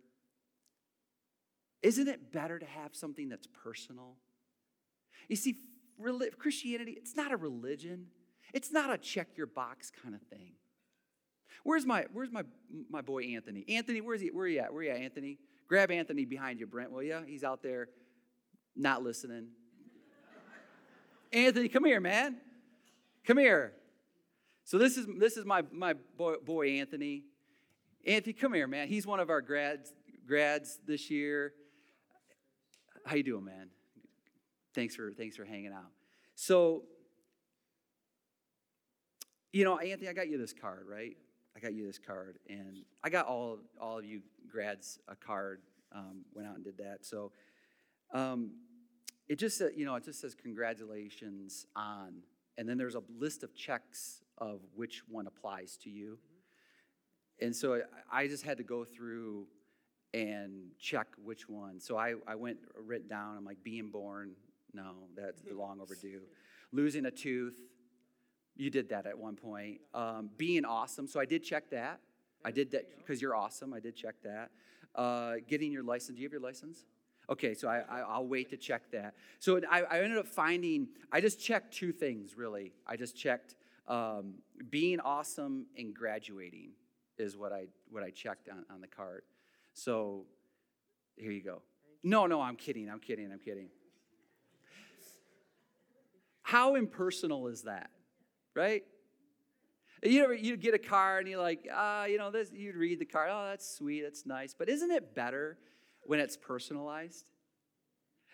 Isn't 1.82 2.08
it 2.08 2.32
better 2.32 2.58
to 2.58 2.66
have 2.66 2.94
something 2.94 3.28
that's 3.28 3.46
personal? 3.46 4.16
You 5.28 5.36
see, 5.36 5.56
Christianity, 6.38 6.92
it's 6.92 7.16
not 7.16 7.32
a 7.32 7.36
religion. 7.36 8.06
It's 8.52 8.72
not 8.72 8.92
a 8.92 8.98
check 8.98 9.28
your 9.36 9.46
box 9.46 9.90
kind 10.02 10.14
of 10.14 10.20
thing. 10.22 10.52
Where's 11.62 11.84
my 11.84 12.06
where's 12.12 12.32
my 12.32 12.44
my 12.88 13.02
boy 13.02 13.24
Anthony? 13.24 13.64
Anthony, 13.68 14.00
where's 14.00 14.20
he? 14.20 14.28
Where 14.28 14.44
are 14.44 14.48
you 14.48 14.60
at? 14.60 14.72
Where 14.72 14.80
are 14.80 14.84
you 14.84 14.90
at, 14.90 14.96
Anthony? 14.96 15.38
Grab 15.68 15.90
Anthony 15.90 16.24
behind 16.24 16.58
you, 16.58 16.66
Brent, 16.66 16.90
will 16.90 17.02
you? 17.02 17.20
He's 17.26 17.44
out 17.44 17.62
there 17.62 17.88
not 18.74 19.02
listening. 19.02 19.48
Anthony, 21.32 21.68
come 21.68 21.84
here, 21.84 22.00
man. 22.00 22.36
Come 23.24 23.38
here. 23.38 23.74
So 24.64 24.78
this 24.78 24.96
is 24.96 25.06
this 25.18 25.36
is 25.36 25.44
my 25.44 25.62
my 25.70 25.94
boy, 26.16 26.36
boy 26.44 26.68
Anthony. 26.78 27.24
Anthony, 28.06 28.32
come 28.32 28.54
here, 28.54 28.66
man. 28.66 28.88
He's 28.88 29.06
one 29.06 29.20
of 29.20 29.28
our 29.28 29.42
grads 29.42 29.92
grads 30.26 30.78
this 30.86 31.10
year. 31.10 31.52
How 33.04 33.16
you 33.16 33.22
doing, 33.22 33.44
man? 33.44 33.68
Thanks 34.74 34.94
for 34.94 35.12
thanks 35.12 35.36
for 35.36 35.44
hanging 35.44 35.72
out. 35.72 35.90
So, 36.34 36.84
you 39.52 39.64
know, 39.64 39.78
Anthony, 39.78 40.08
I 40.08 40.12
got 40.12 40.28
you 40.28 40.38
this 40.38 40.52
card, 40.52 40.86
right? 40.88 41.16
I 41.56 41.60
got 41.60 41.72
you 41.72 41.86
this 41.86 41.98
card, 41.98 42.38
and 42.48 42.84
I 43.02 43.10
got 43.10 43.26
all 43.26 43.58
all 43.80 43.98
of 43.98 44.04
you 44.04 44.20
grads 44.50 44.98
a 45.08 45.16
card. 45.16 45.60
Um, 45.92 46.24
went 46.34 46.46
out 46.46 46.54
and 46.54 46.64
did 46.64 46.78
that. 46.78 47.04
So, 47.04 47.32
um, 48.12 48.52
it 49.28 49.38
just 49.38 49.60
you 49.76 49.84
know, 49.84 49.94
it 49.96 50.04
just 50.04 50.20
says 50.20 50.34
congratulations 50.34 51.66
on, 51.74 52.22
and 52.58 52.68
then 52.68 52.78
there's 52.78 52.94
a 52.94 53.02
list 53.18 53.42
of 53.42 53.54
checks 53.54 54.22
of 54.38 54.60
which 54.74 55.02
one 55.08 55.26
applies 55.26 55.76
to 55.78 55.90
you. 55.90 56.18
And 57.40 57.56
so 57.56 57.80
I 58.12 58.28
just 58.28 58.44
had 58.44 58.58
to 58.58 58.64
go 58.64 58.84
through 58.84 59.46
and 60.12 60.70
check 60.78 61.06
which 61.22 61.48
one. 61.48 61.80
So 61.80 61.96
I, 61.96 62.14
I 62.26 62.34
went 62.34 62.58
written 62.76 63.08
down, 63.08 63.36
I'm 63.36 63.44
like, 63.44 63.62
being 63.62 63.88
born, 63.88 64.32
no, 64.72 64.94
that's 65.16 65.42
long 65.52 65.80
overdue. 65.80 66.22
Losing 66.72 67.06
a 67.06 67.10
tooth, 67.10 67.58
you 68.56 68.70
did 68.70 68.88
that 68.90 69.06
at 69.06 69.18
one 69.18 69.36
point. 69.36 69.80
Um, 69.94 70.30
being 70.36 70.64
awesome, 70.64 71.06
so 71.06 71.20
I 71.20 71.24
did 71.24 71.42
check 71.42 71.70
that. 71.70 72.00
I 72.44 72.50
did 72.50 72.70
that 72.72 72.98
because 72.98 73.20
you're 73.20 73.36
awesome. 73.36 73.74
I 73.74 73.80
did 73.80 73.94
check 73.94 74.14
that. 74.24 74.50
Uh, 74.94 75.34
getting 75.46 75.72
your 75.72 75.82
license. 75.82 76.16
Do 76.16 76.22
you 76.22 76.26
have 76.26 76.32
your 76.32 76.40
license? 76.40 76.84
Okay, 77.28 77.54
so 77.54 77.68
I, 77.68 78.18
will 78.18 78.26
wait 78.26 78.50
to 78.50 78.56
check 78.56 78.90
that. 78.90 79.14
So 79.38 79.60
I, 79.70 79.82
I 79.82 80.00
ended 80.00 80.18
up 80.18 80.26
finding, 80.26 80.88
I 81.12 81.20
just 81.20 81.38
checked 81.38 81.72
two 81.72 81.92
things 81.92 82.36
really. 82.36 82.72
I 82.86 82.96
just 82.96 83.16
checked 83.16 83.54
um, 83.86 84.34
being 84.68 84.98
awesome 84.98 85.66
and 85.78 85.94
graduating 85.94 86.70
is 87.18 87.36
what 87.36 87.52
I, 87.52 87.66
what 87.88 88.02
I 88.02 88.10
checked 88.10 88.48
on, 88.48 88.64
on 88.68 88.80
the 88.80 88.88
card. 88.88 89.22
So 89.84 90.26
here 91.16 91.32
you 91.32 91.42
go. 91.42 91.62
No, 92.02 92.26
no, 92.26 92.40
I'm 92.42 92.56
kidding. 92.56 92.90
I'm 92.90 93.00
kidding. 93.00 93.32
I'm 93.32 93.38
kidding. 93.38 93.68
How 96.42 96.74
impersonal 96.74 97.48
is 97.48 97.62
that, 97.62 97.90
right? 98.54 98.82
You 100.02 100.22
know, 100.22 100.30
you 100.32 100.58
get 100.58 100.74
a 100.74 100.78
car 100.78 101.18
and 101.18 101.28
you're 101.28 101.40
like, 101.40 101.66
ah, 101.72 102.02
uh, 102.02 102.04
you 102.04 102.18
know, 102.18 102.30
this. 102.30 102.50
You 102.52 102.74
read 102.76 102.98
the 102.98 103.06
card. 103.06 103.30
Oh, 103.32 103.46
that's 103.48 103.74
sweet. 103.74 104.02
That's 104.02 104.26
nice. 104.26 104.54
But 104.54 104.68
isn't 104.68 104.90
it 104.90 105.14
better 105.14 105.56
when 106.02 106.20
it's 106.20 106.36
personalized? 106.36 107.30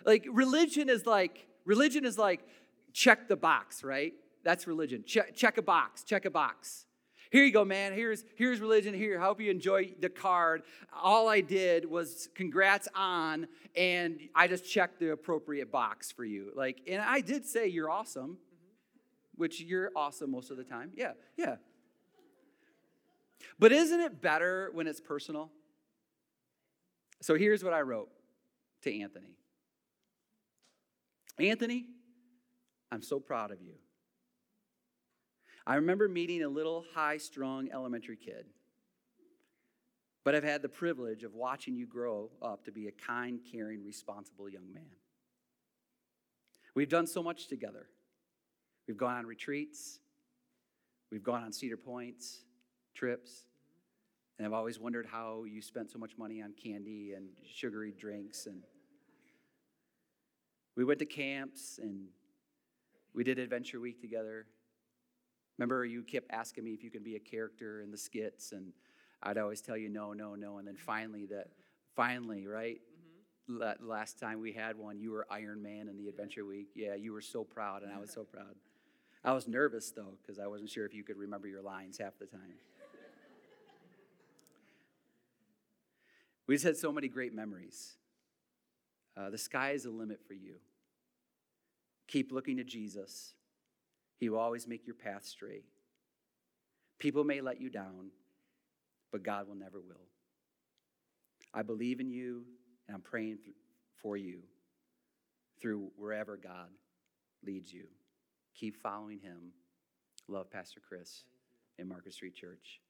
Like 0.04 0.26
religion 0.30 0.88
is 0.88 1.06
like 1.06 1.46
religion 1.64 2.04
is 2.04 2.18
like 2.18 2.40
check 2.92 3.28
the 3.28 3.36
box, 3.36 3.84
right? 3.84 4.14
That's 4.42 4.66
religion. 4.66 5.04
Check, 5.06 5.36
check 5.36 5.58
a 5.58 5.62
box. 5.62 6.02
Check 6.02 6.24
a 6.24 6.30
box. 6.30 6.86
Here 7.36 7.44
you 7.44 7.52
go, 7.52 7.66
man. 7.66 7.92
Here's, 7.92 8.24
here's 8.36 8.60
religion. 8.60 8.94
Here, 8.94 9.20
hope 9.20 9.42
you 9.42 9.50
enjoy 9.50 9.92
the 10.00 10.08
card. 10.08 10.62
All 10.90 11.28
I 11.28 11.42
did 11.42 11.84
was 11.84 12.30
congrats 12.34 12.88
on, 12.94 13.46
and 13.76 14.18
I 14.34 14.48
just 14.48 14.64
checked 14.64 15.00
the 15.00 15.12
appropriate 15.12 15.70
box 15.70 16.10
for 16.10 16.24
you. 16.24 16.50
Like, 16.56 16.80
and 16.88 17.02
I 17.02 17.20
did 17.20 17.44
say 17.44 17.66
you're 17.66 17.90
awesome, 17.90 18.38
which 19.34 19.60
you're 19.60 19.90
awesome 19.94 20.30
most 20.30 20.50
of 20.50 20.56
the 20.56 20.64
time. 20.64 20.92
Yeah, 20.96 21.12
yeah. 21.36 21.56
But 23.58 23.70
isn't 23.70 24.00
it 24.00 24.22
better 24.22 24.70
when 24.72 24.86
it's 24.86 25.02
personal? 25.02 25.50
So 27.20 27.34
here's 27.34 27.62
what 27.62 27.74
I 27.74 27.82
wrote 27.82 28.08
to 28.84 28.98
Anthony 29.02 29.36
Anthony, 31.38 31.84
I'm 32.90 33.02
so 33.02 33.20
proud 33.20 33.50
of 33.50 33.60
you. 33.60 33.74
I 35.66 35.74
remember 35.76 36.08
meeting 36.08 36.44
a 36.44 36.48
little 36.48 36.84
high 36.94 37.16
strung 37.16 37.68
elementary 37.72 38.16
kid, 38.16 38.46
but 40.24 40.34
I've 40.34 40.44
had 40.44 40.62
the 40.62 40.68
privilege 40.68 41.24
of 41.24 41.34
watching 41.34 41.74
you 41.74 41.86
grow 41.86 42.30
up 42.40 42.64
to 42.66 42.72
be 42.72 42.86
a 42.86 42.92
kind, 42.92 43.40
caring, 43.50 43.84
responsible 43.84 44.48
young 44.48 44.72
man. 44.72 44.86
We've 46.74 46.88
done 46.88 47.06
so 47.06 47.22
much 47.22 47.48
together. 47.48 47.88
We've 48.86 48.96
gone 48.96 49.16
on 49.16 49.26
retreats, 49.26 49.98
we've 51.10 51.24
gone 51.24 51.42
on 51.42 51.52
Cedar 51.52 51.76
Points 51.76 52.42
trips, 52.94 53.46
and 54.38 54.46
I've 54.46 54.52
always 54.52 54.78
wondered 54.78 55.06
how 55.06 55.44
you 55.44 55.60
spent 55.60 55.90
so 55.90 55.98
much 55.98 56.16
money 56.16 56.42
on 56.42 56.52
candy 56.52 57.14
and 57.16 57.26
sugary 57.52 57.92
drinks. 57.98 58.46
And 58.46 58.62
we 60.76 60.84
went 60.84 60.98
to 61.00 61.06
camps 61.06 61.80
and 61.82 62.06
we 63.14 63.24
did 63.24 63.38
Adventure 63.38 63.80
Week 63.80 64.00
together. 64.00 64.46
Remember, 65.58 65.84
you 65.84 66.02
kept 66.02 66.30
asking 66.30 66.64
me 66.64 66.72
if 66.72 66.84
you 66.84 66.90
could 66.90 67.04
be 67.04 67.16
a 67.16 67.20
character 67.20 67.80
in 67.80 67.90
the 67.90 67.96
skits, 67.96 68.52
and 68.52 68.72
I'd 69.22 69.38
always 69.38 69.60
tell 69.60 69.76
you 69.76 69.88
no, 69.88 70.12
no, 70.12 70.34
no. 70.34 70.58
And 70.58 70.68
then 70.68 70.76
finally, 70.76 71.26
that 71.26 71.48
finally, 71.94 72.46
right? 72.46 72.80
Mm-hmm. 73.50 73.86
last 73.86 74.18
time 74.18 74.40
we 74.40 74.52
had 74.52 74.76
one, 74.76 74.98
you 74.98 75.12
were 75.12 75.26
Iron 75.30 75.62
Man 75.62 75.88
in 75.88 75.96
the 75.96 76.08
Adventure 76.08 76.44
Week. 76.44 76.68
Yeah, 76.74 76.94
you 76.94 77.12
were 77.12 77.22
so 77.22 77.44
proud, 77.44 77.82
and 77.82 77.92
I 77.92 77.98
was 77.98 78.10
so 78.10 78.24
proud. 78.32 78.54
I 79.24 79.32
was 79.32 79.48
nervous 79.48 79.90
though 79.90 80.18
because 80.22 80.38
I 80.38 80.46
wasn't 80.46 80.70
sure 80.70 80.86
if 80.86 80.94
you 80.94 81.02
could 81.02 81.16
remember 81.16 81.48
your 81.48 81.62
lines 81.62 81.98
half 81.98 82.16
the 82.18 82.26
time. 82.26 82.54
we 86.46 86.54
just 86.54 86.64
had 86.64 86.76
so 86.76 86.92
many 86.92 87.08
great 87.08 87.34
memories. 87.34 87.96
Uh, 89.16 89.30
the 89.30 89.38
sky 89.38 89.72
is 89.72 89.82
the 89.82 89.90
limit 89.90 90.20
for 90.26 90.34
you. 90.34 90.56
Keep 92.06 92.30
looking 92.30 92.58
to 92.58 92.64
Jesus. 92.64 93.34
He 94.18 94.28
will 94.28 94.38
always 94.38 94.66
make 94.66 94.86
your 94.86 94.94
path 94.94 95.24
straight. 95.24 95.64
People 96.98 97.24
may 97.24 97.40
let 97.40 97.60
you 97.60 97.68
down, 97.68 98.10
but 99.12 99.22
God 99.22 99.46
will 99.46 99.54
never 99.54 99.80
will. 99.80 100.06
I 101.52 101.62
believe 101.62 102.00
in 102.00 102.10
you, 102.10 102.44
and 102.86 102.94
I'm 102.94 103.02
praying 103.02 103.38
for 104.02 104.16
you 104.16 104.40
through 105.60 105.90
wherever 105.96 106.36
God 106.36 106.68
leads 107.44 107.72
you. 107.72 107.84
Keep 108.54 108.76
following 108.76 109.18
Him. 109.18 109.52
Love 110.28 110.50
Pastor 110.50 110.80
Chris 110.86 111.24
in 111.78 111.88
Market 111.88 112.14
Street 112.14 112.34
Church. 112.34 112.80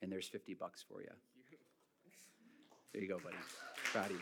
And 0.00 0.10
there's 0.10 0.28
50 0.28 0.54
bucks 0.54 0.84
for 0.88 1.00
you. 1.00 1.08
There 2.92 3.02
you 3.02 3.08
go, 3.08 3.18
buddy. 3.18 3.36
Proud 3.84 4.06
of 4.06 4.12
you. 4.12 4.18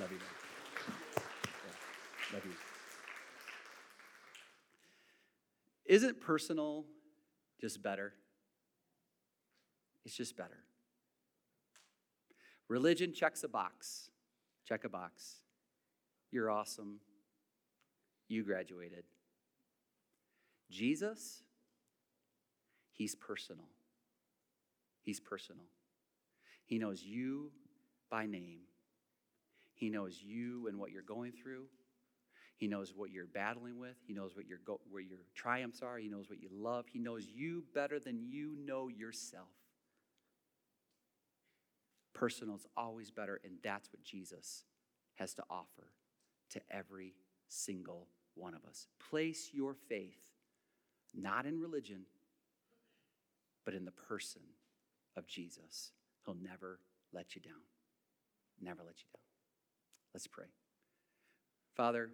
Love 0.00 0.12
you. 0.12 0.18
Yeah. 1.18 2.34
Love 2.34 2.44
you. 2.46 2.71
Isn't 5.92 6.22
personal 6.22 6.86
just 7.60 7.82
better? 7.82 8.14
It's 10.06 10.16
just 10.16 10.38
better. 10.38 10.64
Religion 12.66 13.12
checks 13.12 13.44
a 13.44 13.48
box. 13.48 14.08
Check 14.66 14.84
a 14.84 14.88
box. 14.88 15.42
You're 16.30 16.50
awesome. 16.50 17.00
You 18.26 18.42
graduated. 18.42 19.04
Jesus, 20.70 21.42
he's 22.92 23.14
personal. 23.14 23.68
He's 25.02 25.20
personal. 25.20 25.66
He 26.64 26.78
knows 26.78 27.02
you 27.02 27.50
by 28.10 28.24
name. 28.24 28.60
He 29.74 29.90
knows 29.90 30.18
you 30.22 30.68
and 30.68 30.78
what 30.78 30.90
you're 30.90 31.02
going 31.02 31.32
through. 31.32 31.66
He 32.62 32.68
knows 32.68 32.94
what 32.94 33.10
you're 33.10 33.26
battling 33.26 33.80
with. 33.80 33.96
He 34.06 34.14
knows 34.14 34.36
what 34.36 34.46
your 34.46 34.58
go- 34.58 34.80
where 34.88 35.02
your 35.02 35.18
triumphs 35.34 35.82
are. 35.82 35.98
He 35.98 36.06
knows 36.06 36.30
what 36.30 36.40
you 36.40 36.48
love. 36.48 36.86
He 36.86 37.00
knows 37.00 37.26
you 37.26 37.64
better 37.74 37.98
than 37.98 38.30
you 38.30 38.54
know 38.54 38.86
yourself. 38.86 39.48
Personal 42.12 42.54
is 42.54 42.68
always 42.76 43.10
better, 43.10 43.40
and 43.42 43.58
that's 43.64 43.92
what 43.92 44.04
Jesus 44.04 44.62
has 45.14 45.34
to 45.34 45.44
offer 45.50 45.88
to 46.50 46.60
every 46.70 47.16
single 47.48 48.06
one 48.36 48.54
of 48.54 48.64
us. 48.64 48.86
Place 49.10 49.50
your 49.52 49.74
faith 49.74 50.30
not 51.12 51.46
in 51.46 51.60
religion, 51.60 52.06
but 53.64 53.74
in 53.74 53.84
the 53.84 53.90
person 53.90 54.42
of 55.16 55.26
Jesus. 55.26 55.90
He'll 56.24 56.36
never 56.36 56.78
let 57.12 57.34
you 57.34 57.42
down. 57.42 57.64
Never 58.60 58.84
let 58.84 59.00
you 59.00 59.06
down. 59.12 59.22
Let's 60.14 60.28
pray. 60.28 60.46
Father, 61.74 62.12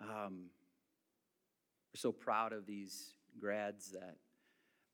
um, 0.00 0.50
we're 1.92 1.98
so 1.98 2.12
proud 2.12 2.52
of 2.52 2.66
these 2.66 3.14
grads 3.38 3.90
that 3.92 4.16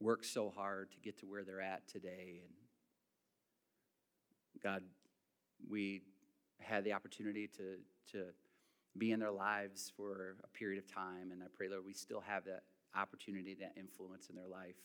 work 0.01 0.25
so 0.25 0.51
hard 0.51 0.91
to 0.93 0.99
get 0.99 1.19
to 1.19 1.27
where 1.27 1.45
they're 1.45 1.61
at 1.61 1.87
today. 1.89 2.41
And 2.43 2.53
God, 4.63 4.83
we 5.69 6.03
had 6.61 6.85
the 6.85 6.93
opportunity 6.93 7.49
to, 7.49 7.77
to 8.13 8.27
be 8.99 9.13
in 9.13 9.21
their 9.21 9.31
lives 9.31 9.93
for 9.97 10.37
a 10.45 10.49
period 10.49 10.83
of 10.83 10.93
time. 10.93 11.31
And 11.33 11.43
I 11.43 11.47
pray, 11.55 11.69
Lord, 11.69 11.85
we 11.85 11.93
still 11.93 12.21
have 12.21 12.45
that 12.45 12.63
opportunity, 12.95 13.57
that 13.61 13.73
influence 13.77 14.29
in 14.29 14.37
their 14.37 14.49
life 14.49 14.77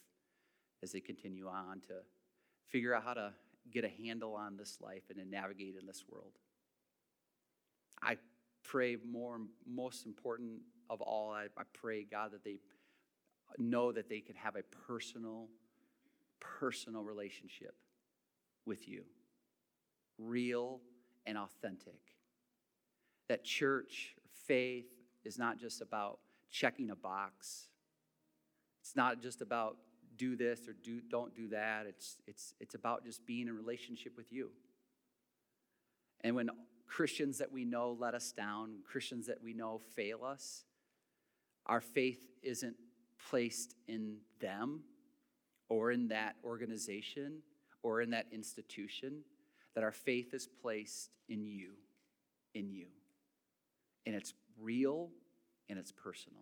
as 0.81 0.91
they 0.91 0.99
continue 0.99 1.47
on 1.47 1.81
to 1.87 1.93
figure 2.67 2.93
out 2.93 3.03
how 3.03 3.13
to 3.13 3.33
get 3.71 3.83
a 3.83 3.89
handle 3.89 4.35
on 4.35 4.55
this 4.55 4.77
life 4.81 5.03
and 5.09 5.17
to 5.17 5.25
navigate 5.25 5.75
in 5.79 5.85
this 5.85 6.05
world. 6.09 6.33
I 8.01 8.17
pray 8.67 8.97
more, 9.09 9.39
most 9.65 10.05
important 10.05 10.59
of 10.89 11.01
all, 11.01 11.31
I, 11.31 11.45
I 11.57 11.63
pray, 11.73 12.05
God, 12.09 12.31
that 12.33 12.43
they 12.43 12.59
know 13.57 13.91
that 13.91 14.09
they 14.09 14.19
can 14.19 14.35
have 14.35 14.55
a 14.55 14.63
personal, 14.87 15.47
personal 16.39 17.03
relationship 17.03 17.75
with 18.65 18.87
you, 18.87 19.03
real 20.17 20.81
and 21.25 21.37
authentic. 21.37 21.99
That 23.29 23.43
church, 23.43 24.15
faith, 24.47 24.85
is 25.23 25.37
not 25.37 25.59
just 25.59 25.81
about 25.81 26.19
checking 26.49 26.89
a 26.89 26.95
box. 26.95 27.67
It's 28.81 28.95
not 28.95 29.21
just 29.21 29.41
about 29.41 29.77
do 30.17 30.35
this 30.35 30.67
or 30.67 30.73
do, 30.73 31.01
don't 31.01 31.35
do 31.35 31.49
that. 31.49 31.85
It's, 31.87 32.17
it's, 32.27 32.53
it's 32.59 32.75
about 32.75 33.05
just 33.05 33.25
being 33.25 33.47
in 33.47 33.55
relationship 33.55 34.13
with 34.17 34.31
you. 34.31 34.51
And 36.21 36.35
when 36.35 36.49
Christians 36.87 37.37
that 37.39 37.51
we 37.51 37.65
know 37.65 37.95
let 37.99 38.13
us 38.13 38.31
down, 38.31 38.79
Christians 38.85 39.27
that 39.27 39.43
we 39.43 39.53
know 39.53 39.81
fail 39.95 40.23
us, 40.23 40.63
our 41.65 41.81
faith 41.81 42.21
isn't 42.41 42.75
placed 43.29 43.75
in 43.87 44.17
them 44.39 44.81
or 45.69 45.91
in 45.91 46.07
that 46.07 46.35
organization 46.43 47.39
or 47.83 48.01
in 48.01 48.11
that 48.11 48.27
institution, 48.31 49.21
that 49.75 49.83
our 49.83 49.91
faith 49.91 50.33
is 50.33 50.47
placed 50.61 51.11
in 51.29 51.45
you, 51.45 51.73
in 52.55 52.71
you. 52.71 52.87
And 54.05 54.15
it's 54.15 54.33
real 54.59 55.09
and 55.69 55.77
it's 55.77 55.91
personal. 55.91 56.41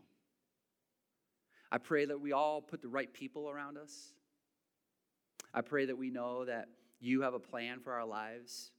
I 1.71 1.79
pray 1.79 2.05
that 2.05 2.21
we 2.21 2.31
all 2.31 2.61
put 2.61 2.81
the 2.81 2.87
right 2.87 3.11
people 3.11 3.49
around 3.49 3.77
us. 3.77 4.13
I 5.53 5.61
pray 5.61 5.85
that 5.85 5.97
we 5.97 6.09
know 6.09 6.45
that 6.45 6.69
you 6.99 7.21
have 7.21 7.33
a 7.33 7.39
plan 7.39 7.79
for 7.79 7.93
our 7.93 8.05
lives, 8.05 8.71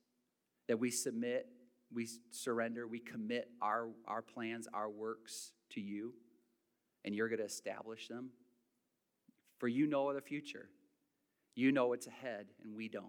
that 0.69 0.79
we 0.79 0.91
submit, 0.91 1.49
we 1.93 2.09
surrender, 2.31 2.87
we 2.87 2.99
commit 2.99 3.49
our, 3.63 3.89
our 4.07 4.23
plans, 4.23 4.69
our 4.73 4.89
works 4.89 5.53
to 5.71 5.81
you, 5.81 6.15
and 7.05 7.15
you're 7.15 7.29
going 7.29 7.39
to 7.39 7.45
establish 7.45 8.09
them. 8.09 8.31
For 9.59 9.69
you 9.69 9.87
know 9.87 10.13
the 10.13 10.21
future. 10.21 10.69
You 11.55 11.73
know 11.73 11.87
what's 11.87 12.07
ahead, 12.07 12.47
and 12.63 12.75
we 12.77 12.89
don't. 12.89 13.07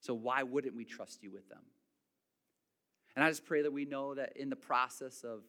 So 0.00 0.14
why 0.14 0.42
wouldn't 0.42 0.74
we 0.74 0.84
trust 0.84 1.22
you 1.22 1.30
with 1.30 1.48
them? 1.48 1.62
And 3.16 3.24
I 3.24 3.28
just 3.28 3.44
pray 3.44 3.62
that 3.62 3.72
we 3.72 3.84
know 3.84 4.14
that 4.14 4.36
in 4.36 4.50
the 4.50 4.56
process 4.56 5.24
of 5.24 5.40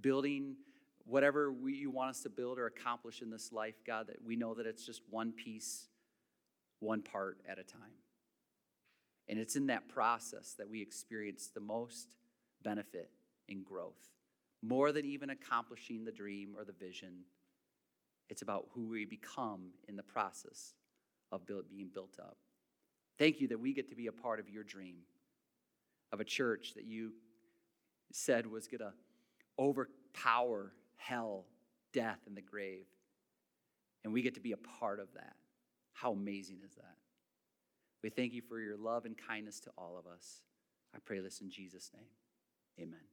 building 0.00 0.56
whatever 1.04 1.52
we, 1.52 1.74
you 1.74 1.90
want 1.90 2.10
us 2.10 2.22
to 2.22 2.30
build 2.30 2.58
or 2.58 2.66
accomplish 2.66 3.22
in 3.22 3.30
this 3.30 3.52
life, 3.52 3.74
God, 3.86 4.06
that 4.06 4.16
we 4.24 4.36
know 4.36 4.54
that 4.54 4.66
it's 4.66 4.86
just 4.86 5.02
one 5.10 5.32
piece, 5.32 5.88
one 6.80 7.02
part 7.02 7.38
at 7.48 7.58
a 7.58 7.64
time. 7.64 7.92
And 9.28 9.38
it's 9.38 9.56
in 9.56 9.66
that 9.68 9.88
process 9.88 10.54
that 10.58 10.68
we 10.68 10.82
experience 10.82 11.50
the 11.54 11.60
most 11.60 12.08
benefit 12.62 13.10
and 13.48 13.64
growth. 13.64 14.10
More 14.62 14.92
than 14.92 15.04
even 15.04 15.30
accomplishing 15.30 16.04
the 16.04 16.12
dream 16.12 16.54
or 16.56 16.64
the 16.64 16.72
vision, 16.72 17.24
it's 18.28 18.42
about 18.42 18.66
who 18.74 18.88
we 18.88 19.04
become 19.04 19.70
in 19.88 19.96
the 19.96 20.02
process 20.02 20.74
of 21.30 21.46
build, 21.46 21.68
being 21.68 21.90
built 21.92 22.18
up. 22.20 22.36
Thank 23.18 23.40
you 23.40 23.48
that 23.48 23.60
we 23.60 23.72
get 23.72 23.90
to 23.90 23.96
be 23.96 24.06
a 24.06 24.12
part 24.12 24.40
of 24.40 24.48
your 24.48 24.64
dream 24.64 24.96
of 26.12 26.20
a 26.20 26.24
church 26.24 26.74
that 26.74 26.84
you 26.84 27.12
said 28.12 28.46
was 28.46 28.68
going 28.68 28.80
to 28.80 28.92
overpower 29.58 30.72
hell, 30.96 31.46
death, 31.92 32.18
and 32.26 32.36
the 32.36 32.42
grave. 32.42 32.86
And 34.04 34.12
we 34.12 34.22
get 34.22 34.34
to 34.34 34.40
be 34.40 34.52
a 34.52 34.56
part 34.56 35.00
of 35.00 35.08
that. 35.14 35.36
How 35.92 36.12
amazing 36.12 36.60
is 36.64 36.74
that? 36.74 36.96
We 38.02 38.10
thank 38.10 38.32
you 38.32 38.42
for 38.42 38.60
your 38.60 38.76
love 38.76 39.04
and 39.04 39.16
kindness 39.16 39.60
to 39.60 39.70
all 39.78 39.96
of 39.98 40.06
us. 40.06 40.40
I 40.94 40.98
pray 41.04 41.20
this 41.20 41.40
in 41.40 41.50
Jesus' 41.50 41.90
name. 41.94 42.88
Amen. 42.88 43.11